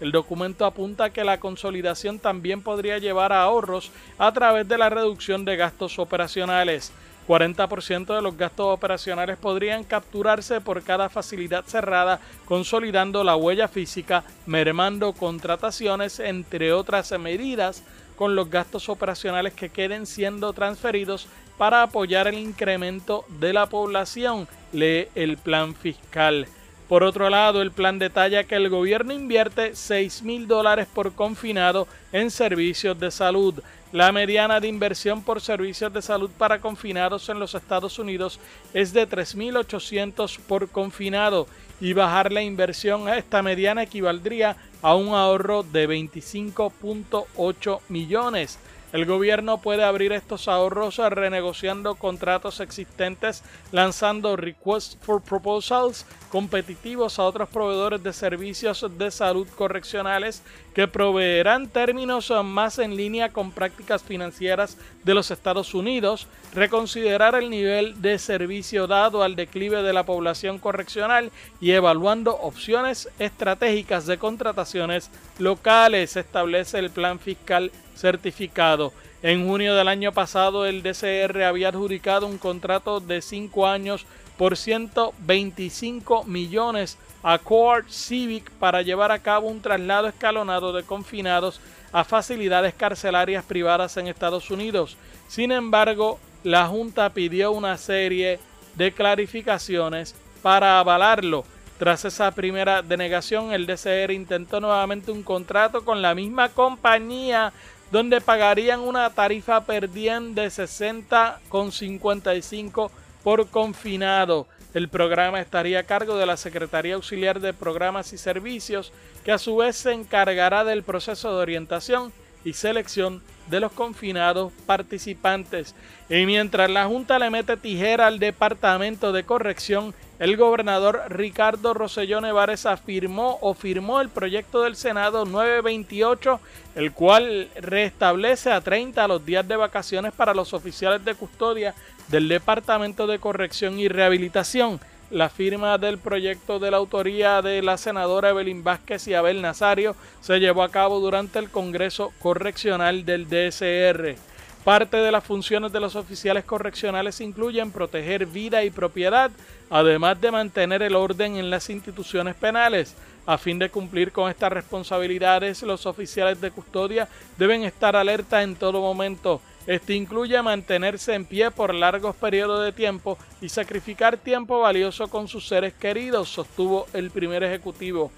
El 0.00 0.12
documento 0.12 0.64
apunta 0.64 1.10
que 1.10 1.24
la 1.24 1.40
consolidación 1.40 2.18
también 2.18 2.62
podría 2.62 2.98
llevar 2.98 3.32
a 3.32 3.42
ahorros 3.42 3.90
a 4.18 4.32
través 4.32 4.68
de 4.68 4.78
la 4.78 4.90
reducción 4.90 5.44
de 5.44 5.56
gastos 5.56 5.98
operacionales. 5.98 6.92
40% 7.26 8.14
de 8.14 8.22
los 8.22 8.36
gastos 8.36 8.66
operacionales 8.66 9.38
podrían 9.38 9.84
capturarse 9.84 10.60
por 10.60 10.82
cada 10.82 11.08
facilidad 11.08 11.64
cerrada, 11.64 12.20
consolidando 12.44 13.24
la 13.24 13.36
huella 13.36 13.68
física, 13.68 14.24
mermando 14.46 15.12
contrataciones, 15.12 16.20
entre 16.20 16.72
otras 16.72 17.18
medidas, 17.18 17.82
con 18.16 18.34
los 18.34 18.50
gastos 18.50 18.88
operacionales 18.88 19.54
que 19.54 19.70
queden 19.70 20.06
siendo 20.06 20.52
transferidos 20.52 21.26
para 21.56 21.82
apoyar 21.82 22.28
el 22.28 22.38
incremento 22.38 23.24
de 23.40 23.52
la 23.52 23.66
población, 23.66 24.46
lee 24.72 25.08
el 25.14 25.36
plan 25.36 25.74
fiscal. 25.74 26.46
Por 26.94 27.02
otro 27.02 27.28
lado, 27.28 27.60
el 27.60 27.72
plan 27.72 27.98
detalla 27.98 28.44
que 28.44 28.54
el 28.54 28.68
gobierno 28.68 29.12
invierte 29.12 29.74
6 29.74 30.22
mil 30.22 30.46
dólares 30.46 30.86
por 30.86 31.12
confinado 31.12 31.88
en 32.12 32.30
servicios 32.30 32.96
de 33.00 33.10
salud. 33.10 33.60
La 33.90 34.12
mediana 34.12 34.60
de 34.60 34.68
inversión 34.68 35.20
por 35.24 35.40
servicios 35.40 35.92
de 35.92 36.00
salud 36.00 36.30
para 36.38 36.60
confinados 36.60 37.28
en 37.28 37.40
los 37.40 37.56
Estados 37.56 37.98
Unidos 37.98 38.38
es 38.72 38.92
de 38.92 39.08
3.800 39.08 40.38
por 40.38 40.68
confinado 40.68 41.48
y 41.80 41.94
bajar 41.94 42.30
la 42.30 42.42
inversión 42.42 43.08
a 43.08 43.18
esta 43.18 43.42
mediana 43.42 43.82
equivaldría 43.82 44.56
a 44.80 44.94
un 44.94 45.16
ahorro 45.16 45.64
de 45.64 45.88
25.8 45.88 47.80
millones. 47.88 48.60
El 48.94 49.06
gobierno 49.06 49.58
puede 49.58 49.82
abrir 49.82 50.12
estos 50.12 50.46
ahorros 50.46 50.98
renegociando 50.98 51.96
contratos 51.96 52.60
existentes, 52.60 53.42
lanzando 53.72 54.36
requests 54.36 54.96
for 55.02 55.20
proposals 55.20 56.06
competitivos 56.28 57.18
a 57.18 57.24
otros 57.24 57.48
proveedores 57.48 58.04
de 58.04 58.12
servicios 58.12 58.86
de 58.96 59.10
salud 59.10 59.48
correccionales 59.56 60.44
que 60.76 60.86
proveerán 60.86 61.66
términos 61.66 62.32
más 62.44 62.78
en 62.78 62.96
línea 62.96 63.32
con 63.32 63.50
prácticas 63.50 64.04
financieras 64.04 64.78
de 65.02 65.14
los 65.14 65.32
Estados 65.32 65.74
Unidos, 65.74 66.28
reconsiderar 66.52 67.34
el 67.34 67.50
nivel 67.50 68.00
de 68.00 68.16
servicio 68.20 68.86
dado 68.86 69.24
al 69.24 69.34
declive 69.34 69.82
de 69.82 69.92
la 69.92 70.06
población 70.06 70.60
correccional 70.60 71.32
y 71.60 71.72
evaluando 71.72 72.36
opciones 72.36 73.08
estratégicas 73.18 74.06
de 74.06 74.18
contrataciones 74.18 75.10
locales, 75.40 76.16
establece 76.16 76.78
el 76.78 76.90
plan 76.90 77.18
fiscal 77.18 77.72
certificado. 77.94 78.92
En 79.22 79.46
junio 79.46 79.74
del 79.74 79.88
año 79.88 80.12
pasado 80.12 80.66
el 80.66 80.82
DCR 80.82 81.44
había 81.44 81.68
adjudicado 81.68 82.26
un 82.26 82.38
contrato 82.38 83.00
de 83.00 83.22
5 83.22 83.66
años 83.66 84.06
por 84.36 84.56
125 84.56 86.24
millones 86.24 86.98
a 87.22 87.38
Core 87.38 87.84
Civic 87.88 88.50
para 88.50 88.82
llevar 88.82 89.12
a 89.12 89.20
cabo 89.20 89.48
un 89.48 89.62
traslado 89.62 90.08
escalonado 90.08 90.72
de 90.72 90.82
confinados 90.82 91.60
a 91.92 92.04
facilidades 92.04 92.74
carcelarias 92.74 93.44
privadas 93.44 93.96
en 93.96 94.08
Estados 94.08 94.50
Unidos. 94.50 94.96
Sin 95.28 95.52
embargo, 95.52 96.18
la 96.42 96.66
Junta 96.66 97.08
pidió 97.10 97.52
una 97.52 97.78
serie 97.78 98.40
de 98.74 98.92
clarificaciones 98.92 100.14
para 100.42 100.78
avalarlo. 100.78 101.44
Tras 101.78 102.04
esa 102.04 102.30
primera 102.32 102.82
denegación, 102.82 103.52
el 103.52 103.66
DCR 103.66 104.12
intentó 104.12 104.60
nuevamente 104.60 105.10
un 105.10 105.22
contrato 105.22 105.84
con 105.84 106.02
la 106.02 106.14
misma 106.14 106.50
compañía 106.50 107.52
donde 107.90 108.20
pagarían 108.20 108.80
una 108.80 109.08
tarifa 109.10 109.64
per 109.64 109.90
diem 109.90 110.34
de 110.34 110.46
60,55 110.46 112.90
por 113.22 113.48
confinado. 113.48 114.46
El 114.74 114.88
programa 114.88 115.40
estaría 115.40 115.80
a 115.80 115.84
cargo 115.84 116.16
de 116.16 116.26
la 116.26 116.36
Secretaría 116.36 116.96
Auxiliar 116.96 117.40
de 117.40 117.54
Programas 117.54 118.12
y 118.12 118.18
Servicios, 118.18 118.92
que 119.24 119.32
a 119.32 119.38
su 119.38 119.56
vez 119.56 119.76
se 119.76 119.92
encargará 119.92 120.64
del 120.64 120.82
proceso 120.82 121.34
de 121.34 121.42
orientación 121.42 122.12
y 122.44 122.52
selección 122.54 123.22
de 123.48 123.60
los 123.60 123.72
confinados 123.72 124.52
participantes. 124.66 125.74
Y 126.08 126.26
mientras 126.26 126.70
la 126.70 126.86
Junta 126.86 127.18
le 127.18 127.30
mete 127.30 127.56
tijera 127.56 128.06
al 128.06 128.18
Departamento 128.18 129.12
de 129.12 129.24
Corrección, 129.24 129.94
el 130.18 130.36
gobernador 130.36 131.02
Ricardo 131.08 131.74
Rosselló 131.74 132.20
Nevares 132.20 132.66
afirmó 132.66 133.38
o 133.40 133.52
firmó 133.54 134.00
el 134.00 134.08
proyecto 134.08 134.62
del 134.62 134.76
Senado 134.76 135.24
928, 135.24 136.40
el 136.76 136.92
cual 136.92 137.48
restablece 137.56 138.52
a 138.52 138.60
30 138.60 139.08
los 139.08 139.26
días 139.26 139.46
de 139.48 139.56
vacaciones 139.56 140.12
para 140.12 140.32
los 140.32 140.54
oficiales 140.54 141.04
de 141.04 141.16
custodia 141.16 141.74
del 142.08 142.28
Departamento 142.28 143.08
de 143.08 143.18
Corrección 143.18 143.78
y 143.80 143.88
Rehabilitación. 143.88 144.78
La 145.10 145.28
firma 145.28 145.78
del 145.78 145.98
proyecto 145.98 146.58
de 146.58 146.70
la 146.70 146.76
autoría 146.76 147.42
de 147.42 147.60
la 147.62 147.76
senadora 147.76 148.30
Evelyn 148.30 148.64
Vázquez 148.64 149.06
y 149.08 149.14
Abel 149.14 149.42
Nazario 149.42 149.96
se 150.20 150.38
llevó 150.38 150.62
a 150.62 150.70
cabo 150.70 151.00
durante 151.00 151.38
el 151.38 151.50
Congreso 151.50 152.12
Correccional 152.20 153.04
del 153.04 153.26
DSR. 153.28 154.16
Parte 154.64 154.96
de 154.96 155.12
las 155.12 155.22
funciones 155.22 155.72
de 155.72 155.80
los 155.80 155.94
oficiales 155.94 156.42
correccionales 156.44 157.20
incluyen 157.20 157.70
proteger 157.70 158.24
vida 158.24 158.64
y 158.64 158.70
propiedad, 158.70 159.30
además 159.68 160.18
de 160.22 160.30
mantener 160.30 160.82
el 160.82 160.94
orden 160.94 161.36
en 161.36 161.50
las 161.50 161.68
instituciones 161.68 162.34
penales. 162.34 162.96
A 163.26 163.36
fin 163.36 163.58
de 163.58 163.68
cumplir 163.68 164.10
con 164.10 164.30
estas 164.30 164.50
responsabilidades, 164.50 165.62
los 165.62 165.84
oficiales 165.84 166.40
de 166.40 166.50
custodia 166.50 167.08
deben 167.36 167.64
estar 167.64 167.94
alerta 167.94 168.42
en 168.42 168.56
todo 168.56 168.80
momento. 168.80 169.42
Este 169.66 169.94
incluye 169.94 170.40
mantenerse 170.40 171.12
en 171.12 171.26
pie 171.26 171.50
por 171.50 171.74
largos 171.74 172.16
periodos 172.16 172.64
de 172.64 172.72
tiempo 172.72 173.18
y 173.42 173.50
sacrificar 173.50 174.16
tiempo 174.16 174.60
valioso 174.60 175.08
con 175.08 175.28
sus 175.28 175.46
seres 175.46 175.74
queridos, 175.74 176.30
sostuvo 176.30 176.86
el 176.94 177.10
primer 177.10 177.44
ejecutivo. 177.44 178.10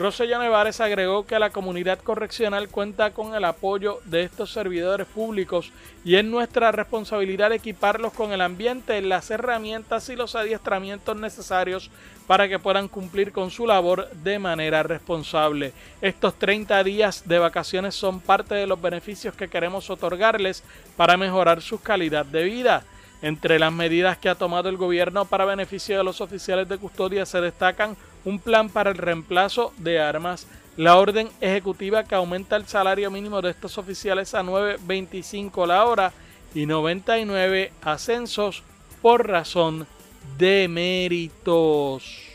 Rosselló 0.00 0.38
Nevares 0.38 0.80
agregó 0.80 1.26
que 1.26 1.38
la 1.38 1.50
comunidad 1.50 1.98
correccional 1.98 2.70
cuenta 2.70 3.10
con 3.10 3.34
el 3.34 3.44
apoyo 3.44 3.98
de 4.06 4.22
estos 4.22 4.50
servidores 4.50 5.06
públicos 5.06 5.72
y 6.06 6.14
es 6.14 6.24
nuestra 6.24 6.72
responsabilidad 6.72 7.52
equiparlos 7.52 8.14
con 8.14 8.32
el 8.32 8.40
ambiente, 8.40 9.02
las 9.02 9.30
herramientas 9.30 10.08
y 10.08 10.16
los 10.16 10.36
adiestramientos 10.36 11.18
necesarios 11.18 11.90
para 12.26 12.48
que 12.48 12.58
puedan 12.58 12.88
cumplir 12.88 13.30
con 13.30 13.50
su 13.50 13.66
labor 13.66 14.08
de 14.24 14.38
manera 14.38 14.82
responsable. 14.82 15.74
Estos 16.00 16.32
30 16.36 16.82
días 16.82 17.28
de 17.28 17.38
vacaciones 17.38 17.94
son 17.94 18.20
parte 18.20 18.54
de 18.54 18.66
los 18.66 18.80
beneficios 18.80 19.34
que 19.34 19.48
queremos 19.48 19.90
otorgarles 19.90 20.64
para 20.96 21.18
mejorar 21.18 21.60
su 21.60 21.78
calidad 21.78 22.24
de 22.24 22.44
vida. 22.44 22.84
Entre 23.20 23.58
las 23.58 23.70
medidas 23.70 24.16
que 24.16 24.30
ha 24.30 24.34
tomado 24.34 24.70
el 24.70 24.78
gobierno 24.78 25.26
para 25.26 25.44
beneficio 25.44 25.98
de 25.98 26.04
los 26.04 26.22
oficiales 26.22 26.66
de 26.70 26.78
custodia 26.78 27.26
se 27.26 27.42
destacan 27.42 27.98
un 28.24 28.38
plan 28.38 28.68
para 28.68 28.90
el 28.90 28.96
reemplazo 28.96 29.72
de 29.78 30.00
armas, 30.00 30.46
la 30.76 30.96
orden 30.96 31.28
ejecutiva 31.40 32.04
que 32.04 32.14
aumenta 32.14 32.56
el 32.56 32.66
salario 32.66 33.10
mínimo 33.10 33.42
de 33.42 33.50
estos 33.50 33.78
oficiales 33.78 34.34
a 34.34 34.42
9.25 34.42 35.66
la 35.66 35.84
hora 35.84 36.12
y 36.54 36.66
99 36.66 37.72
ascensos 37.82 38.62
por 39.02 39.28
razón 39.28 39.86
de 40.38 40.68
méritos. 40.68 42.29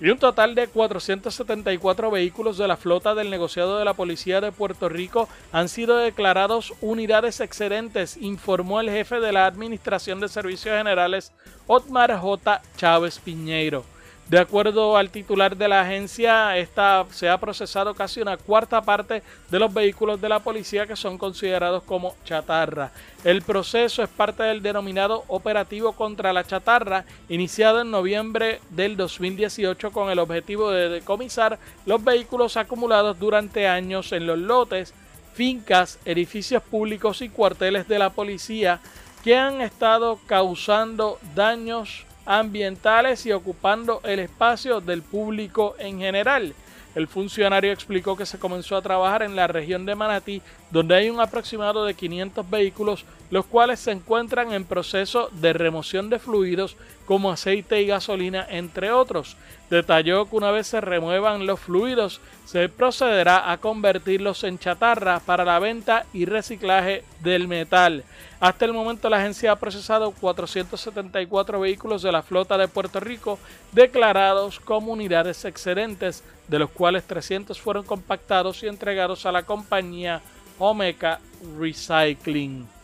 Y 0.00 0.08
un 0.08 0.18
total 0.18 0.54
de 0.54 0.66
474 0.66 2.10
vehículos 2.10 2.56
de 2.56 2.66
la 2.66 2.78
flota 2.78 3.14
del 3.14 3.28
negociado 3.28 3.78
de 3.78 3.84
la 3.84 3.92
Policía 3.92 4.40
de 4.40 4.50
Puerto 4.50 4.88
Rico 4.88 5.28
han 5.52 5.68
sido 5.68 5.98
declarados 5.98 6.72
unidades 6.80 7.40
excedentes, 7.40 8.16
informó 8.16 8.80
el 8.80 8.88
jefe 8.88 9.20
de 9.20 9.32
la 9.32 9.44
Administración 9.44 10.20
de 10.20 10.28
Servicios 10.28 10.74
Generales, 10.74 11.32
Otmar 11.66 12.18
J. 12.18 12.62
Chávez 12.78 13.18
Piñeiro. 13.18 13.84
De 14.30 14.38
acuerdo 14.38 14.96
al 14.96 15.10
titular 15.10 15.56
de 15.56 15.66
la 15.66 15.80
agencia, 15.80 16.56
esta 16.56 17.04
se 17.10 17.28
ha 17.28 17.36
procesado 17.38 17.94
casi 17.94 18.20
una 18.20 18.36
cuarta 18.36 18.80
parte 18.80 19.24
de 19.50 19.58
los 19.58 19.74
vehículos 19.74 20.20
de 20.20 20.28
la 20.28 20.38
policía 20.38 20.86
que 20.86 20.94
son 20.94 21.18
considerados 21.18 21.82
como 21.82 22.14
chatarra. 22.24 22.92
El 23.24 23.42
proceso 23.42 24.04
es 24.04 24.08
parte 24.08 24.44
del 24.44 24.62
denominado 24.62 25.24
operativo 25.26 25.94
contra 25.94 26.32
la 26.32 26.44
chatarra, 26.44 27.04
iniciado 27.28 27.80
en 27.80 27.90
noviembre 27.90 28.60
del 28.70 28.96
2018 28.96 29.90
con 29.90 30.10
el 30.10 30.20
objetivo 30.20 30.70
de 30.70 30.88
decomisar 30.88 31.58
los 31.84 32.04
vehículos 32.04 32.56
acumulados 32.56 33.18
durante 33.18 33.66
años 33.66 34.12
en 34.12 34.28
los 34.28 34.38
lotes, 34.38 34.94
fincas, 35.34 35.98
edificios 36.04 36.62
públicos 36.62 37.20
y 37.20 37.30
cuarteles 37.30 37.88
de 37.88 37.98
la 37.98 38.10
policía 38.10 38.78
que 39.24 39.36
han 39.36 39.60
estado 39.60 40.20
causando 40.28 41.18
daños 41.34 42.06
ambientales 42.26 43.26
y 43.26 43.32
ocupando 43.32 44.00
el 44.04 44.20
espacio 44.20 44.80
del 44.80 45.02
público 45.02 45.74
en 45.78 45.98
general. 45.98 46.54
El 46.94 47.06
funcionario 47.06 47.72
explicó 47.72 48.16
que 48.16 48.26
se 48.26 48.38
comenzó 48.38 48.76
a 48.76 48.82
trabajar 48.82 49.22
en 49.22 49.36
la 49.36 49.46
región 49.46 49.86
de 49.86 49.94
Manatí, 49.94 50.42
donde 50.70 50.96
hay 50.96 51.08
un 51.08 51.20
aproximado 51.20 51.84
de 51.84 51.94
500 51.94 52.50
vehículos 52.50 53.04
los 53.30 53.46
cuales 53.46 53.78
se 53.78 53.92
encuentran 53.92 54.52
en 54.52 54.64
proceso 54.64 55.30
de 55.32 55.52
remoción 55.52 56.10
de 56.10 56.18
fluidos 56.18 56.76
como 57.06 57.30
aceite 57.30 57.80
y 57.80 57.86
gasolina, 57.86 58.44
entre 58.48 58.90
otros. 58.90 59.36
Detalló 59.70 60.28
que 60.28 60.34
una 60.34 60.50
vez 60.50 60.66
se 60.66 60.80
remuevan 60.80 61.46
los 61.46 61.60
fluidos, 61.60 62.20
se 62.44 62.68
procederá 62.68 63.52
a 63.52 63.58
convertirlos 63.58 64.42
en 64.42 64.58
chatarra 64.58 65.20
para 65.20 65.44
la 65.44 65.60
venta 65.60 66.06
y 66.12 66.24
reciclaje 66.24 67.04
del 67.20 67.46
metal. 67.46 68.02
Hasta 68.40 68.64
el 68.64 68.72
momento 68.72 69.08
la 69.08 69.18
agencia 69.18 69.52
ha 69.52 69.56
procesado 69.56 70.10
474 70.10 71.60
vehículos 71.60 72.02
de 72.02 72.10
la 72.10 72.22
flota 72.22 72.58
de 72.58 72.66
Puerto 72.66 72.98
Rico 72.98 73.38
declarados 73.70 74.58
como 74.58 74.92
unidades 74.92 75.44
excedentes, 75.44 76.24
de 76.48 76.58
los 76.58 76.70
cuales 76.70 77.04
300 77.04 77.60
fueron 77.60 77.84
compactados 77.84 78.64
y 78.64 78.66
entregados 78.66 79.24
a 79.24 79.30
la 79.30 79.44
compañía 79.44 80.20
Omega 80.58 81.20
Recycling. 81.60 82.79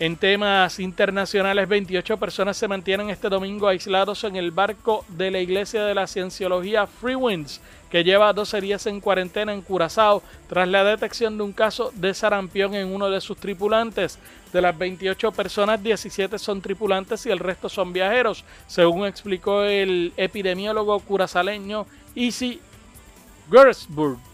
En 0.00 0.16
temas 0.16 0.80
internacionales, 0.80 1.68
28 1.68 2.16
personas 2.16 2.56
se 2.56 2.66
mantienen 2.66 3.10
este 3.10 3.28
domingo 3.28 3.68
aislados 3.68 4.24
en 4.24 4.34
el 4.34 4.50
barco 4.50 5.04
de 5.08 5.30
la 5.30 5.40
Iglesia 5.40 5.84
de 5.84 5.94
la 5.94 6.06
Cienciología 6.06 6.86
Free 6.86 7.16
Winds, 7.16 7.60
que 7.90 8.02
lleva 8.02 8.32
12 8.32 8.62
días 8.62 8.86
en 8.86 9.00
cuarentena 9.00 9.52
en 9.52 9.60
Curazao 9.60 10.22
tras 10.48 10.66
la 10.68 10.84
detección 10.84 11.36
de 11.36 11.42
un 11.42 11.52
caso 11.52 11.92
de 11.94 12.14
sarampión 12.14 12.74
en 12.74 12.94
uno 12.94 13.10
de 13.10 13.20
sus 13.20 13.36
tripulantes. 13.36 14.18
De 14.54 14.62
las 14.62 14.78
28 14.78 15.32
personas, 15.32 15.82
17 15.82 16.38
son 16.38 16.62
tripulantes 16.62 17.26
y 17.26 17.30
el 17.30 17.38
resto 17.38 17.68
son 17.68 17.92
viajeros, 17.92 18.42
según 18.68 19.06
explicó 19.06 19.64
el 19.64 20.14
epidemiólogo 20.16 20.98
curazaleño 21.00 21.84
Easy 22.14 22.58
Gersburg. 23.50 24.29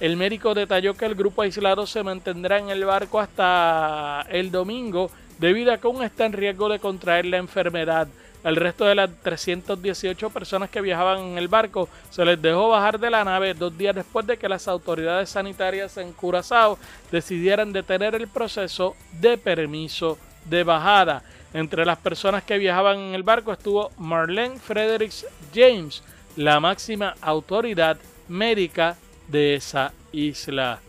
El 0.00 0.16
médico 0.16 0.54
detalló 0.54 0.94
que 0.94 1.06
el 1.06 1.16
grupo 1.16 1.42
aislado 1.42 1.86
se 1.86 2.04
mantendrá 2.04 2.58
en 2.58 2.70
el 2.70 2.84
barco 2.84 3.18
hasta 3.18 4.24
el 4.30 4.52
domingo 4.52 5.10
debido 5.38 5.72
a 5.72 5.78
que 5.78 5.88
aún 5.88 6.04
está 6.04 6.26
en 6.26 6.32
riesgo 6.32 6.68
de 6.68 6.78
contraer 6.78 7.26
la 7.26 7.38
enfermedad. 7.38 8.06
El 8.44 8.54
resto 8.54 8.84
de 8.84 8.94
las 8.94 9.10
318 9.22 10.30
personas 10.30 10.70
que 10.70 10.80
viajaban 10.80 11.18
en 11.18 11.38
el 11.38 11.48
barco 11.48 11.88
se 12.10 12.24
les 12.24 12.40
dejó 12.40 12.68
bajar 12.68 13.00
de 13.00 13.10
la 13.10 13.24
nave 13.24 13.54
dos 13.54 13.76
días 13.76 13.96
después 13.96 14.24
de 14.24 14.36
que 14.36 14.48
las 14.48 14.68
autoridades 14.68 15.30
sanitarias 15.30 15.96
en 15.96 16.12
Curazao 16.12 16.78
decidieran 17.10 17.72
detener 17.72 18.14
el 18.14 18.28
proceso 18.28 18.94
de 19.20 19.36
permiso 19.36 20.16
de 20.44 20.62
bajada. 20.62 21.24
Entre 21.52 21.84
las 21.84 21.98
personas 21.98 22.44
que 22.44 22.58
viajaban 22.58 22.98
en 22.98 23.14
el 23.14 23.24
barco 23.24 23.52
estuvo 23.52 23.90
Marlene 23.98 24.60
Fredericks 24.60 25.26
James, 25.52 26.04
la 26.36 26.60
máxima 26.60 27.16
autoridad 27.20 27.98
médica 28.28 28.96
de 29.28 29.54
esa 29.54 29.92
isla. 30.12 30.80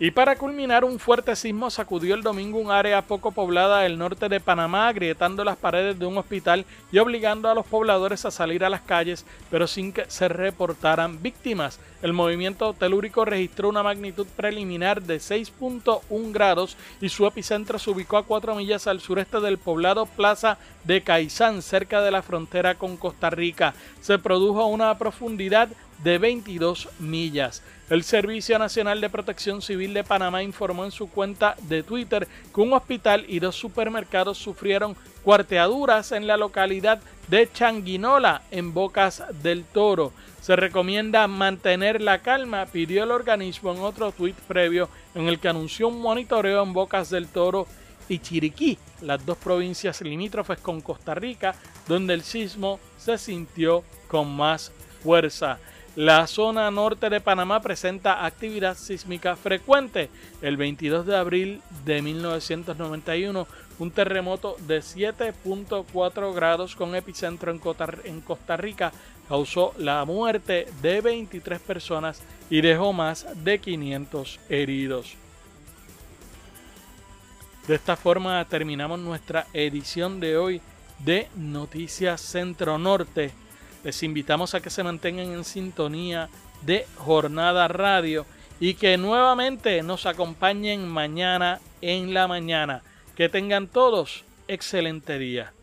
Y 0.00 0.12
para 0.12 0.36
culminar, 0.36 0.84
un 0.84 1.00
fuerte 1.00 1.34
sismo 1.34 1.70
sacudió 1.70 2.14
el 2.14 2.22
domingo 2.22 2.60
un 2.60 2.70
área 2.70 3.02
poco 3.02 3.32
poblada 3.32 3.80
del 3.80 3.98
norte 3.98 4.28
de 4.28 4.38
Panamá, 4.38 4.86
agrietando 4.86 5.42
las 5.42 5.56
paredes 5.56 5.98
de 5.98 6.06
un 6.06 6.16
hospital 6.18 6.64
y 6.92 6.98
obligando 6.98 7.50
a 7.50 7.54
los 7.54 7.66
pobladores 7.66 8.24
a 8.24 8.30
salir 8.30 8.64
a 8.64 8.70
las 8.70 8.82
calles, 8.82 9.26
pero 9.50 9.66
sin 9.66 9.92
que 9.92 10.04
se 10.06 10.28
reportaran 10.28 11.20
víctimas. 11.20 11.80
El 12.00 12.12
movimiento 12.12 12.74
telúrico 12.74 13.24
registró 13.24 13.68
una 13.68 13.82
magnitud 13.82 14.28
preliminar 14.36 15.02
de 15.02 15.16
6.1 15.16 16.32
grados 16.32 16.76
y 17.00 17.08
su 17.08 17.26
epicentro 17.26 17.80
se 17.80 17.90
ubicó 17.90 18.18
a 18.18 18.24
4 18.24 18.54
millas 18.54 18.86
al 18.86 19.00
sureste 19.00 19.40
del 19.40 19.58
poblado 19.58 20.06
Plaza 20.06 20.58
de 20.84 21.02
Caizán, 21.02 21.60
cerca 21.60 22.02
de 22.02 22.12
la 22.12 22.22
frontera 22.22 22.76
con 22.76 22.96
Costa 22.96 23.30
Rica. 23.30 23.74
Se 24.00 24.16
produjo 24.20 24.64
una 24.66 24.96
profundidad 24.96 25.70
de 26.02 26.18
22 26.18 26.88
millas. 26.98 27.62
El 27.90 28.04
Servicio 28.04 28.58
Nacional 28.58 29.00
de 29.00 29.08
Protección 29.08 29.62
Civil 29.62 29.94
de 29.94 30.04
Panamá 30.04 30.42
informó 30.42 30.84
en 30.84 30.90
su 30.90 31.08
cuenta 31.08 31.56
de 31.62 31.82
Twitter 31.82 32.28
que 32.54 32.60
un 32.60 32.74
hospital 32.74 33.24
y 33.28 33.40
dos 33.40 33.56
supermercados 33.56 34.36
sufrieron 34.36 34.94
cuarteaduras 35.22 36.12
en 36.12 36.26
la 36.26 36.36
localidad 36.36 37.00
de 37.28 37.50
Changuinola, 37.50 38.42
en 38.50 38.74
Bocas 38.74 39.22
del 39.42 39.64
Toro. 39.64 40.12
Se 40.40 40.54
recomienda 40.54 41.26
mantener 41.28 42.00
la 42.00 42.18
calma, 42.18 42.66
pidió 42.66 43.04
el 43.04 43.10
organismo 43.10 43.72
en 43.72 43.80
otro 43.80 44.12
tuit 44.12 44.36
previo 44.36 44.88
en 45.14 45.28
el 45.28 45.38
que 45.38 45.48
anunció 45.48 45.88
un 45.88 46.00
monitoreo 46.00 46.62
en 46.62 46.72
Bocas 46.72 47.10
del 47.10 47.28
Toro 47.28 47.66
y 48.08 48.18
Chiriquí, 48.18 48.78
las 49.02 49.24
dos 49.24 49.38
provincias 49.38 50.00
limítrofes 50.00 50.58
con 50.58 50.80
Costa 50.80 51.14
Rica, 51.14 51.54
donde 51.86 52.14
el 52.14 52.22
sismo 52.22 52.80
se 52.96 53.18
sintió 53.18 53.84
con 54.08 54.34
más 54.34 54.72
fuerza. 55.02 55.58
La 55.98 56.28
zona 56.28 56.70
norte 56.70 57.10
de 57.10 57.20
Panamá 57.20 57.60
presenta 57.60 58.24
actividad 58.24 58.76
sísmica 58.76 59.34
frecuente. 59.34 60.10
El 60.40 60.56
22 60.56 61.04
de 61.04 61.16
abril 61.16 61.60
de 61.84 62.02
1991, 62.02 63.48
un 63.80 63.90
terremoto 63.90 64.54
de 64.68 64.78
7.4 64.78 66.32
grados 66.32 66.76
con 66.76 66.94
epicentro 66.94 67.50
en 67.50 68.20
Costa 68.20 68.56
Rica 68.56 68.92
causó 69.28 69.74
la 69.76 70.04
muerte 70.04 70.68
de 70.82 71.00
23 71.00 71.58
personas 71.58 72.22
y 72.48 72.60
dejó 72.60 72.92
más 72.92 73.26
de 73.42 73.58
500 73.58 74.38
heridos. 74.48 75.16
De 77.66 77.74
esta 77.74 77.96
forma 77.96 78.44
terminamos 78.44 79.00
nuestra 79.00 79.48
edición 79.52 80.20
de 80.20 80.36
hoy 80.36 80.62
de 81.00 81.26
Noticias 81.34 82.20
Centro 82.20 82.78
Norte 82.78 83.32
les 83.88 84.02
invitamos 84.02 84.54
a 84.54 84.60
que 84.60 84.68
se 84.68 84.82
mantengan 84.82 85.32
en 85.32 85.44
sintonía 85.44 86.28
de 86.60 86.86
Jornada 86.96 87.68
Radio 87.68 88.26
y 88.60 88.74
que 88.74 88.98
nuevamente 88.98 89.82
nos 89.82 90.04
acompañen 90.04 90.86
mañana 90.86 91.58
en 91.80 92.12
la 92.12 92.28
mañana. 92.28 92.82
Que 93.16 93.30
tengan 93.30 93.66
todos 93.66 94.24
excelente 94.46 95.18
día. 95.18 95.54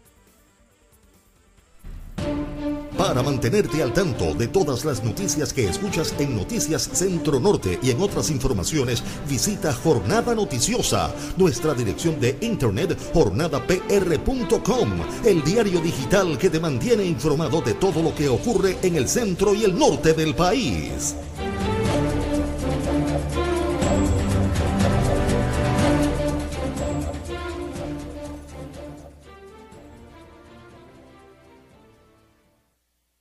Para 3.08 3.22
mantenerte 3.22 3.84
al 3.84 3.94
tanto 3.94 4.34
de 4.34 4.48
todas 4.48 4.84
las 4.84 5.04
noticias 5.04 5.54
que 5.54 5.70
escuchas 5.70 6.16
en 6.18 6.36
Noticias 6.36 6.90
Centro 6.92 7.40
Norte 7.40 7.78
y 7.84 7.92
en 7.92 8.02
otras 8.02 8.32
informaciones, 8.32 9.04
visita 9.30 9.72
Jornada 9.72 10.34
Noticiosa, 10.34 11.14
nuestra 11.38 11.76
dirección 11.76 12.20
de 12.20 12.36
internet 12.42 12.98
jornadapr.com, 13.14 14.90
el 15.24 15.44
diario 15.44 15.82
digital 15.82 16.36
que 16.40 16.50
te 16.50 16.60
mantiene 16.60 17.06
informado 17.06 17.62
de 17.62 17.76
todo 17.76 18.02
lo 18.02 18.16
que 18.16 18.28
ocurre 18.28 18.76
en 18.82 18.96
el 18.96 19.08
centro 19.08 19.54
y 19.54 19.66
el 19.66 19.78
norte 19.78 20.14
del 20.14 20.34
país. 20.34 21.16